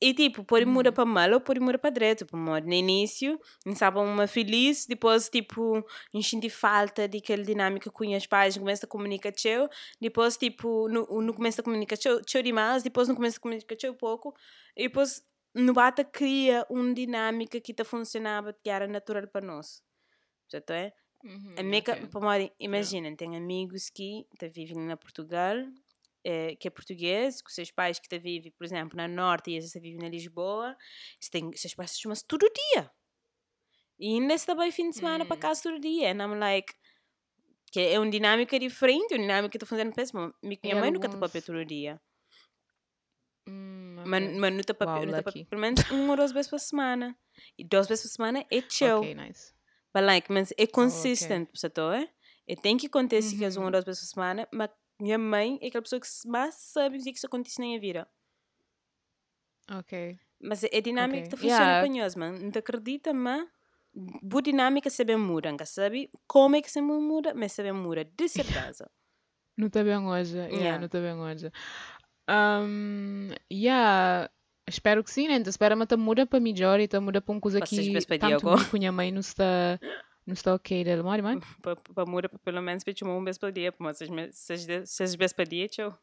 E 0.01 0.13
tipo, 0.13 0.43
pode 0.43 0.65
mudar 0.65 0.89
Uhum. 0.89 0.93
para 0.93 1.05
mal 1.05 1.31
ou 1.33 1.39
pode 1.41 1.59
mudar 1.61 1.77
para 1.79 1.89
direito. 1.91 2.25
Por 2.25 2.37
modo, 2.37 2.67
no 2.67 2.73
início, 2.73 3.39
estava 3.65 4.01
uma 4.01 4.27
feliz, 4.27 4.85
depois, 4.85 5.29
tipo, 5.29 5.81
enchendo 6.13 6.49
falta 6.49 7.07
daquela 7.07 7.43
dinâmica 7.43 7.89
com 7.89 8.05
os 8.15 8.27
pais, 8.27 8.57
começa 8.57 8.85
a 8.85 8.89
comunicar 8.89 9.31
teu, 9.31 9.69
depois, 10.01 10.35
tipo, 10.37 10.89
no, 10.89 11.21
no 11.21 11.33
começo 11.33 11.61
a 11.61 11.63
comunicar 11.63 11.97
teu, 11.97 12.21
teu 12.23 12.43
demais, 12.43 12.83
depois 12.83 13.07
no 13.07 13.15
começo 13.15 13.37
a 13.37 13.41
comunicar 13.41 13.75
teu 13.77 13.93
pouco, 13.95 14.33
e 14.75 14.83
depois 14.89 15.23
no 15.55 15.71
bata 15.73 16.03
cria 16.03 16.65
uma 16.69 16.93
dinâmica 16.93 17.61
que 17.61 17.73
tá 17.73 17.85
funcionava, 17.85 18.51
que 18.53 18.69
era 18.69 18.87
natural 18.87 19.27
para 19.27 19.45
nós. 19.45 19.81
Já 20.51 20.61
é? 20.75 20.93
Uhum, 21.23 21.55
A 21.57 21.63
meca, 21.63 21.93
ok. 21.93 22.07
para 22.07 22.21
modo, 22.21 22.53
imaginem, 22.59 23.15
tem 23.15 23.35
amigos 23.37 23.89
que 23.89 24.25
tá 24.37 24.47
vivem 24.47 24.77
na 24.77 24.97
Portugal, 24.97 25.55
eh, 26.23 26.55
que 26.57 26.67
é 26.67 26.71
português, 26.71 27.41
com 27.41 27.49
seus 27.49 27.71
pais 27.71 27.97
que 27.99 28.09
tá 28.09 28.17
vivem, 28.17 28.51
por 28.51 28.65
exemplo, 28.65 28.97
na 28.97 29.07
Norte 29.07 29.51
e 29.51 29.55
eles 29.55 29.71
vivem 29.73 29.97
na 29.99 30.09
Lisboa, 30.09 30.75
têm, 31.31 31.51
seus 31.55 31.73
pais 31.73 31.97
chamam-se 31.97 32.25
todo 32.27 32.45
dia. 32.73 32.91
E 33.99 34.15
ainda 34.15 34.33
está 34.33 34.53
bem 34.53 34.69
fim 34.71 34.89
de 34.89 34.97
semana 34.97 35.23
para 35.25 35.37
Hum. 35.37 35.39
casa 35.39 35.63
todo 35.63 35.79
dia. 35.79 36.11
And 36.11 36.17
I'm 36.21 36.37
like, 36.39 36.73
que 37.71 37.79
é 37.79 37.97
uma 37.99 38.09
dinâmica 38.09 38.59
diferente, 38.59 39.13
uma 39.13 39.19
dinâmica 39.21 39.49
que 39.49 39.57
está 39.57 39.65
funcionando 39.65 39.93
péssimo. 39.95 40.33
Minha 40.43 40.59
E 40.63 40.75
mãe 40.75 40.91
nunca 40.91 41.07
está 41.07 41.15
alguns- 41.17 41.31
papel 41.31 41.41
todo 41.41 41.63
dia. 41.65 42.01
Hum, 43.47 43.95
Mas, 44.05 44.23
ok. 44.23 44.39
mas 44.39 44.51
não 44.51 44.59
está 44.59 44.73
papel, 44.73 45.05
não 45.05 45.13
tá 45.13 45.23
papel, 45.23 45.45
pelo 45.45 45.61
menos 45.61 45.81
uma 45.89 46.11
ou 46.11 46.15
duas 46.17 46.31
vezes 46.31 46.49
por 46.49 46.59
semana. 46.59 47.17
E 47.57 47.63
duas 47.63 47.87
vezes 47.87 48.03
por 48.05 48.09
semana 48.11 48.45
é 48.51 48.61
chill. 48.69 48.97
Ok, 48.99 49.15
nice. 49.15 49.52
But 49.93 50.03
like, 50.05 50.31
mas 50.31 50.53
é 50.57 50.67
consistent, 50.67 51.49
você 51.53 51.69
tá? 51.69 51.95
é? 51.97 52.09
E 52.47 52.55
tem 52.55 52.77
que 52.77 52.87
acontecer 52.87 53.37
que 53.37 53.45
é 53.45 53.49
uma 53.49 53.57
Uhum. 53.59 53.65
ou 53.65 53.71
duas 53.71 53.85
vezes 53.85 54.01
por 54.01 54.07
semana, 54.15 54.47
mas 54.51 54.69
minha 54.99 55.17
mãe 55.17 55.59
é 55.61 55.67
aquela 55.67 55.81
pessoa 55.81 55.99
que 56.01 56.07
mais 56.27 56.55
sabe 56.55 56.97
o 56.97 57.03
que 57.03 57.11
isso 57.11 57.25
acontece 57.27 57.59
na 57.59 57.65
minha 57.67 57.79
vida. 57.79 58.07
Ok. 59.71 60.19
Mas 60.41 60.63
é 60.63 60.81
dinâmica 60.81 61.19
Ok. 61.19 61.21
que 61.21 61.27
está 61.27 61.37
funcionando 61.37 61.77
Yeah. 61.77 61.87
para 61.87 61.93
nós, 62.03 62.15
mano. 62.15 62.37
Não 62.39 62.51
te 62.51 62.59
acredita, 62.59 63.13
mas 63.13 63.47
boa 64.21 64.41
dinâmica 64.41 64.89
sabe 64.89 65.15
muda, 65.15 65.55
sabe 65.65 66.09
como 66.27 66.55
é 66.55 66.61
que 66.61 66.69
se 66.71 66.81
muda, 66.81 67.33
mas 67.33 67.53
sabe 67.53 67.71
muda, 67.71 68.03
de 68.03 68.27
certeza. 68.27 68.89
Não 69.57 69.67
está 69.67 69.83
bem 69.83 69.97
hoje. 69.97 70.37
Yeah, 70.37 70.53
Yeah. 70.55 70.79
não 70.79 70.85
está 70.87 70.99
bem 70.99 71.13
hoje. 71.13 71.51
Um, 72.29 73.29
yeah. 73.51 74.29
Espero 74.67 75.03
que 75.03 75.11
sim, 75.11 75.27
né? 75.27 75.35
Então, 75.35 75.49
espera 75.49 75.75
mas 75.75 75.87
tá 75.87 75.97
muda 75.97 76.25
para 76.25 76.39
melhor 76.39 76.79
e 76.79 76.87
tá 76.87 77.01
muda 77.01 77.21
para 77.21 77.31
uma 77.33 77.41
coisa 77.41 77.59
Para 77.59 77.67
que 77.67 78.05
para 78.07 78.17
tanto 78.17 78.43
com 78.43 78.77
minha 78.77 78.91
mãe 78.91 79.11
não 79.11 79.19
está 79.19 79.79
não 80.25 80.33
está 80.33 80.53
ok 80.53 80.83
dele. 80.83 81.03
Mori, 81.03 81.21
mãe? 81.21 81.39
Para 81.93 82.05
muda, 82.05 82.29
pelo 82.29 82.61
menos, 82.61 82.83
para 82.83 82.95
chamar 82.95 83.17
um 83.17 83.23
vez 83.23 83.37
por 83.37 83.51
dia, 83.51 83.73
mas 83.77 83.99
seis, 84.31 84.65
de- 84.65 84.85
seis 84.85 85.15
vezes 85.15 85.33
por 85.33 85.45
dia, 85.45 85.67
tchau. 85.67 85.97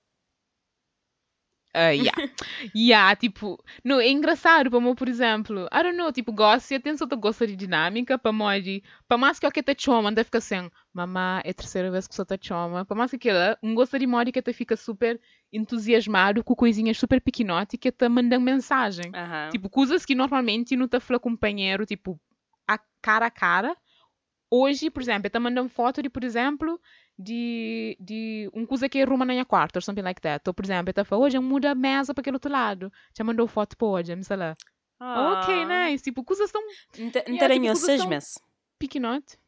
Uh, 1.75 1.95
yeah. 1.95 2.11
yeah, 2.75 3.15
tipo, 3.15 3.63
não, 3.85 4.01
é 4.01 4.09
engraçado 4.09 4.69
para 4.71 4.81
mim, 4.81 4.93
por 4.93 5.09
exemplo, 5.09 5.69
I 5.73 5.83
don't 5.85 5.97
know, 5.97 6.11
tipo, 6.11 6.33
gosto, 6.33 6.73
eu 6.73 6.81
tenho 6.81 6.99
só 6.99 7.07
gosto 7.07 7.47
de 7.47 7.55
dinâmica, 7.55 8.19
para 8.19 8.33
mim, 8.33 8.83
para 9.07 9.17
mais 9.17 9.39
que 9.39 9.47
eu 9.47 9.53
que 9.53 9.63
te 9.63 9.81
chama, 9.81 10.09
anda 10.09 10.25
fica 10.25 10.39
assim, 10.39 10.69
mamá, 10.93 11.41
é 11.45 11.51
a 11.51 11.55
terceira 11.55 11.89
vez 11.89 12.09
que 12.09 12.15
só 12.15 12.25
te 12.25 12.37
chama, 12.43 12.85
para 12.85 12.97
mais 12.97 13.11
que 13.13 13.17
aquela, 13.17 13.57
um 13.63 13.73
gosto 13.73 13.97
de 14.01 14.07
modo 14.07 14.33
que 14.33 14.43
te 14.43 14.53
fica 14.53 14.77
super 14.77 15.21
entusiasmado 15.53 16.45
com 16.45 16.55
coisinhas 16.55 16.99
super 16.99 17.21
pequenote 17.21 17.77
que 17.77 17.91
te 17.91 18.09
mandam 18.09 18.41
mensagem. 18.41 19.11
Tipo, 19.51 19.69
coisas 19.69 20.05
que 20.05 20.15
normalmente 20.15 20.77
não 20.77 20.87
te 20.89 21.01
fala 21.01 21.19
com 21.19 21.31
companheiro, 21.31 21.85
tipo, 21.87 22.21
a 22.69 22.79
cara 23.03 23.27
a 23.27 23.31
cara. 23.31 23.77
Hoje, 24.53 24.91
por 24.91 25.01
exemplo, 25.03 25.31
te 25.31 25.39
mandando 25.39 25.69
foto 25.69 26.03
de, 26.03 26.11
por 26.11 26.25
exemplo, 26.25 26.81
de, 27.19 27.97
de 28.01 28.51
um 28.53 28.67
coisa 28.67 28.89
que 28.89 28.99
é 28.99 29.03
arruma 29.03 29.25
na 29.25 29.33
minha 29.33 29.45
quarto, 29.45 29.77
or 29.77 29.83
something 29.83 30.03
like 30.03 30.21
that. 30.21 30.43
Ou, 30.49 30.55
por 30.55 30.65
exemplo, 30.65 30.91
eu 30.91 30.95
te 30.95 31.05
falo, 31.05 31.23
hoje 31.23 31.37
eu 31.37 31.43
mudo 31.43 31.67
a 31.67 31.75
mesa 31.75 32.13
para 32.13 32.21
aquele 32.23 32.37
outro 32.37 32.51
lado. 32.51 32.93
Já 33.17 33.23
mandou 33.23 33.47
foto 33.47 33.77
para 33.77 33.87
hoje, 33.87 34.25
sei 34.25 34.37
lá. 34.37 34.57
Ok, 35.01 35.55
Ah. 35.55 35.89
nice. 35.91 36.03
Tipo, 36.03 36.25
coisas 36.25 36.51
tão 36.51 36.61
te 36.93 37.23
tipo, 37.55 37.67
coisas 37.67 37.81
seis 37.87 38.05
meses. 38.07 38.39
pequenote. 38.79 39.39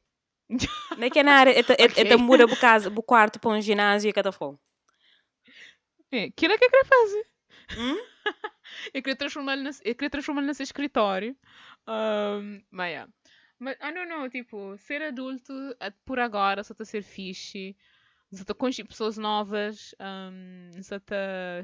Não 0.48 1.04
é 1.06 1.10
é 1.18 1.28
área, 1.28 1.50
é 1.52 1.60
Ok. 1.60 2.10
é 2.12 2.16
muda 2.16 2.46
para 2.46 2.56
casa, 2.56 2.90
para 2.90 3.00
o 3.00 3.02
quarto, 3.02 3.40
para 3.40 3.50
um 3.50 3.60
ginásio 3.60 4.08
e 4.08 4.12
cada 4.12 4.30
fogo. 4.32 4.60
É, 6.12 6.24
aquilo 6.24 6.52
é 6.52 6.58
que 6.58 6.64
eu 6.66 6.70
queria 6.70 6.84
fazer. 6.84 7.26
Hum? 7.78 7.96
eu 8.94 9.02
queria 9.02 9.16
transformar-lo 9.16 9.62
nesse, 9.62 9.80
eu 9.84 9.94
queria 9.94 10.10
transformar 10.10 10.42
nesse 10.42 10.62
escritório. 10.62 11.36
Um, 11.88 12.62
mas, 12.70 12.90
yeah. 12.90 13.12
mas, 13.58 13.76
I 13.80 13.92
don't 13.94 14.08
know, 14.08 14.28
tipo, 14.28 14.76
ser 14.76 15.02
adulto 15.02 15.52
eh, 15.80 15.92
por 16.04 16.20
agora 16.20 16.62
só 16.62 16.72
está 16.72 16.82
a 16.82 16.86
ser 16.86 17.02
fixe. 17.02 17.76
Só 18.30 18.42
está 18.42 18.54
conhecer 18.54 18.84
pessoas 18.84 19.18
novas, 19.18 19.94
um, 20.00 20.82
só 20.82 20.96
está 20.96 21.16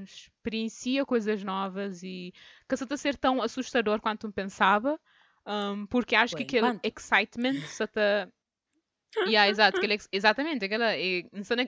experiencia 0.02 1.06
coisas 1.06 1.42
novas 1.42 2.02
e 2.02 2.34
que 2.68 2.76
só 2.76 2.84
está 2.84 2.94
a 2.94 2.98
ser 2.98 3.16
tão 3.16 3.40
assustador 3.40 4.00
quanto 4.02 4.30
pensava. 4.30 5.00
um, 5.46 5.87
porque 5.87 6.14
acho 6.14 6.34
Ué, 6.34 6.38
que 6.38 6.42
aquele 6.44 6.72
quanto? 6.72 6.84
excitement 6.84 7.58
só 7.68 7.84
está 7.84 8.28
Yeah, 9.27 9.49
exato, 9.49 9.79
aquele, 9.79 9.94
ex- 9.94 10.09
exatamente, 10.12 10.64
aquela, 10.64 10.94
é, 10.97 11.25
não 11.33 11.42
só, 11.42 11.55
não- 11.57 11.66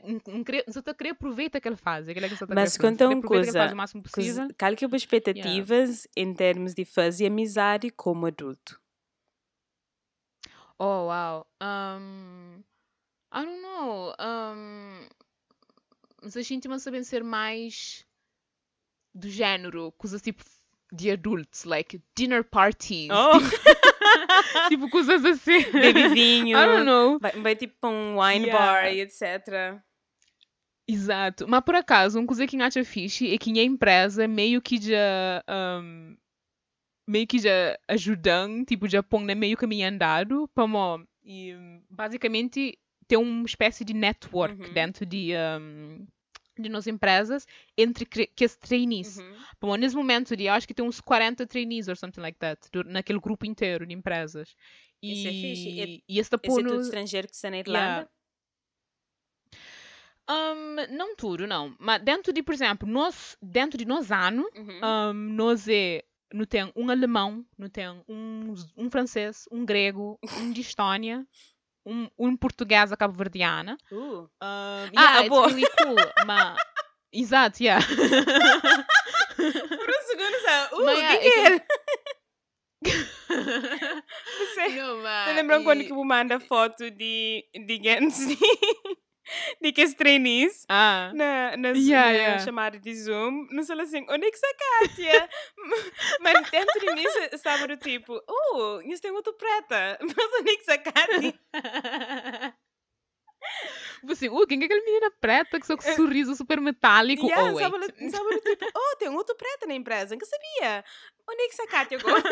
só 0.68 0.82
tá 0.82 0.90
a 0.90 0.94
querer 0.94 1.10
aproveitar 1.10 1.58
aquela 1.58 1.76
fase, 1.76 2.10
aquela 2.10 2.28
que 2.28 2.36
só 2.36 2.46
tá 2.46 2.54
Mas 2.54 2.76
conta 2.76 3.04
querer 3.04 3.14
uma 3.14 3.22
coisa, 3.22 3.52
fase 3.52 3.74
o 3.74 3.76
máximo 3.76 4.02
possível. 4.02 4.48
Qual 4.58 4.76
que 4.76 4.84
é 4.84 4.86
as 4.86 4.92
expectativas 4.94 6.06
em 6.16 6.34
termos 6.34 6.74
de 6.74 6.84
fazer 6.84 7.26
amizade 7.26 7.90
como 7.90 8.26
adulto? 8.26 8.80
Oh, 10.78 11.08
wow. 11.08 11.46
Um, 11.60 12.62
I 13.32 13.44
don't 13.44 13.60
know. 13.62 14.14
Um, 14.18 15.06
mas 16.22 16.36
a 16.36 16.42
gente 16.42 16.68
sabem 16.78 17.02
ser 17.04 17.22
mais 17.22 18.04
do 19.14 19.28
género, 19.28 19.92
coisas 19.92 20.22
tipo 20.22 20.42
de 20.92 21.10
adultos, 21.10 21.64
like 21.64 22.02
dinner 22.16 22.42
parties, 22.44 23.10
Oh, 23.12 23.38
tipo 24.68 24.88
coisas 24.90 25.24
assim. 25.24 25.62
beber 25.72 26.10
vinho, 26.10 26.58
I 26.58 26.66
don't 26.66 26.84
know. 26.84 27.18
vai, 27.20 27.32
vai 27.32 27.56
tipo 27.56 27.74
para 27.80 27.90
um 27.90 28.18
wine 28.20 28.46
Yeah. 28.46 28.72
bar 28.72 28.92
e 28.92 29.00
etc. 29.00 29.80
Exato. 30.88 31.46
Mas 31.48 31.60
por 31.62 31.74
acaso, 31.74 32.18
uma 32.18 32.26
coisa 32.26 32.46
que 32.46 32.56
eu 32.56 32.62
acho 32.64 32.84
fixe 32.84 33.32
é 33.32 33.38
que 33.38 33.58
a 33.58 33.62
empresa 33.62 34.26
meio 34.26 34.60
que 34.60 34.80
já 34.80 35.42
um, 35.48 36.16
meio 37.08 37.26
que 37.26 37.38
já 37.38 37.78
ajudam, 37.88 38.64
tipo, 38.64 38.88
já 38.88 39.02
põe 39.02 39.34
meio 39.34 39.56
caminho 39.56 39.88
andado 39.88 40.48
para 40.54 40.66
mo- 40.66 41.06
e 41.22 41.54
basicamente 41.88 42.76
tem 43.06 43.18
uma 43.18 43.44
espécie 43.46 43.84
de 43.84 43.92
network 43.94 44.60
Uhum. 44.60 44.72
dentro 44.72 45.06
de 45.06 45.32
um, 45.60 46.06
de 46.62 46.68
nossas 46.68 46.86
empresas 46.88 47.46
entre 47.76 48.04
que 48.06 48.44
as 48.44 48.56
trainees. 48.56 49.18
Uhum. 49.18 49.36
Bom, 49.60 49.74
nesse 49.76 49.94
momento, 49.96 50.34
eu 50.34 50.52
acho 50.52 50.66
que 50.66 50.74
tem 50.74 50.84
uns 50.84 51.00
40 51.00 51.46
trainees 51.46 51.88
or 51.88 51.96
something 51.96 52.20
like 52.20 52.38
that, 52.38 52.60
naquele 52.86 53.18
grupo 53.20 53.44
inteiro 53.46 53.86
de 53.86 53.94
empresas. 53.94 54.54
E, 55.02 55.26
é 55.26 55.32
fixe. 55.32 55.68
E- 55.68 56.04
e 56.08 56.18
esse 56.18 56.34
é 56.34 56.38
tudo 56.38 56.80
estrangeiro 56.80 57.26
que 57.28 57.34
está 57.34 57.50
na 57.50 57.58
Irlanda? 57.58 58.10
Um, 60.28 60.94
não 60.96 61.16
tudo, 61.16 61.46
não. 61.46 61.74
Mas 61.78 62.02
dentro 62.02 62.32
de, 62.32 62.42
por 62.42 62.54
exemplo, 62.54 62.88
nós, 62.88 63.36
dentro 63.42 63.76
de 63.76 63.84
nós 63.84 64.12
ano, 64.12 64.48
Uhum. 64.54 64.80
um, 64.84 65.12
nós 65.34 65.66
é, 65.66 66.04
não 66.32 66.44
tem 66.44 66.70
um 66.76 66.88
alemão, 66.88 67.44
não 67.58 67.68
tem 67.68 67.88
um, 68.08 68.54
um 68.76 68.88
francês, 68.90 69.48
um 69.50 69.64
grego, 69.64 70.18
um 70.40 70.52
de 70.52 70.60
Estónia, 70.60 71.26
um, 71.90 72.08
um 72.18 72.36
portuguesa 72.36 72.96
cabo-verdiana. 72.96 73.76
Uh. 73.90 73.96
Um, 74.22 74.28
Ah, 74.40 74.88
yeah, 74.94 75.18
ah, 75.20 75.28
boa. 75.28 75.48
really 75.48 75.66
cool. 75.82 75.96
mas, 76.26 76.56
exato, 77.12 77.62
yeah. 77.62 77.84
Por 77.86 77.94
um 79.90 80.02
segundo, 80.06 80.40
sabe? 80.44 80.74
Uh, 80.74 80.84
Mas, 80.84 80.98
o 80.98 81.20
que, 81.20 81.28
é? 81.28 81.64
Você, 84.38 84.68
Não, 84.80 85.02
mas, 85.02 85.24
você 85.28 85.32
lembra 85.34 85.62
quando 85.62 85.80
e- 85.82 85.84
que 85.86 85.92
me 85.92 86.04
manda 86.04 86.40
foto 86.40 86.90
de, 86.90 87.44
de 87.54 87.80
Gensi? 87.82 88.38
de 89.60 89.72
que 89.72 89.82
as 89.82 89.94
trainees? 89.94 90.64
Ah, 90.68 91.10
Na, 91.14 91.56
na, 91.56 91.68
Yeah, 91.70 92.06
na 92.06 92.16
yeah. 92.16 92.38
chamada 92.44 92.78
de 92.78 92.94
Zoom, 92.94 93.46
não 93.50 93.62
sei 93.62 93.80
assim, 93.80 94.06
onde 94.08 94.26
é 94.26 94.30
que 94.30 94.36
está 94.36 94.48
a 94.48 94.54
Kátia? 94.88 95.28
Mas 96.20 96.50
dentro 96.50 96.80
de 96.80 96.94
mim 96.94 97.04
estava 97.32 97.66
do 97.66 97.76
tipo, 97.76 98.16
uh, 98.16 98.82
isso 98.84 99.02
tem 99.02 99.10
outro 99.10 99.32
preta, 99.34 99.98
mas 100.02 100.40
onde 100.40 100.50
é 100.50 100.54
que 100.54 100.60
está 100.60 100.74
a 100.74 100.78
Kátia? 100.78 101.34
Você, 104.04 104.28
uh, 104.28 104.46
quem 104.46 104.60
é 104.60 104.64
aquela 104.64 104.84
menina 104.84 105.10
preta 105.20 105.58
que 105.58 105.66
só 105.66 105.76
com 105.76 105.82
sorriso 105.94 106.34
super 106.34 106.60
metálico? 106.60 107.26
Yeah, 107.26 107.52
oh, 107.52 107.58
estava 107.58 107.78
do 107.78 107.88
tipo, 107.92 108.66
oh, 108.74 108.96
tem 108.96 109.08
outro 109.08 109.34
preta 109.34 109.66
na 109.66 109.74
empresa, 109.74 110.16
que 110.16 110.26
sabia? 110.26 110.84
Onde 111.28 111.42
é 111.42 111.46
que 111.46 111.52
está 111.52 111.64
a 111.64 111.68
Kátia 111.68 111.98
agora? 111.98 112.22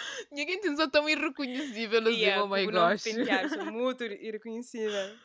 Ninguém 0.32 0.60
tem 0.60 0.76
só 0.76 0.88
tão 0.88 1.08
irreconhecível 1.08 2.00
assim, 2.08 2.14
Yeah, 2.14 2.42
oh 2.44 2.48
my 2.48 2.66
tipo, 2.66 2.70
não 2.70 2.90
gosh. 2.90 3.04
pentear, 3.04 3.48
sou 3.48 3.64
muito 3.64 4.04
irreconhecível. 4.04 5.18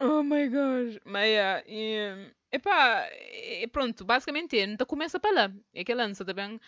Oh 0.00 0.22
my 0.22 0.48
gosh. 0.48 0.98
Mas, 1.04 1.26
yeah, 1.28 1.62
e, 1.66 2.32
epá, 2.52 3.08
e 3.12 3.66
pronto, 3.68 4.04
basicamente, 4.04 4.56
então 4.56 4.86
começa 4.86 5.18
para 5.20 5.32
lá. 5.48 5.52
É 5.72 5.84
que 5.84 5.94
lança 5.94 6.24
também, 6.24 6.60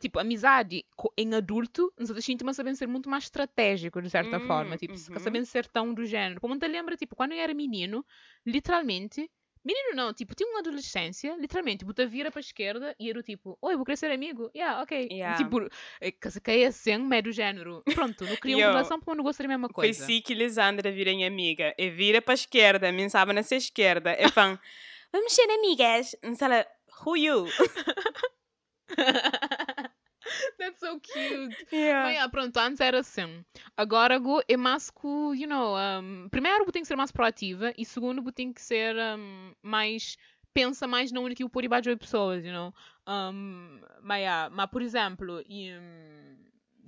tipo, 0.00 0.18
amizade 0.18 0.84
em 1.18 1.34
adulto, 1.34 1.92
nos 1.98 2.10
outros 2.10 2.24
síntomas 2.24 2.56
sabem 2.56 2.74
ser 2.74 2.86
muito 2.88 3.08
mais 3.10 3.24
estratégico, 3.24 4.00
de 4.02 4.10
certa 4.10 4.38
Hum, 4.38 4.46
forma. 4.46 4.76
Tipo, 4.78 4.94
uhum. 4.94 5.18
sabem 5.20 5.44
ser 5.44 5.66
tão 5.68 5.92
do 5.94 6.06
género. 6.06 6.40
Como 6.40 6.58
te 6.58 6.68
lembra, 6.68 6.96
tipo, 6.96 7.16
quando 7.16 7.32
eu 7.32 7.38
era 7.38 7.54
menino, 7.54 8.04
literalmente, 8.46 9.30
menino 9.64 9.94
não, 9.94 10.12
tipo, 10.12 10.34
tinha 10.34 10.48
uma 10.48 10.58
adolescência, 10.58 11.34
literalmente, 11.38 11.84
bota 11.84 12.06
vira 12.06 12.30
para 12.30 12.40
a 12.40 12.42
esquerda 12.42 12.94
e 13.00 13.08
era 13.08 13.18
o 13.18 13.22
tipo, 13.22 13.56
oi, 13.62 13.76
vou 13.76 13.84
querer 13.84 13.96
ser 13.96 14.10
amigo. 14.10 14.50
Yeah, 14.54 14.82
ok. 14.82 15.08
Yeah. 15.10 15.38
Tipo, 15.38 15.68
é 16.00 16.66
assim, 16.66 16.98
meio 16.98 17.22
do 17.22 17.32
género. 17.32 17.82
Pronto, 17.94 18.24
não 18.24 18.36
queria 18.36 18.56
uma 18.58 18.66
relação 18.72 18.98
porque 18.98 19.10
eu 19.10 19.14
não 19.16 19.24
gosto 19.24 19.42
da 19.42 19.48
mesma 19.48 19.68
Foi 19.68 19.74
coisa. 19.74 20.04
assim 20.04 20.20
que 20.20 20.34
Lisandra 20.34 20.92
virem 20.92 21.24
amiga. 21.24 21.74
E 21.78 21.88
vira 21.88 22.20
para 22.20 22.34
a 22.34 22.36
esquerda, 22.36 22.92
me 22.92 23.08
sabe 23.08 23.32
na 23.32 23.42
ser 23.42 23.56
esquerda. 23.56 24.16
E 24.20 24.28
fã, 24.30 24.58
vamos 25.10 25.32
ser 25.32 25.50
amigas. 25.50 26.14
E 26.22 26.44
ela, 26.44 26.66
who 27.04 27.16
you? 27.16 27.46
That's 30.58 30.80
so 30.80 30.98
cute. 31.00 31.56
Mas, 31.70 31.72
Yeah. 31.72 32.10
yeah, 32.10 32.28
pronto, 32.28 32.56
antes 32.58 32.80
era 32.80 33.00
assim. 33.00 33.44
Agora 33.76 34.18
go 34.18 34.40
é 34.48 34.56
mais 34.56 34.90
que, 34.90 35.06
you 35.06 35.46
know, 35.46 35.76
um, 35.76 36.28
primeiro 36.28 36.70
tem 36.72 36.82
que 36.82 36.88
ser 36.88 36.96
mais 36.96 37.12
proativa 37.12 37.72
e 37.76 37.84
segundo 37.84 38.30
tem 38.32 38.52
que 38.52 38.60
ser 38.60 38.94
um, 38.96 39.52
mais 39.62 40.16
pensa 40.52 40.86
mais 40.86 41.10
na 41.10 41.20
única 41.20 41.38
que 41.38 41.44
o 41.44 41.50
pôr 41.50 41.62
debaixo 41.62 41.90
de 41.90 41.96
pessoas, 41.96 42.44
you 42.44 42.52
know. 42.52 42.72
Um, 43.06 43.80
mas, 44.02 44.20
yeah, 44.20 44.48
mas 44.50 44.70
por 44.70 44.82
exemplo, 44.82 45.42
e, 45.48 45.72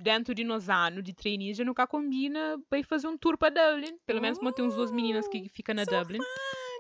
dentro 0.01 0.35
de 0.35 0.45
nós 0.45 0.69
anos 0.69 1.03
de 1.03 1.13
trainees, 1.13 1.59
nunca 1.59 1.87
combina 1.87 2.59
para 2.69 2.79
ir 2.79 2.85
fazer 2.85 3.09
um 3.09 3.17
tour 3.19 3.37
para 3.37 3.51
Dublin. 3.51 3.99
Pelo 4.07 4.21
menos 4.21 4.39
como 4.39 4.53
tem 4.53 4.65
uns 4.65 4.75
duas 4.75 4.93
meninas 4.93 5.27
que 5.29 5.49
ficam 5.49 5.75
na 5.75 5.85
so 5.85 5.91
Dublin. 5.91 6.21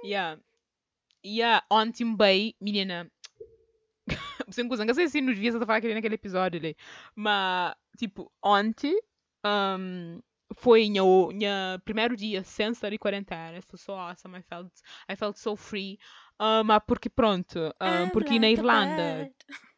Yeah. 0.04 0.40
Yeah, 1.24 1.64
ontem 1.68 2.14
bem, 2.16 2.54
menina. 2.60 3.10
Coisa, 4.68 4.84
não 4.84 4.94
sei 4.94 5.08
se 5.08 5.20
nos 5.20 5.36
dias 5.36 5.54
eu 5.54 5.60
falar 5.60 5.78
aquele 5.78 5.94
naquele 5.94 6.14
episódio 6.14 6.58
ali. 6.60 6.76
Mas, 7.14 7.74
tipo, 7.98 8.32
ontem 8.42 8.96
um, 9.44 10.20
foi 10.54 10.88
meu, 10.88 11.30
meu 11.32 11.80
primeiro 11.84 12.16
dia 12.16 12.44
sem 12.44 12.70
estar 12.70 12.92
em 12.92 12.98
quarentena. 12.98 13.60
Foi 13.62 13.78
so 13.78 13.92
awesome. 13.92 14.38
I 14.38 14.42
felt, 14.42 14.72
I 15.10 15.16
felt 15.16 15.36
so 15.36 15.56
free. 15.56 15.98
Mas 16.64 16.82
porque, 16.86 17.08
pronto, 17.08 17.58
porque 18.12 18.38
na 18.38 18.50
Irlanda. 18.50 19.30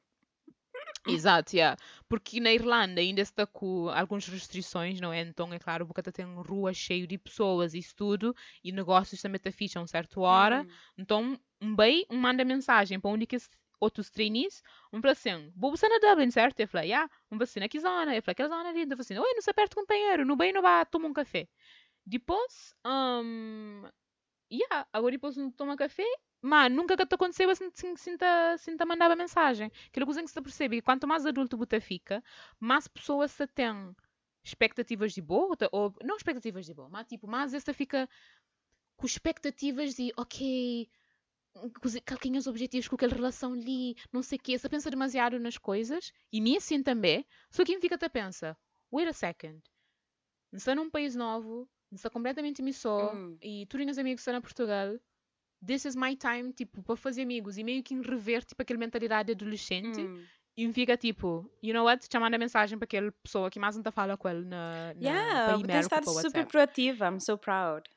Exato, 1.06 1.56
yeah. 1.56 1.76
Porque 2.06 2.38
na 2.38 2.52
Irlanda 2.52 3.00
ainda 3.00 3.22
está 3.22 3.46
com 3.46 3.88
algumas 3.88 4.26
restrições, 4.26 5.00
não 5.00 5.12
é? 5.12 5.22
Então, 5.22 5.52
é 5.54 5.58
claro, 5.58 5.86
porque 5.86 6.02
tem 6.12 6.26
rua 6.34 6.74
cheio 6.74 7.06
de 7.06 7.16
pessoas 7.16 7.72
e 7.72 7.78
isso 7.78 7.94
tudo, 7.96 8.34
e 8.62 8.70
negócios 8.72 9.22
também 9.22 9.40
te 9.40 9.50
ficham 9.50 9.86
certa 9.86 10.20
hora. 10.20 10.62
Hum. 10.62 10.68
Então, 10.98 11.40
um 11.62 11.74
bem, 11.74 12.04
um 12.10 12.18
manda 12.18 12.44
mensagem 12.44 13.00
para 13.00 13.10
onde 13.10 13.26
que 13.26 13.38
outros 13.80 14.10
trainees, 14.10 14.62
um 14.92 15.00
para 15.00 15.12
assim, 15.12 15.52
vou 15.56 15.70
você 15.70 15.88
na 15.88 15.98
Dublin, 15.98 16.30
certo? 16.30 16.60
Eu 16.60 16.68
falei, 16.68 16.90
yeah, 16.90 17.10
um 17.30 17.36
para 17.36 17.44
assim, 17.44 17.60
na 17.60 17.68
que 17.68 17.80
zona? 17.80 18.14
Eu 18.16 18.22
falei, 18.22 18.32
aquela 18.32 18.48
zona 18.48 18.68
ali. 18.70 18.82
Eu 18.82 18.88
falei 18.88 19.00
assim, 19.00 19.18
oi, 19.18 19.34
não 19.34 19.42
se 19.42 19.50
aperta 19.50 19.76
companheiro, 19.76 20.24
no 20.24 20.36
bem 20.36 20.52
não 20.52 20.62
vai 20.62 20.84
tomar 20.86 21.08
um 21.08 21.12
café. 21.12 21.48
Depois, 22.06 22.74
um, 22.86 23.84
yeah, 24.52 24.86
agora 24.92 25.12
depois 25.12 25.36
não 25.36 25.50
toma 25.50 25.76
café, 25.76 26.06
mas 26.40 26.72
nunca 26.72 26.96
que 26.96 27.06
te 27.06 27.14
aconteceu 27.14 27.50
assim, 27.50 27.66
assim, 27.66 27.92
assim, 27.92 28.16
te, 28.16 28.24
assim 28.24 28.76
te 28.76 28.84
mandava 28.84 29.16
mensagem. 29.16 29.70
Aquela 29.88 30.06
coisa 30.06 30.22
que 30.22 30.30
se 30.30 30.40
percebe 30.40 30.76
que 30.76 30.82
quanto 30.82 31.06
mais 31.06 31.26
adulto 31.26 31.56
você 31.56 31.80
fica, 31.80 32.22
mais 32.60 32.88
pessoas 32.88 33.32
se 33.32 33.46
têm 33.46 33.94
expectativas 34.42 35.12
de 35.12 35.20
boa, 35.20 35.56
ou 35.72 35.94
não 36.02 36.16
expectativas 36.16 36.64
de 36.64 36.74
boa, 36.74 36.88
mas 36.88 37.06
tipo, 37.06 37.26
mais 37.26 37.52
esta 37.54 37.74
fica 37.74 38.08
com 38.96 39.06
expectativas 39.06 39.94
de, 39.94 40.12
ok, 40.16 40.88
coisa- 41.80 42.00
qual 42.00 42.18
que 42.18 42.28
é 42.28 42.38
os 42.38 42.46
objetivos 42.46 42.88
com 42.88 42.94
aquela 42.96 43.14
relação 43.14 43.52
ali, 43.52 43.94
não 44.12 44.22
sei 44.22 44.38
o 44.38 44.42
quê, 44.42 44.58
você 44.58 44.68
pensa 44.68 44.90
demasiado 44.90 45.38
nas 45.38 45.58
coisas, 45.58 46.12
e 46.32 46.40
me 46.40 46.56
assim 46.56 46.82
também, 46.82 47.26
só 47.50 47.64
que 47.64 47.72
quem 47.72 47.80
fica 47.80 47.94
até 47.96 48.08
pensa, 48.08 48.56
wait 48.92 49.08
a 49.08 49.12
second, 49.12 49.60
não 50.52 50.56
está 50.58 50.74
num 50.74 50.90
país 50.90 51.14
novo, 51.14 51.68
não 51.90 51.96
está 51.96 52.08
completamente 52.10 52.62
missó, 52.62 53.12
Hum. 53.14 53.36
e 53.42 53.66
tu 53.66 53.78
e 53.80 53.90
os 53.90 53.98
amigos 53.98 54.20
estão 54.20 54.34
na 54.34 54.40
Portugal, 54.40 54.98
this 55.66 55.84
is 55.84 55.96
my 55.96 56.14
time, 56.16 56.52
tipo, 56.52 56.82
para 56.82 56.96
fazer 56.96 57.22
amigos, 57.22 57.58
e 57.58 57.64
meio 57.64 57.82
que 57.82 57.94
rever, 58.00 58.44
tipo, 58.44 58.62
aquela 58.62 58.78
mentalidade 58.78 59.32
adolescente, 59.32 60.00
Hum. 60.00 60.24
e 60.56 60.72
fica 60.72 60.96
tipo, 60.96 61.50
you 61.62 61.72
know 61.74 61.84
what, 61.86 62.06
chamando 62.10 62.34
a 62.34 62.38
mensagem 62.38 62.78
para 62.78 62.84
aquela 62.84 63.12
pessoa 63.22 63.50
que 63.50 63.58
mais 63.58 63.74
não 63.74 63.80
está 63.80 63.90
falar 63.92 64.16
com 64.16 64.28
ele 64.28 64.44
na, 64.44 64.94
na 64.94 65.00
Yeah, 65.00 65.56
está 65.80 66.00
para 66.00 66.12
super 66.22 66.46
proativa. 66.46 67.06
I'm 67.08 67.20
so 67.20 67.36
proud. 67.38 67.88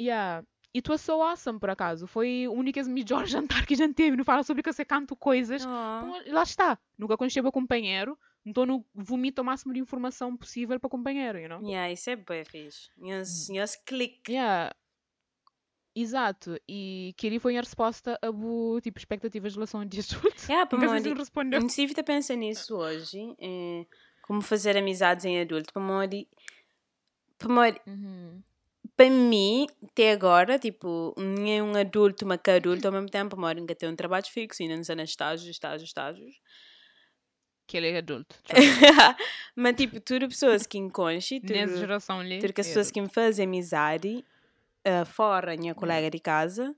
Yeah. 0.00 0.44
E 0.78 0.80
tu 0.80 0.92
é 0.92 0.96
so 0.96 1.20
awesome, 1.20 1.58
por 1.58 1.70
acaso. 1.70 2.06
Foi 2.06 2.46
o 2.46 2.52
único 2.52 2.78
melhor 2.84 3.26
jantar 3.26 3.66
que 3.66 3.74
a 3.74 3.76
gente 3.76 3.94
teve. 3.94 4.16
Não 4.16 4.24
fala 4.24 4.44
sobre 4.44 4.62
que 4.62 4.72
você 4.72 4.84
canto 4.84 5.16
coisas. 5.16 5.64
Oh. 5.64 5.68
Então, 5.68 6.22
lá 6.32 6.44
está. 6.44 6.78
Nunca 6.96 7.16
conheceu 7.16 7.44
o 7.44 7.50
companheiro. 7.50 8.16
Então, 8.46 8.64
não 8.64 8.84
vomita 8.94 9.42
o 9.42 9.44
máximo 9.44 9.74
de 9.74 9.80
informação 9.80 10.36
possível 10.36 10.78
para 10.78 10.86
o 10.86 10.90
companheiro, 10.90 11.40
you 11.40 11.48
know? 11.48 11.60
Yeah, 11.68 11.90
isso 11.90 12.08
é 12.10 12.14
bem 12.14 12.44
fixe. 12.44 12.90
Nhas, 12.96 13.48
nhas 13.48 13.74
clique. 13.74 14.30
Yeah. 14.30 14.72
Exato. 15.96 16.56
E 16.68 17.12
que 17.16 17.26
ele 17.26 17.40
foi 17.40 17.56
a 17.56 17.60
resposta 17.60 18.16
a 18.22 18.30
bu, 18.30 18.80
tipo, 18.80 19.00
expectativas 19.00 19.52
de 19.52 19.58
relação 19.58 19.84
de 19.84 19.98
adulto. 19.98 20.44
Yeah, 20.48 20.64
para 20.64 20.78
Nunca 20.78 21.00
se 21.00 21.12
respondeu. 21.12 21.58
Inclusive, 21.58 21.90
estou 21.90 22.04
pensando 22.04 22.38
nisso 22.38 22.76
hoje. 22.76 23.34
eh, 23.40 23.84
como 24.22 24.42
fazer 24.42 24.76
amizades 24.76 25.24
em 25.24 25.40
adulto. 25.40 25.72
Para 25.72 25.82
Mori, 25.82 26.28
para 27.36 27.48
Mori, 27.48 27.80
Uhum. 27.84 28.40
Para 28.98 29.08
mim, 29.08 29.68
até 29.84 30.10
agora, 30.10 30.58
tipo, 30.58 31.14
nem 31.16 31.62
um 31.62 31.76
adulto, 31.76 32.24
uma 32.24 32.34
adulto, 32.34 32.84
ao 32.84 32.92
mesmo 32.92 33.08
tempo, 33.08 33.38
Mori, 33.38 33.60
nunca 33.60 33.72
tem 33.72 33.88
um 33.88 33.94
trabalho 33.94 34.26
fixo, 34.26 34.60
ainda 34.60 34.74
não 34.74 34.96
nas 34.96 35.10
estágios, 35.10 35.48
estágios, 35.48 35.88
estágios. 35.88 36.40
Que 37.68 37.76
ele 37.76 37.90
é 37.90 37.98
adulto. 37.98 38.34
Mas, 39.54 39.76
tipo, 39.76 40.00
tudo 40.00 40.28
pessoas 40.28 40.66
que 40.66 40.78
enconche, 40.78 41.38
Nessa 41.38 41.66
tudo, 41.68 41.78
geração 41.78 42.18
ali. 42.18 42.40
tudo 42.40 42.52
que 42.52 42.60
as 42.60 42.66
é 42.66 42.70
pessoas 42.70 42.90
que 42.90 43.00
me 43.00 43.08
fazem 43.08 43.46
amizade, 43.46 44.24
ah, 44.84 45.04
fora 45.04 45.54
a 45.54 45.56
minha 45.56 45.76
colega 45.76 46.10
de 46.10 46.18
casa, 46.18 46.74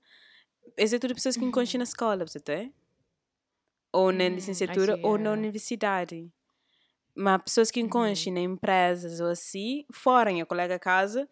essas 0.76 0.92
é 0.92 0.98
tudo 0.98 1.14
pessoas 1.14 1.38
que 1.38 1.44
enconche 1.44 1.78
na 1.78 1.84
escola, 1.84 2.26
você 2.26 2.38
tem? 2.38 2.74
Ou 3.94 4.12
na 4.12 4.28
licenciatura, 4.28 5.00
ou 5.02 5.16
na 5.16 5.32
universidade. 5.32 6.30
Mas 7.14 7.42
pessoas 7.44 7.70
que 7.70 7.80
enconche 7.80 8.30
na 8.30 8.40
empresas 8.40 9.20
ou 9.20 9.28
assim, 9.28 9.86
fora 9.90 10.28
a 10.28 10.32
minha 10.34 10.46
colega 10.46 10.74
de 10.74 10.80
casa, 10.80 11.26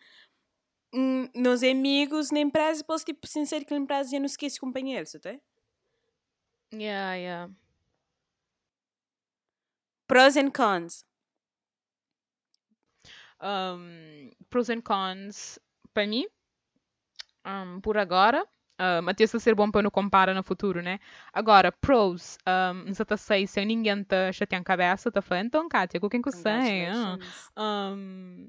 nos 1.35 1.63
amigos 1.63 2.31
na 2.31 2.41
empresa, 2.41 2.85
posso, 2.85 3.05
tipo, 3.05 3.27
sincero 3.27 3.65
que 3.65 3.75
na 3.75 3.81
empresa 3.81 4.11
já 4.11 4.19
não 4.19 4.27
esquece 4.27 4.61
companheiros, 4.61 5.13
tem? 5.21 5.41
Yeah, 6.73 7.15
yeah. 7.15 7.53
Pros 10.07 10.37
and 10.37 10.51
cons. 10.51 11.05
um, 13.43 14.31
pros 14.51 14.69
and 14.71 14.83
cons 14.83 15.59
para 15.95 16.07
mim 16.07 16.27
um, 17.47 17.81
por 17.81 17.97
agora 17.97 18.47
um, 18.81 19.09
até 19.09 19.27
se 19.27 19.39
ser 19.41 19.55
bom 19.55 19.71
para 19.71 19.83
não 19.83 19.91
comparar 19.91 20.35
no 20.35 20.43
futuro 20.43 20.83
né 20.83 20.99
agora 21.33 21.73
pros 21.73 22.39
um, 22.47 22.85
não 22.85 22.95
sei 22.95 23.17
sei 23.17 23.47
se 23.47 23.65
ninguém 23.65 24.05
tá 24.05 24.33
chateando 24.33 24.63
a 24.63 24.65
cabeça 24.65 25.11
tá 25.11 25.23
falando 25.23 25.47
então 25.47 25.69
Kátia 25.69 26.01
com 26.01 26.09
quem 26.09 26.23
que 26.23 26.29
eu 26.29 26.33
sei 26.33 26.87
ah? 26.87 27.19
Um, 27.57 28.49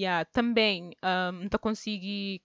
yeah, 0.00 0.24
também 0.24 0.96
um, 1.02 1.32
não 1.32 1.48
tá 1.48 1.58
consegui 1.58 2.42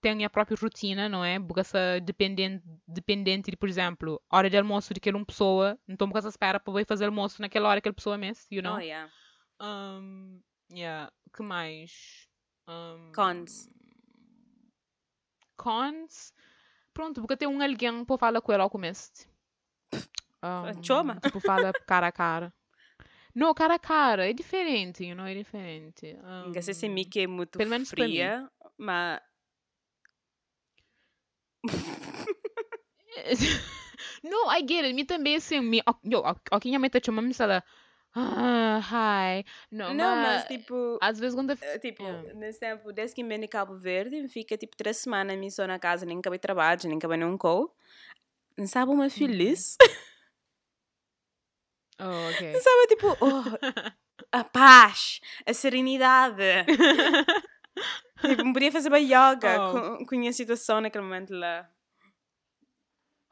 ter 0.00 0.10
a 0.10 0.14
minha 0.14 0.30
própria 0.30 0.56
rotina, 0.60 1.08
não 1.08 1.24
é? 1.24 1.38
Porque 1.38 1.60
essa 1.60 2.00
dependente, 2.00 2.64
dependente 2.86 3.50
de, 3.50 3.56
por 3.56 3.68
exemplo, 3.68 4.20
hora 4.30 4.48
de 4.48 4.56
almoço 4.56 4.94
de 4.94 4.98
aquela 4.98 5.24
pessoa, 5.24 5.78
então 5.86 6.08
porque 6.08 6.18
essa 6.18 6.28
espera 6.28 6.58
para 6.58 6.84
fazer 6.86 7.06
almoço 7.06 7.40
naquela 7.40 7.68
hora 7.68 7.80
que 7.80 7.88
aquela 7.88 7.94
pessoa 7.94 8.16
mesmo, 8.16 8.44
you 8.50 8.62
know? 8.62 8.76
Oh, 8.76 8.80
yeah. 8.80 9.10
Um, 9.60 10.40
yeah. 10.72 11.12
que 11.34 11.42
mais? 11.42 12.28
Um, 12.68 13.12
Cons. 13.12 13.68
Cons. 15.56 16.32
Pronto, 16.94 17.20
porque 17.20 17.36
tem 17.36 17.48
um 17.48 17.62
alguém 17.62 18.04
para 18.04 18.18
falar 18.18 18.40
com 18.40 18.52
ela 18.52 18.64
ao 18.64 18.70
começo. 18.70 19.28
Um, 20.42 20.82
Choma. 20.82 21.20
Tipo, 21.20 21.38
fala 21.40 21.72
cara 21.86 22.06
a 22.06 22.12
cara. 22.12 22.52
Não, 23.40 23.54
cara 23.54 23.76
a 23.76 23.78
cara. 23.78 24.28
É 24.28 24.34
diferente, 24.34 25.14
não 25.14 25.24
é 25.24 25.34
diferente. 25.34 26.14
Um, 26.22 26.52
sei 26.60 26.74
se 26.74 26.86
me 26.90 27.06
que 27.06 27.20
é 27.20 27.26
muito 27.26 27.56
pelo 27.56 27.70
menos 27.70 27.88
fria, 27.88 28.46
mas 28.76 29.18
no, 34.22 34.52
I 34.52 34.60
get 34.60 34.84
it. 34.84 34.92
Me 34.92 35.06
também, 35.06 35.36
assim, 35.36 35.58
me, 35.60 35.80
eu, 36.04 36.22
aqui 36.50 36.68
minha 36.68 36.78
mãe 36.78 36.90
tá 36.90 37.00
chamando-me, 37.02 37.34
ela, 37.38 37.64
ah, 38.14 38.78
hi. 38.78 39.42
Não, 39.70 39.94
não, 39.94 40.16
mas 40.16 40.26
mas, 40.26 40.44
tipo, 40.44 40.98
às 41.00 41.18
vezes 41.18 41.34
quando... 41.34 41.56
eh, 41.62 41.78
tipo, 41.78 42.02
Yeah. 42.02 42.34
nesse 42.34 42.60
tempo, 42.60 42.92
desde 42.92 43.16
que 43.16 43.22
me 43.22 43.48
Cabo 43.48 43.74
Verde, 43.74 44.28
fica 44.28 44.58
tipo 44.58 44.76
três 44.76 44.98
semanas 44.98 45.38
me 45.38 45.50
só 45.50 45.66
na 45.66 45.78
casa, 45.78 46.04
nem 46.04 46.18
acabei 46.18 46.38
trabalho, 46.38 46.82
nem 46.84 46.98
acabei 46.98 47.16
num 47.16 47.38
call. 47.38 47.74
Não 48.58 48.66
sabe 48.66 48.92
uma 48.92 49.08
feliz? 49.08 49.78
Oh, 52.00 52.30
ok. 52.30 52.60
Sabe 52.60 52.86
tipo, 52.88 53.06
oh, 53.20 53.44
a 54.32 54.44
paz, 54.44 55.20
a 55.46 55.52
serenidade. 55.52 56.42
tipo, 58.22 58.52
podia 58.52 58.72
fazer 58.72 58.90
bem 58.90 59.04
yoga 59.06 59.60
Oh. 59.60 59.72
com, 59.98 60.06
com 60.06 60.14
a 60.14 60.18
minha 60.18 60.32
situação 60.32 60.80
naquele 60.80 61.04
momento 61.04 61.34
lá. 61.34 61.68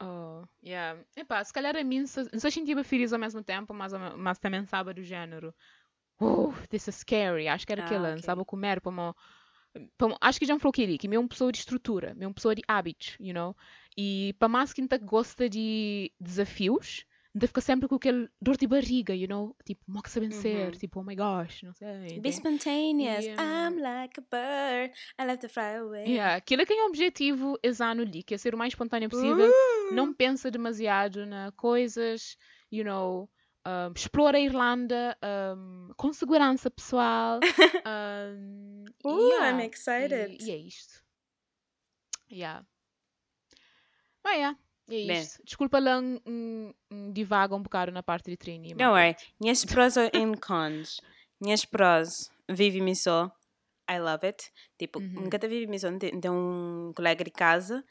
Oh, 0.01 0.43
yeah. 0.63 0.97
Epá, 1.15 1.43
se 1.43 1.51
calhar 1.51 1.75
a 1.75 1.83
mim, 1.83 2.05
se, 2.07 2.21
não 2.31 2.39
se 2.39 2.51
sentia 2.51 2.81
feliz 2.83 3.11
ao 3.11 3.19
mesmo 3.19 3.43
tempo, 3.43 3.73
mas, 3.73 3.91
mas 4.17 4.39
também 4.39 4.65
sabe 4.65 4.93
do 4.93 5.03
género. 5.03 5.53
Oh, 6.21 6.53
this 6.69 6.87
is 6.87 6.95
scary. 6.95 7.47
Acho 7.47 7.65
que 7.65 7.73
era 7.73 7.83
Ah, 7.83 7.85
aquela, 7.85 8.09
ok. 8.13 8.21
sabe, 8.23 8.45
comer 8.45 8.79
para 8.81 8.89
uma... 8.89 9.15
uma- 10.01 10.17
Acho 10.21 10.39
que 10.39 10.45
já 10.45 10.53
me 10.53 10.59
falou 10.59 10.71
que 10.71 10.97
que 10.97 11.07
é 11.07 11.19
uma 11.19 11.27
pessoa 11.27 11.51
de 11.51 11.59
estrutura, 11.59 12.15
é 12.19 12.25
uma 12.27 12.33
pessoa 12.33 12.55
de 12.55 12.61
hábitos, 12.67 13.15
you 13.19 13.33
know? 13.33 13.55
E 13.97 14.33
para 14.39 14.47
mais 14.47 14.71
que 14.71 14.81
ainda 14.81 14.97
gosta 14.97 15.49
de 15.49 16.11
desafios, 16.19 17.05
ainda 17.35 17.47
fica 17.47 17.61
sempre 17.61 17.87
com 17.87 17.95
aquele 17.95 18.27
dor 18.41 18.57
de 18.57 18.65
barriga, 18.67 19.13
you 19.15 19.27
know? 19.27 19.55
Tipo, 19.65 19.81
mal 19.87 20.01
que 20.03 20.09
sabem 20.09 20.31
ser, 20.31 20.65
Uhum. 20.73 20.79
tipo, 20.79 20.99
oh 20.99 21.03
my 21.03 21.15
gosh, 21.15 21.63
não 21.63 21.73
sei. 21.73 22.19
Be 22.19 22.29
spontaneous. 22.29 23.25
Yeah. 23.25 23.69
I'm 23.69 23.79
like 23.79 24.19
a 24.19 24.23
bird. 24.23 24.93
I 25.19 25.25
love 25.25 25.37
to 25.39 25.49
fly 25.49 25.75
away. 25.77 26.05
Yeah, 26.07 26.35
aquilo 26.37 26.61
é 26.61 26.65
que 26.65 26.73
é 26.73 26.83
o 26.83 26.87
objetivo 26.87 27.57
exato 27.63 28.01
ali, 28.01 28.23
que 28.23 28.33
é 28.33 28.37
ser 28.37 28.53
o 28.55 28.57
mais 28.57 28.71
espontâneo 28.73 29.09
possível. 29.09 29.47
Uh! 29.49 29.93
não 29.93 30.13
pensa 30.13 30.49
demasiado 30.51 31.25
na 31.25 31.51
coisas, 31.53 32.35
you 32.71 32.83
know, 32.83 33.29
um, 33.65 33.91
explora 33.95 34.37
a 34.37 34.41
Irlanda 34.41 35.17
um, 35.57 35.91
com 35.97 36.11
segurança 36.13 36.69
pessoal. 36.71 37.39
um, 37.85 38.85
Uh, 39.05 39.29
yeah, 39.29 39.49
I'm 39.51 39.61
excited. 39.65 40.37
E, 40.43 40.47
e 40.47 40.51
é 40.51 40.57
isto. 40.57 41.01
Yeah. 42.31 42.65
Mas 44.23 44.35
yeah, 44.35 44.59
é 44.89 45.07
Bem. 45.07 45.21
isto. 45.21 45.43
Desculpa 45.43 45.79
lá 45.79 45.99
um, 45.99 46.19
um, 46.25 46.73
um 46.91 47.11
divaga 47.13 47.55
um 47.55 47.61
bocado 47.61 47.91
na 47.91 48.01
parte 48.03 48.29
de. 48.29 48.37
Don't 48.37 48.75
mas 48.75 48.87
worry. 48.89 49.15
Minhas 49.39 49.63
prós 49.65 49.97
and 49.97 50.33
cons. 50.45 50.99
Minhas 51.39 51.63
prós. 51.65 52.29
Vive-me 52.49 52.95
só. 52.95 53.31
I 53.89 53.99
love 53.99 54.25
it. 54.25 54.51
Tipo, 54.77 54.99
Uhum. 54.99 55.21
nunca 55.23 55.37
te 55.39 55.47
vive-me 55.47 55.79
só. 55.79 55.87
Tem 55.97 56.31
um 56.31 56.91
colega 56.95 57.23
de 57.23 57.31
casa 57.31 57.83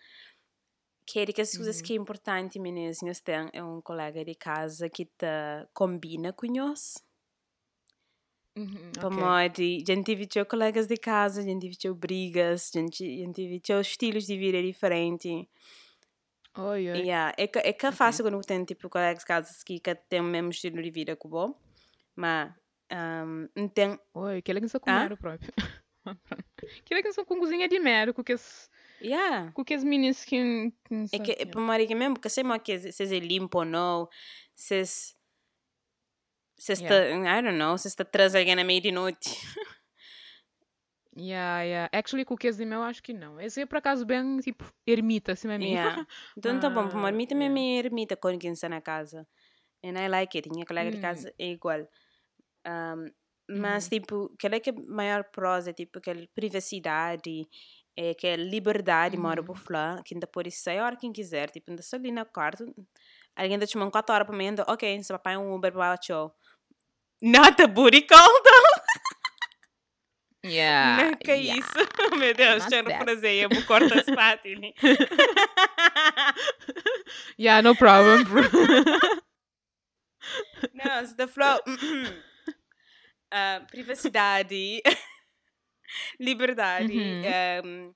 que 1.06 1.18
é 1.20 1.24
de 1.24 1.32
que 1.32 1.40
as 1.40 1.56
coisas 1.56 1.78
Uhum. 1.78 1.82
que 1.84 1.92
é 1.94 1.96
importante, 1.96 2.58
meninas, 2.58 3.00
nós 3.02 3.18
tem 3.20 3.48
é 3.52 3.62
um 3.64 3.80
colega 3.80 4.22
de 4.24 4.34
casa 4.34 4.90
que 4.90 5.06
te 5.06 5.66
combina 5.72 6.32
com 6.34 6.46
nós. 6.52 7.02
Uhum, 8.56 8.90
Para 8.92 9.06
ok. 9.06 9.18
modo, 9.18 9.62
a 9.90 9.94
gente 9.94 10.04
tive 10.04 10.44
colegas 10.44 10.86
de 10.88 10.96
casa, 10.96 11.40
a 11.40 11.44
gente 11.44 11.70
tive 11.76 11.94
brigas, 11.94 12.70
a 12.74 12.78
gente, 12.80 13.04
a 13.04 13.24
gente 13.24 13.60
tive 13.62 13.80
estilos 13.80 14.26
de 14.26 14.36
vida 14.36 14.60
diferente. 14.62 15.48
Oi, 16.58 16.90
oi. 16.90 16.98
Yeah, 16.98 17.32
é 17.38 17.46
que 17.46 17.58
é 17.60 17.72
que 17.72 17.86
é 17.86 17.92
fácil 17.92 18.24
quando 18.24 18.40
tem 18.42 18.64
tipo 18.64 18.88
colegas 18.88 19.20
de 19.20 19.26
casa 19.26 19.54
que 19.64 19.78
que 19.78 19.94
têm 19.94 20.20
o 20.20 20.24
mesmo 20.24 20.50
estilo 20.50 20.82
de 20.82 20.90
vida 20.90 21.14
que 21.14 21.26
o 21.26 21.30
bom, 21.30 21.54
mas 22.16 22.52
um, 22.92 23.48
não 23.54 23.68
tem 23.68 23.96
Oi, 24.12 24.42
que 24.42 24.52
legal 24.52 24.68
com 24.80 24.90
Ah? 24.90 25.16
próprio. 25.16 25.52
que 26.84 26.94
legal 26.94 27.12
com 27.24 27.38
cozinha 27.38 27.68
de 27.68 27.78
mero, 27.78 28.12
com 28.12 28.24
que 28.24 28.32
as, 28.32 28.68
Yeah. 29.00 29.52
com 29.52 29.64
que 29.64 29.74
as 29.74 29.84
meninas 29.84 30.24
que... 30.24 30.72
que 30.84 30.94
É 31.12 31.18
que, 31.20 31.30
yeah. 31.30 31.50
para 31.50 31.60
marido 31.60 31.94
mesmo, 31.94 32.14
porque 32.14 32.28
sei 32.28 32.42
mais 32.42 32.60
que 32.62 32.76
se 32.92 33.04
é 33.04 33.20
limpo 33.20 33.58
ou 33.58 33.64
não, 33.64 34.08
se 34.56 34.84
se 34.84 36.72
está, 36.72 37.08
I 37.08 37.40
don't 37.40 37.56
know, 37.56 37.78
se 37.78 37.86
está 37.86 38.02
atrás 38.02 38.34
alguém 38.34 38.56
na 38.56 38.64
meia 38.64 38.80
de 38.80 38.90
noite. 38.90 39.30
Yeah, 41.18 41.62
yeah. 41.62 41.88
Actually, 41.92 42.24
com 42.24 42.34
o 42.34 42.36
queso 42.38 42.58
de 42.58 42.64
mel, 42.64 42.82
acho 42.82 43.02
que 43.02 43.12
não. 43.12 43.40
Esse 43.40 43.62
é 43.62 43.66
por 43.66 43.78
acaso 43.78 44.06
bem, 44.06 44.38
tipo, 44.38 44.64
ermita, 44.86 45.32
assim, 45.32 45.48
mim. 45.48 45.72
Yeah. 45.72 46.06
Então 46.38 46.60
tá 46.60 46.70
bom, 46.70 46.88
para 46.88 46.98
Ah, 46.98 47.02
marmita 47.02 47.34
também 47.34 47.48
yeah. 47.48 47.82
é 47.82 47.86
ermita 47.86 48.16
quando 48.16 48.38
quem 48.38 48.52
está 48.52 48.68
na 48.68 48.80
casa. 48.80 49.26
And 49.84 49.98
I 49.98 50.08
like 50.08 50.36
it, 50.38 50.48
minha 50.50 50.64
colega 50.64 50.90
de 50.90 50.98
Hum. 50.98 51.00
casa 51.00 51.34
é 51.38 51.46
igual. 51.50 51.80
Um, 52.66 53.10
mas 53.50 53.84
Uhum. 53.84 53.90
tipo, 53.90 54.30
aquela 54.34 54.56
é 54.56 54.60
que 54.60 54.70
é 54.70 54.72
a 54.72 54.80
maior 54.80 55.24
prosa, 55.24 55.72
tipo, 55.72 55.98
aquela 55.98 56.24
privacidade, 56.34 57.48
é 57.96 58.14
que 58.14 58.26
é 58.26 58.36
liberdade, 58.36 59.16
mora 59.16 59.40
Uhum. 59.40 59.46
por 59.46 59.60
lá, 59.72 60.00
que 60.04 60.14
ainda 60.14 60.26
pode 60.26 60.50
sair 60.50 60.78
a 60.78 60.84
hora 60.84 60.96
que 60.96 61.10
quiser, 61.10 61.50
tipo, 61.50 61.70
ainda 61.70 61.82
só 61.82 61.96
ali 61.96 62.12
no 62.12 62.24
quarto, 62.26 62.64
alguém 63.34 63.54
ainda 63.54 63.66
te 63.66 63.76
manda 63.78 63.90
4 63.90 64.14
horas 64.14 64.26
para 64.26 64.36
mim, 64.36 64.54
ok, 64.66 65.02
se 65.02 65.12
papai 65.12 65.34
é 65.34 65.38
um 65.38 65.54
Uber 65.54 65.72
para 65.72 65.98
show. 66.00 66.32
Not 67.22 67.60
a 67.62 67.66
booty 67.66 68.02
call, 68.02 68.42
though. 68.44 68.82
Yeah, 70.44 71.10
Não, 71.10 71.14
que 71.16 71.30
é 71.32 71.36
yeah. 71.36 71.58
isso? 71.58 71.72
Meu 72.16 72.32
Deus, 72.34 72.62
Not 72.64 72.76
não 72.76 72.84
that. 72.84 73.04
fraseia, 73.04 73.42
eu 73.42 73.48
vou 73.50 73.62
cortar 73.64 73.98
as 73.98 74.06
patines. 74.06 74.72
Yeah, 77.38 77.62
no 77.62 77.74
problem. 77.74 78.24
Não, 80.74 81.06
você 81.06 81.14
tá 81.14 81.26
falando. 81.28 81.62
ah, 83.30 83.64
privacidade, 83.70 84.82
liberdade, 86.20 86.92
Uhum. 86.92 87.22
ehm, 87.24 87.92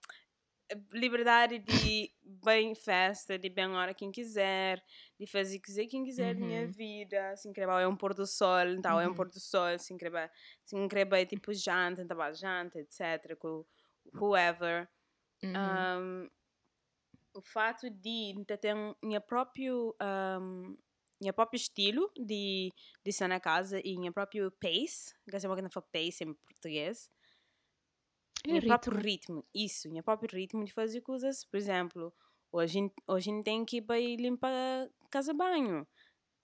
liberdade 0.92 1.58
de 1.58 2.10
bem 2.22 2.74
festa, 2.74 3.38
de 3.38 3.48
bem 3.50 3.66
hora 3.68 3.92
quem 3.94 4.10
quiser, 4.10 4.82
de 5.24 5.30
fazer 5.30 5.60
quiser 5.60 5.86
quem 5.86 6.04
quiser 6.04 6.34
na 6.34 6.40
minha 6.46 6.66
Uhum. 6.66 6.72
vida, 6.72 7.36
se 7.36 7.48
inscrever 7.48 7.82
é 7.82 7.86
um 7.86 7.96
pôr 7.96 8.12
do 8.14 8.26
sol, 8.26 8.66
então 8.68 9.00
é 9.00 9.06
um 9.06 9.10
Uhum. 9.10 9.14
pôr 9.14 9.28
do 9.28 9.38
sol, 9.38 9.78
se 9.78 9.92
inscrever, 9.94 10.30
se 10.64 10.76
inscrever 10.76 11.26
tipo 11.26 11.52
janta, 11.54 12.02
então 12.02 12.34
janta, 12.34 12.80
etc, 12.80 13.36
com 13.38 13.64
whoever. 14.14 14.88
Uhum. 15.42 15.54
Um, 15.56 16.30
o 17.34 17.40
fato 17.40 17.88
de 17.88 18.34
ainda 18.36 18.58
ter 18.58 18.74
minha 19.02 19.20
próprio 19.20 19.94
um, 20.40 20.76
minha 21.20 21.32
próprio 21.32 21.56
estilo 21.56 22.10
de, 22.16 22.68
de 23.04 23.10
estar 23.10 23.28
na 23.28 23.38
casa 23.38 23.80
e 23.84 23.96
minha 23.96 24.10
próprio 24.12 24.50
pace, 24.50 25.14
que 25.30 25.36
é 25.36 25.48
uma 25.48 25.54
que 25.54 25.62
não 25.62 25.70
fala 25.70 25.86
pace 25.92 26.24
em 26.24 26.34
português, 26.34 27.08
E 28.44 28.52
meu 28.52 28.62
próprio 28.62 28.92
ritmo. 28.92 28.98
ritmo, 28.98 29.44
isso, 29.54 29.88
meu 29.90 30.02
próprio 30.02 30.28
ritmo 30.36 30.64
de 30.64 30.72
fazer 30.72 31.00
coisas, 31.00 31.44
por 31.44 31.56
exemplo, 31.56 32.12
hoje 32.50 32.90
hoje 33.06 33.30
tem 33.42 33.64
que 33.64 33.76
ir 33.78 34.16
limpar 34.16 34.88
casa 35.12 35.34
banho. 35.34 35.86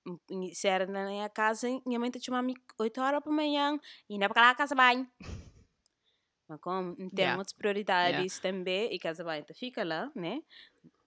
Hum, 0.08 0.50
Se 0.54 0.68
era 0.68 0.86
na 0.86 1.06
minha 1.06 1.30
casa, 1.30 1.68
minha 1.86 2.00
mãe 2.00 2.10
te 2.10 2.20
chamava 2.24 2.48
8 2.80 3.00
horas 3.02 3.22
para 3.22 3.32
manhã 3.32 3.78
e 4.10 4.14
ainda 4.14 4.28
para 4.30 4.42
lá 4.42 4.50
a 4.52 4.56
casa 4.56 4.74
banho. 4.76 5.08
Mas 6.48 6.60
como 6.60 6.94
não 6.98 7.10
tem 7.10 7.26
Yeah. 7.26 7.42
prioridades 7.56 8.38
também, 8.40 8.92
e 8.92 8.98
casa 8.98 9.24
banho 9.24 9.42
então 9.42 9.54
fica 9.56 9.84
lá, 9.84 10.10
né? 10.14 10.42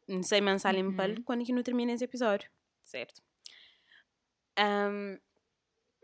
Não 0.09 0.24
sei 0.24 0.41
mensar 0.41 0.76
limpar 0.76 1.09
Uhum. 1.09 1.24
quando 1.26 1.45
que 1.45 1.53
não 1.53 1.64
termina 1.64 1.93
esse 1.93 2.03
episódio, 2.05 2.49
certo? 2.84 3.22
Um, 4.59 5.18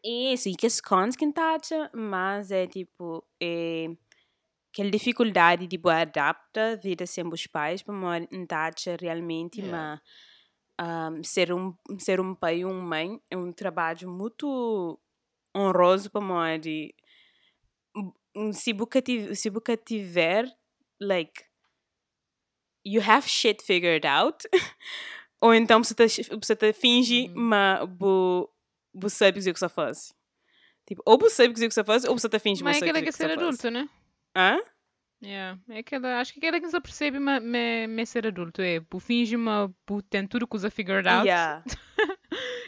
e 0.03 0.33
isso, 0.33 0.49
e 0.49 0.55
que 0.55 0.67
as 0.67 0.81
cons 0.81 1.15
que 1.15 1.31
taxa, 1.33 1.91
mas 1.95 2.51
é 2.51 2.67
tipo, 2.67 3.25
é, 3.41 3.87
aquela 4.73 4.91
dificuldade 4.91 5.67
de 5.67 5.77
boa 5.77 6.01
adapta 6.01 6.73
a 6.73 6.75
vida 6.77 7.05
sem 7.07 7.27
os 7.27 7.47
pais, 7.47 7.83
para 7.83 7.93
uma 7.95 8.19
taxa 8.47 8.97
realmente, 9.01 9.61
Yeah. 9.61 9.63
mas 9.63 9.99
um, 10.80 11.23
ser, 11.23 11.51
um, 11.53 11.73
ser 11.97 12.19
um 12.19 12.36
pai 12.36 12.59
e 12.59 12.65
uma 12.65 12.82
mãe 12.82 13.21
é 13.30 13.38
um 13.38 13.51
trabalho 13.51 14.09
muito 14.09 14.99
honroso 15.55 16.09
para 16.11 16.21
uma 16.21 16.57
de 16.59 16.93
um, 18.36 18.53
se 18.53 18.73
tiv- 19.01 19.34
se 19.36 19.49
você 19.49 19.75
tiver 19.75 20.45
like 21.01 21.43
you 22.86 23.01
have 23.01 23.28
shit 23.28 23.63
figured 23.63 24.05
out 24.05 24.47
ou 25.41 25.53
então 25.53 25.84
você 25.84 25.95
tá, 25.95 26.03
você 26.39 26.55
tá 26.55 26.71
finge 26.73 27.28
Uhum. 27.30 27.34
mas 27.36 27.89
bo, 27.89 28.49
bo 28.93 29.09
sabe 29.09 29.39
o 29.39 29.43
que 29.43 29.59
você 29.59 29.69
faz 29.69 30.13
tipo 30.86 31.01
ou 31.05 31.17
você 31.17 31.36
sabe 31.36 31.49
o 31.49 31.53
que 31.55 31.69
você 31.69 31.84
faz 31.84 32.03
ou 32.03 32.17
você 32.17 32.30
tá 32.30 32.39
finge 32.39 32.63
Mas 32.63 32.78
é 32.78 32.80
aquela 32.80 33.01
que 33.01 33.09
é 33.09 33.11
ser 33.11 33.32
adulto, 33.32 33.69
né? 33.71 33.89
Hã? 34.36 34.59
Yeah. 35.22 35.59
É 35.70 35.80
aquela, 35.80 36.20
acho 36.20 36.34
que 36.34 36.39
aquela 36.39 36.59
que 36.59 36.70
se 36.70 36.80
percebe 36.80 37.20
me, 37.20 37.39
me, 37.39 37.88
me 37.88 38.05
ser 38.05 38.28
adulto. 38.28 38.61
É, 38.61 38.80
bu 38.80 38.99
finge 38.99 39.36
uma, 39.36 39.74
bu 39.86 40.01
tem 40.01 40.28
tudo 40.28 40.47
coisa 40.47 40.70
figured 40.70 41.07
out. 41.07 41.26
yeah. 41.28 41.63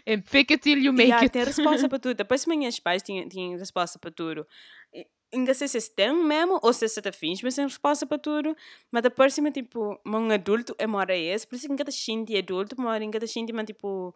É 0.06 0.20
fake 0.22 0.54
it 0.54 0.64
till 0.64 0.80
you 0.80 0.91
make 0.91 1.10
yeah, 1.10 1.24
it. 1.24 1.32
tem 1.32 1.43
resposta 1.43 1.88
para 1.88 2.00
tudo 2.00 2.16
depois 2.16 2.45
minhas 2.47 2.80
pais 2.80 3.04
tinham, 3.04 3.28
tinham 3.30 3.60
resposta 3.60 4.00
para 4.00 4.10
tudo 4.10 4.47
E 4.91 5.06
ainda 5.32 5.54
sei 5.54 5.68
se 5.68 5.93
tem 5.93 6.12
mesmo 6.14 6.60
ou 6.64 6.74
se 6.74 6.88
você 6.88 7.00
está 7.00 7.12
finge, 7.12 7.43
mas 7.43 7.56
tem 7.56 7.66
resposta 7.66 8.08
para 8.08 8.18
tudo. 8.18 8.56
Mas 8.91 9.04
próxima, 9.10 9.52
tipo, 9.52 10.00
um 10.06 10.32
adulto 10.32 10.76
é 10.80 10.88
mora 10.88 11.16
esse, 11.16 11.45
por 11.45 11.56
isso 11.56 11.68
que 11.68 11.72
ainda 11.72 11.91
xinti 11.91 12.36
adulto, 12.38 12.76
mas 12.80 13.02
ainda 13.02 13.28
xinti, 13.28 13.54
mas 13.54 13.66
tipo, 13.66 14.16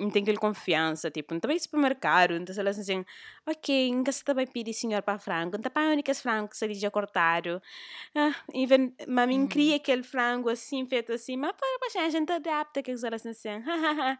não 0.00 0.10
tem 0.10 0.22
aquele 0.22 0.38
confiança, 0.38 1.10
tipo, 1.10 1.32
não 1.34 1.38
está 1.38 1.48
bem 1.48 1.58
supermercado, 1.58 2.34
então 2.34 2.54
se 2.54 2.60
elas 2.60 2.78
assim, 2.78 3.04
ok, 3.46 3.94
nunca 3.94 4.10
se 4.12 4.24
vai 4.32 4.46
pedir 4.46 4.72
senhor 4.72 5.02
para 5.02 5.18
frango, 5.18 5.52
não 5.52 5.60
está 5.60 5.70
para 5.70 5.92
única 5.92 6.14
frango 6.14 6.48
que 6.48 6.56
seria 6.56 6.74
já 6.74 6.90
cortado. 6.90 7.60
Ah, 8.14 8.34
even, 8.54 8.94
mas 9.06 9.28
me 9.28 9.46
cria 9.46 9.76
aquele 9.76 10.02
frango 10.02 10.48
assim, 10.48 10.86
feito 10.86 11.12
assim, 11.12 11.36
mas 11.36 11.52
para 11.52 12.02
a 12.02 12.08
gente 12.08 12.32
adapta 12.32 12.82
que 12.82 12.90
elas 12.90 13.26
assim, 13.26 13.62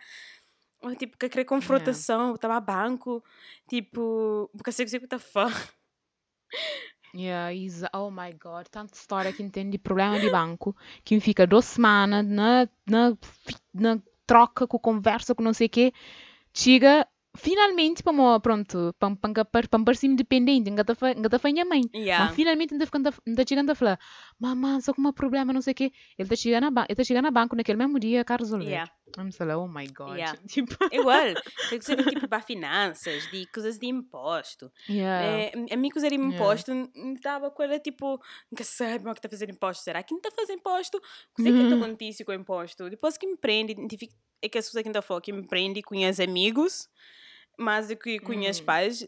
Ou, 0.83 0.97
tipo, 0.97 1.19
que 1.19 1.29
querer 1.29 1.45
confrontação, 1.45 2.35
estava 2.35 2.57
a 2.57 2.61
banco, 2.61 3.23
tipo, 3.69 4.51
porque 4.57 4.73
sei 4.73 4.87
que 4.87 4.91
você 4.91 4.97
está 4.97 5.19
fã. 5.19 5.47
Yeah, 7.15 7.53
is, 7.53 7.83
oh 7.93 8.11
my 8.11 8.33
god, 8.33 8.67
tanta 8.71 8.95
história 8.95 9.33
que 9.33 9.43
entende 9.43 9.77
problema 9.79 10.19
de 10.19 10.31
banco, 10.31 10.77
que 11.05 11.19
fica 11.21 11.47
duas 11.47 11.65
semanas 11.65 12.25
na, 12.25 12.69
na, 12.87 13.19
na 13.75 14.01
troca, 14.31 14.65
com 14.65 14.79
conversa, 14.79 15.35
com 15.35 15.43
não 15.43 15.53
sei 15.53 15.67
o 15.67 15.71
quê, 15.71 15.93
chega 16.55 17.05
finalmente 17.37 18.03
para 18.03 18.41
pronto 18.41 18.95
para 18.99 19.15
para 19.17 19.69
para 19.69 19.85
parecer 19.85 20.07
independente 20.09 20.69
ainda 20.69 20.85
tá 20.85 20.95
tá 20.95 21.39
minha 21.53 21.65
mãe 21.65 21.83
Yeah. 21.95 22.27
mas 22.27 22.35
finalmente 22.35 22.75
ainda 22.75 22.85
ficando 22.87 23.15
ainda 23.27 23.45
chegando 23.49 23.71
a 23.71 23.75
falar 23.75 23.99
mamãe 24.39 24.81
só 24.81 24.93
com 24.93 25.01
um 25.01 25.13
problema 25.13 25.53
não 25.53 25.63
sei 25.63 25.73
o 25.73 25.75
quê 25.75 25.93
ele 26.19 26.29
tá 26.29 26.35
chegando 26.37 26.65
a 26.67 26.71
banco 26.71 26.87
ele 26.91 26.97
tá 26.97 27.05
chegando 27.05 27.27
a 27.27 27.31
banco 27.31 27.55
naquele 27.55 27.79
mesmo 27.79 27.99
dia 28.01 28.25
para 28.25 28.37
resolver 28.43 28.65
Yeah. 28.65 28.91
I'm 29.19 29.33
so 29.33 29.45
like, 29.45 29.57
oh 29.59 29.67
my 29.69 29.87
god 29.89 30.17
Yeah. 30.17 30.39
tipo 30.47 30.77
Igual, 30.93 31.35
tem 31.69 31.79
que 31.79 31.85
ser 31.85 31.97
tipo 32.05 32.29
para 32.29 32.43
finanças, 32.43 33.29
de 33.31 33.47
coisas 33.47 33.79
de 33.79 33.87
imposto. 33.87 34.71
yeah 34.89 35.51
É, 35.69 35.75
a 35.75 35.77
mim 35.77 35.89
coisa 35.91 36.09
de 36.09 36.15
imposto 36.17 36.73
estava 37.17 37.51
com 37.51 37.63
ela 37.63 37.79
tipo, 37.81 38.21
nunca 38.51 38.63
sabe 38.65 39.09
o 39.09 39.13
que 39.13 39.19
está 39.19 39.29
fazer 39.29 39.51
imposto. 39.51 39.83
Será 39.83 40.03
que 40.03 40.13
não 40.15 40.19
está 40.21 40.31
fazer 40.31 40.53
imposto? 40.55 40.99
O 40.99 41.43
que 41.43 41.49
é 41.49 41.53
que 41.53 41.59
Uhum. 41.59 41.75
acontece 41.75 42.25
com 42.25 42.31
o 42.33 42.35
imposto? 42.35 42.89
Depois 42.91 43.17
que 43.19 43.27
me 43.27 43.37
prende, 43.37 43.73
identifica- 43.73 44.15
é 44.43 44.49
que 44.49 44.59
as 44.59 44.67
pessoas 44.67 44.83
que 44.83 44.89
ainda 44.89 45.03
for 45.03 45.21
que 45.21 45.33
me 45.33 45.47
prende 45.47 45.83
com 45.83 45.97
os 45.97 46.21
amigos, 46.21 46.89
mais 47.59 47.89
do 47.89 47.97
que 47.97 48.19
com 48.21 48.33
os 48.39 48.61
pais, 48.61 49.07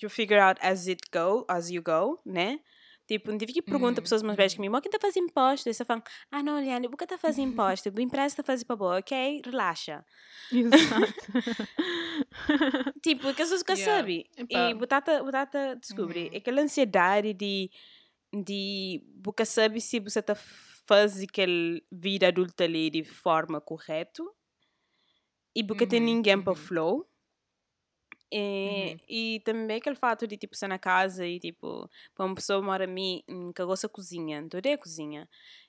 you 0.00 0.08
figure 0.10 0.38
out 0.40 0.60
as 0.62 0.86
it 0.88 1.02
go, 1.12 1.44
as 1.48 1.70
you 1.70 1.82
go, 1.82 2.20
né? 2.24 2.60
Tipo, 3.06 3.30
não 3.30 3.36
tive 3.36 3.52
que 3.52 3.60
perguntar 3.60 3.98
a 3.98 4.00
Hum, 4.00 4.02
pessoas 4.02 4.22
mais 4.22 4.34
velhas 4.34 4.54
que 4.54 4.60
mim, 4.62 4.70
mas 4.70 4.80
quem 4.80 4.88
está 4.88 4.96
a 4.96 5.00
fazer 5.00 5.20
imposto? 5.20 5.68
Eles 5.68 5.76
falam, 5.86 6.02
ah 6.30 6.42
não, 6.42 6.58
Liane, 6.58 6.88
por 6.88 6.96
que 6.96 7.04
está 7.04 7.16
a 7.16 7.18
fazer 7.18 7.42
imposto? 7.42 7.90
O 7.90 8.00
empresa 8.00 8.26
está 8.28 8.42
a 8.42 8.44
fazer 8.46 8.64
para 8.64 8.76
boa, 8.76 8.98
ok? 8.98 9.42
Relaxa. 9.44 10.04
exato 10.50 11.12
Tipo, 13.02 13.34
que 13.34 13.42
as 13.42 13.48
pessoas 13.50 13.60
nunca 13.60 13.74
Yeah. 13.74 13.98
sabem. 13.98 14.26
E 14.48 14.74
botata, 14.74 15.22
botata 15.22 15.76
descobrir. 15.76 16.30
Uhum. 16.30 16.36
Aquela 16.38 16.62
ansiedade 16.62 17.34
de, 17.34 17.70
de 18.32 19.02
nunca 19.24 19.44
sabe 19.44 19.80
se 19.80 20.00
você 20.00 20.20
está 20.20 20.34
fazendo 20.86 21.24
aquela 21.28 21.80
vida 21.92 22.28
adulta 22.28 22.64
ali 22.64 22.88
de 22.90 23.04
forma 23.04 23.60
correta 23.60 24.22
e 25.54 25.64
porque 25.64 25.86
tem 25.86 26.00
Uhum, 26.00 26.00
ninguém 26.00 26.40
para 26.42 26.54
uhum. 26.54 26.56
flow. 26.56 27.06
E, 28.32 28.96
Uhum. 28.96 29.00
e 29.08 29.40
também 29.44 29.76
aquele 29.76 29.94
fato 29.96 30.26
de 30.26 30.36
tipo 30.36 30.56
ser 30.56 30.66
na 30.68 30.78
casa 30.78 31.26
e 31.26 31.38
tipo 31.38 31.88
para 32.14 32.26
uma 32.26 32.34
pessoa 32.34 32.60
mora 32.62 32.84
a 32.84 32.86
mim 32.86 33.22
que 33.54 33.64
gosta 33.64 33.86
de 33.86 33.92
cozinha, 33.92 34.38
então 34.38 34.58
odeia 34.58 34.76
cozinha. 34.78 35.28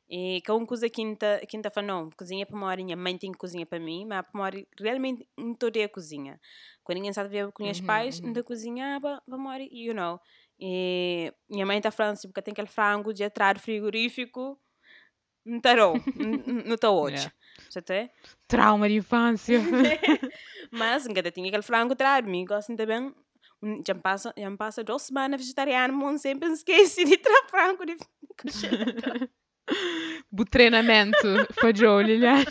E 0.09 0.41
que 0.41 0.51
é 0.51 0.53
uma 0.53 0.65
coisa 0.67 0.87
que 0.89 1.01
ainda 1.01 1.71
fala, 1.73 1.87
não, 1.87 2.09
cozinha 2.11 2.45
para 2.45 2.55
uma 2.55 2.67
hora, 2.67 2.83
minha 2.83 2.95
mãe 2.97 3.17
tem 3.17 3.31
que 3.31 3.37
cozinhar 3.39 3.67
para 3.67 3.79
mim, 3.79 4.05
mas 4.05 4.21
para 4.23 4.31
uma 4.35 4.43
hora 4.45 4.65
realmente 4.79 5.27
não 5.37 5.55
odeia 5.63 5.89
cozinha. 5.89 6.39
Quando 6.83 6.97
ninguém 6.97 7.13
sabe 7.13 7.29
ver 7.29 7.51
com 7.51 7.69
os 7.69 7.81
Uhum, 7.81 7.81
pais, 7.81 8.21
uhum. 8.23 8.23
ainda 8.23 8.43
cozinhava, 8.43 9.21
para 9.25 9.35
uma 9.35 9.51
hora, 9.51 9.63
you 9.71 9.93
know. 9.95 10.19
E 10.59 11.33
minha 11.49 11.65
mãe 11.65 11.77
está 11.77 11.89
falando 11.91 12.13
assim, 12.13 12.27
porque 12.29 12.41
tem 12.41 12.51
aquele 12.51 12.67
frango 12.67 13.13
de 13.13 13.27
do 13.27 13.59
frigorífico, 13.59 14.59
não 15.45 15.57
não, 16.15 16.63
não 16.65 16.75
está 16.75 16.89
hoje. 16.89 17.31
Yeah. 17.75 18.11
Trauma 18.47 18.87
de 18.87 18.95
infância 18.95 19.59
Mas 20.71 21.05
ainda 21.07 21.31
tinha 21.31 21.47
aquele 21.47 21.63
frango 21.63 21.95
de 21.95 22.29
mim, 22.29 22.45
gosto 22.45 22.75
também. 22.75 23.13
Já 23.85 23.93
me 23.93 24.01
passa, 24.01 24.33
já 24.37 24.49
me 24.49 24.57
passa 24.57 24.83
duas 24.83 25.03
semanas 25.03 25.39
vegetariano, 25.39 25.93
mas 25.93 26.21
sempre 26.21 26.49
esqueci 26.49 27.05
de 27.05 27.17
tirar 27.17 27.47
frango 27.47 27.85
de 27.85 27.97
coxinha. 28.37 28.85
o 30.31 30.45
treinamento 30.45 31.17
falhou 31.59 32.01
Liliane 32.01 32.45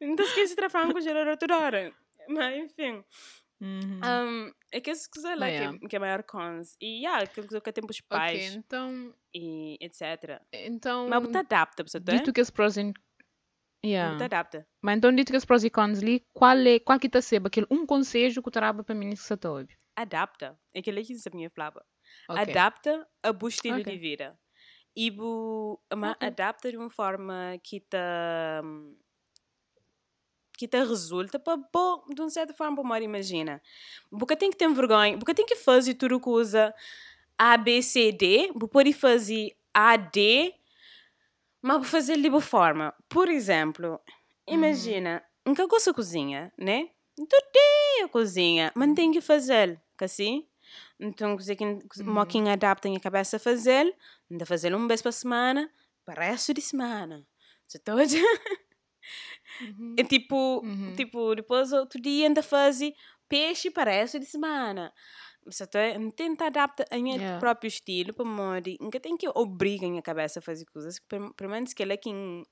Não 0.00 0.14
esqueci 0.24 0.50
de 0.50 0.54
tirar 0.54 0.70
frango 0.70 0.92
congelador 0.92 1.36
toda 1.36 1.58
hora. 1.58 1.92
Mas 2.28 2.56
enfim. 2.56 3.02
Uhum. 3.60 4.00
Um, 4.04 4.52
é 4.72 4.80
que 4.80 4.90
essa 4.90 5.08
coisa 5.12 5.34
lá 5.34 5.48
Yeah. 5.48 5.78
que, 5.78 5.88
que 5.88 5.96
é 5.96 5.98
maior 5.98 6.22
cons. 6.22 6.76
E 6.80 7.00
yeah, 7.04 7.24
aquilo 7.24 7.60
que 7.60 7.72
tem 7.72 7.84
os 7.84 7.98
ok 7.98 8.08
pais 8.08 8.54
então 8.54 9.14
e 9.34 9.76
etc. 9.80 10.40
então 10.52 11.08
Mas 11.08 11.22
você 11.22 11.38
adapta, 11.38 11.82
você 11.82 12.00
tá? 12.00 12.12
dito 12.12 12.32
que 12.32 12.40
os 12.40 12.50
pros 12.50 12.76
e 12.76 12.92
yeah. 13.84 14.16
Você 14.16 14.24
adapta. 14.24 14.66
mas 14.82 14.96
então 14.96 15.12
dito 15.14 15.32
que 15.32 15.36
os 15.38 15.44
pros 15.44 15.64
e 15.64 15.70
cons 15.70 15.98
ali 16.00 16.24
qual 16.32 16.56
é 16.56 16.78
qual 16.78 16.98
que 17.00 17.08
tá 17.08 17.20
sendo 17.20 17.46
aquele 17.48 17.66
um 17.70 17.84
conselho 17.84 18.42
que 18.42 18.50
traba 18.50 18.84
para 18.84 18.94
mim 18.94 19.10
que 19.10 19.16
você 19.16 19.34
ouve 19.44 19.76
Adapta. 19.96 20.56
É 20.72 20.80
que 20.80 20.90
ele 20.90 21.00
a 21.00 21.36
minha 21.36 21.50
palavra. 21.50 21.84
Ok. 22.28 22.42
adapta 22.42 23.04
a 23.24 23.32
bu 23.32 23.48
estilo 23.48 23.80
Ok. 23.80 23.92
de 23.92 23.98
vida. 23.98 24.38
E 24.94 25.10
bu, 25.10 25.80
mas 25.92 26.12
Ok. 26.12 26.28
adapta 26.28 26.70
de 26.70 26.76
uma 26.76 26.90
forma 26.90 27.58
que 27.64 27.80
tá 27.80 28.62
que 30.58 30.66
te 30.66 30.84
resulta 30.84 31.38
para 31.38 31.56
bom, 31.72 32.04
de 32.12 32.20
uma 32.20 32.28
certa 32.28 32.52
forma, 32.52 32.82
para 32.82 33.04
imagina. 33.04 33.62
Porque 34.10 34.34
tem 34.34 34.50
que 34.50 34.56
ter 34.56 34.68
vergonha, 34.68 35.16
porque 35.16 35.32
tem 35.32 35.46
que 35.46 35.54
fazer 35.54 35.94
tudo 35.94 36.20
que 36.20 36.28
usa 36.28 36.74
A, 37.38 37.56
B, 37.56 37.80
C, 37.80 38.10
D, 38.10 38.52
pode 38.68 38.92
fazer 38.92 39.56
A, 39.72 39.96
D, 39.96 40.52
mas 41.62 41.88
fazer 41.88 42.20
de 42.20 42.28
boa 42.28 42.42
forma. 42.42 42.92
Por 43.08 43.28
exemplo, 43.28 44.00
imagina, 44.48 45.22
nunca 45.46 45.64
gosto 45.68 45.94
cozinha, 45.94 46.52
né? 46.58 46.90
Então 47.16 47.38
tem 47.52 48.02
a 48.02 48.08
cozinha, 48.08 48.72
mas 48.74 48.94
tem 48.94 49.12
que 49.12 49.20
fazer, 49.20 49.80
assim? 50.00 50.44
Então, 50.98 51.36
coisa 51.36 51.54
que 51.54 51.64
uma 52.02 52.26
quem 52.26 52.50
adapta 52.50 52.88
a 52.88 53.00
cabeça 53.00 53.36
a 53.36 53.40
fazer, 53.40 53.94
ainda 54.28 54.44
fazer 54.44 54.74
um 54.74 54.88
vez 54.88 55.00
para 55.00 55.12
semana, 55.12 55.70
para 56.04 56.20
o 56.20 56.24
resto 56.24 56.52
de 56.52 56.60
semana. 56.60 57.24
Você 57.66 57.78
tá 57.78 57.94
Uhum. 59.60 59.94
é 59.98 60.04
tipo, 60.04 60.62
Uhum. 60.62 60.96
tipo, 60.96 61.34
depois 61.34 61.72
outro 61.72 62.00
dia 62.00 62.26
ainda 62.26 62.42
faz 62.42 62.80
peixe 63.28 63.70
para 63.70 63.90
o 63.90 63.94
resto 63.94 64.18
de 64.20 64.26
semana. 64.26 64.92
Você 65.46 65.66
tenta 66.16 66.46
adaptar 66.46 66.86
minha 66.98 67.20
Yeah. 67.20 67.38
próprio 67.38 67.68
estilo 67.68 68.14
para 68.14 68.24
modo, 68.24 68.70
nunca 68.80 69.00
tem 69.00 69.16
que 69.16 69.28
obrigar 69.34 69.90
a 69.98 70.02
cabeça 70.02 70.40
a 70.40 70.42
fazer 70.42 70.66
coisas, 70.66 70.98
pelo 71.36 71.50
menos 71.50 71.72
que 71.74 71.82
ela 71.82 71.94
é 71.94 71.96
quem 71.96 72.44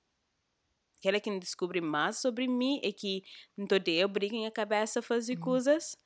que 1.01 1.09
ela 1.09 1.16
é 1.18 1.20
quem 1.20 1.38
descobre 1.38 1.80
mais 1.80 2.18
sobre 2.18 2.49
mim 2.49 2.80
é 2.82 2.90
que 2.92 3.22
não 3.57 3.66
tô 3.66 3.78
de 3.78 4.05
obriga 4.05 4.47
a 4.47 4.51
cabeça 4.51 5.01
a 5.01 5.03
fazer 5.03 5.36
coisas. 5.36 5.97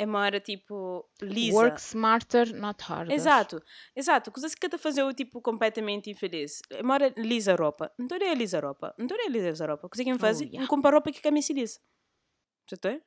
É 0.00 0.04
uma 0.04 0.20
hora 0.20 0.38
tipo 0.38 1.04
lisa. 1.20 1.56
work 1.56 1.80
smarter 1.80 2.54
not 2.54 2.80
harder 2.84 3.12
Exato, 3.12 3.60
exato. 3.96 4.30
Coisas 4.30 4.54
que 4.54 4.68
te 4.68 4.78
fazer 4.78 5.12
tipo 5.14 5.42
completamente 5.42 6.08
infeliz. 6.08 6.62
É 6.70 6.82
uma 6.82 6.94
hora 6.94 7.12
lisa 7.16 7.52
a 7.52 7.56
roupa. 7.56 7.92
Não 7.98 8.06
de 8.06 8.34
lisa 8.36 8.58
a 8.58 8.60
roupa. 8.60 8.94
Não 8.96 9.06
de 9.08 9.28
lisa 9.28 9.64
a 9.64 9.66
roupa. 9.66 9.88
Coisa 9.88 10.04
que 10.04 10.18
faz, 10.18 10.40
Oh, 10.40 10.44
yeah. 10.44 10.68
compra 10.68 10.92
roupa 10.92 11.10
que 11.10 11.20
camisa 11.20 11.52
lisa. 11.52 11.80
Tá? 12.80 13.00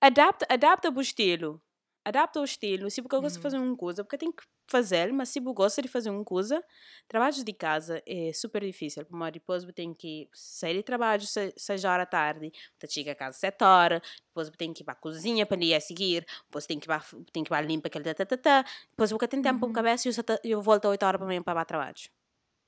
Adapta, 0.00 0.46
adapta 0.48 0.90
o 0.90 1.00
estilo. 1.00 1.60
Adapta 2.08 2.40
o 2.40 2.44
estilo. 2.44 2.90
Se 2.90 3.00
você 3.02 3.08
gosta 3.20 3.38
de 3.38 3.42
fazer 3.42 3.58
uma 3.58 3.76
coisa, 3.76 4.02
porque 4.04 4.16
tem 4.18 4.32
que 4.32 4.42
fazer, 4.70 5.12
mas 5.12 5.28
se 5.30 5.40
você 5.40 5.54
gosta 5.54 5.82
de 5.82 5.88
fazer 5.88 6.10
uma 6.10 6.24
coisa, 6.24 6.62
trabalhos 7.06 7.42
de 7.44 7.52
casa 7.52 8.02
é 8.06 8.32
super 8.32 8.62
difícil. 8.62 9.04
Porque 9.04 9.30
depois 9.32 9.64
você 9.64 9.72
tem 9.72 9.92
que 9.92 10.28
sair 10.32 10.74
de 10.74 10.82
trabalho 10.82 11.22
se- 11.26 11.52
seis 11.56 11.84
horas 11.84 12.02
da 12.06 12.06
tarde, 12.06 12.50
você 12.78 12.86
chega 12.88 13.12
a 13.12 13.14
casa 13.14 13.36
sete 13.38 13.62
horas, 13.64 14.00
depois 14.28 14.48
você 14.48 14.56
tem 14.56 14.72
que 14.72 14.82
ir 14.82 14.84
para 14.84 14.92
a 14.94 14.96
cozinha 14.96 15.44
para 15.46 15.62
ir 15.62 15.74
a 15.74 15.80
seguir, 15.80 16.24
depois 16.44 16.66
tem 16.66 16.78
que 16.78 16.86
ir 16.86 16.88
para, 16.88 17.00
tem 17.32 17.42
que 17.44 17.48
ir 17.48 17.50
para 17.50 17.66
limpar 17.66 17.88
aquele 17.88 18.04
tatatata, 18.14 18.64
depois 18.90 19.10
você 19.10 19.28
tem 19.28 19.42
tempo 19.42 19.60
para 19.60 19.68
a 19.68 19.72
cabeça 19.72 20.08
e 20.08 20.12
eu, 20.12 20.56
eu 20.58 20.62
volto 20.62 20.86
oito 20.88 21.04
horas 21.04 21.18
para 21.18 21.28
mim 21.28 21.42
para 21.42 21.60
o 21.62 21.64
trabalho. 21.64 21.94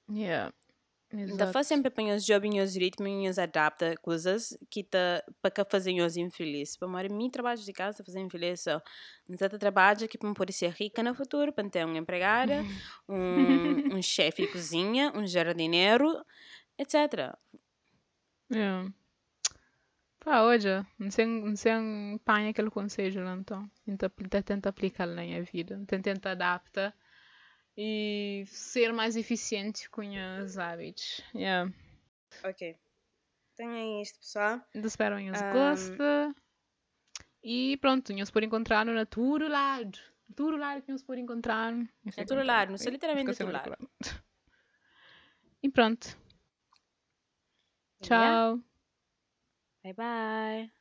yeah 0.08 0.50
Exato. 1.12 1.52
faz 1.52 1.66
sempre 1.66 1.90
para 1.90 2.14
os 2.14 2.24
jobinhos 2.24 2.76
ritmos, 2.76 3.36
adapta 3.36 3.96
coisas 4.00 4.56
que 4.70 4.84
tá 4.84 5.22
para 5.42 5.50
que 5.50 5.64
fazem 5.64 6.00
os 6.00 6.16
infelizes. 6.16 6.76
Para 6.76 6.88
mim, 6.88 7.08
mim 7.10 7.30
trabalho 7.30 7.60
de 7.60 7.72
casa 7.72 8.04
fazer 8.04 8.20
infeliz 8.20 8.60
só. 8.60 8.80
Então 9.28 9.48
trabalho 9.58 10.08
que 10.08 10.16
para 10.16 10.32
poder 10.32 10.52
ser 10.52 10.70
rica 10.70 11.02
no 11.02 11.14
futuro, 11.14 11.52
para 11.52 11.68
ter 11.68 11.84
uma 11.84 11.98
empregada, 11.98 12.62
um, 13.08 13.96
um 13.96 14.02
chefe 14.02 14.42
de 14.42 14.52
cozinha, 14.52 15.12
um 15.16 15.26
jardineiro, 15.26 16.24
etc. 16.78 17.36
Yeah. 18.52 18.92
Pá, 20.20 20.42
olha, 20.42 20.86
não 20.98 21.10
sei, 21.10 21.26
não 21.26 21.56
sei 21.56 21.72
apanha 22.14 22.50
aquele 22.50 22.70
conselho 22.70 23.24
lá 23.24 23.34
então. 23.34 23.68
Tenta, 23.84 24.08
tenta 24.42 24.68
aplicar 24.68 25.06
na 25.06 25.22
minha 25.22 25.42
vida. 25.42 25.82
Tenta, 25.86 26.02
tenta 26.02 26.30
adaptar 26.30 26.94
e 27.76 28.44
ser 28.46 28.92
mais 28.92 29.16
eficiente 29.16 29.88
com 29.90 30.02
os 30.42 30.58
hábitos. 30.58 31.22
Yeah. 31.34 31.72
Ok. 32.44 32.76
Tenho 33.56 34.02
isto, 34.02 34.18
pessoal. 34.18 34.60
Espero 34.74 35.16
que 35.16 35.30
os 35.30 35.40
Um, 35.40 35.52
goste. 35.52 36.40
E 37.42 37.76
pronto, 37.78 38.12
não 38.12 38.24
se 38.24 38.32
pode 38.32 38.46
encontrar 38.46 38.84
no 38.84 39.06
todo 39.06 39.48
lado. 39.48 39.98
Todo 40.34 40.56
lado 40.56 40.82
que 40.82 40.90
não 40.90 40.98
se 40.98 41.04
pode 41.04 41.20
encontrar. 41.20 41.74
É 42.16 42.24
todo 42.24 42.42
lado, 42.42 42.70
não 42.70 42.78
sei 42.78 42.92
literalmente 42.92 43.36
todo 43.36 43.50
lado. 43.52 43.76
E 45.62 45.68
pronto. 45.68 46.16
Tchau. 48.00 48.60
Bye 49.82 49.92
bye. 49.94 50.79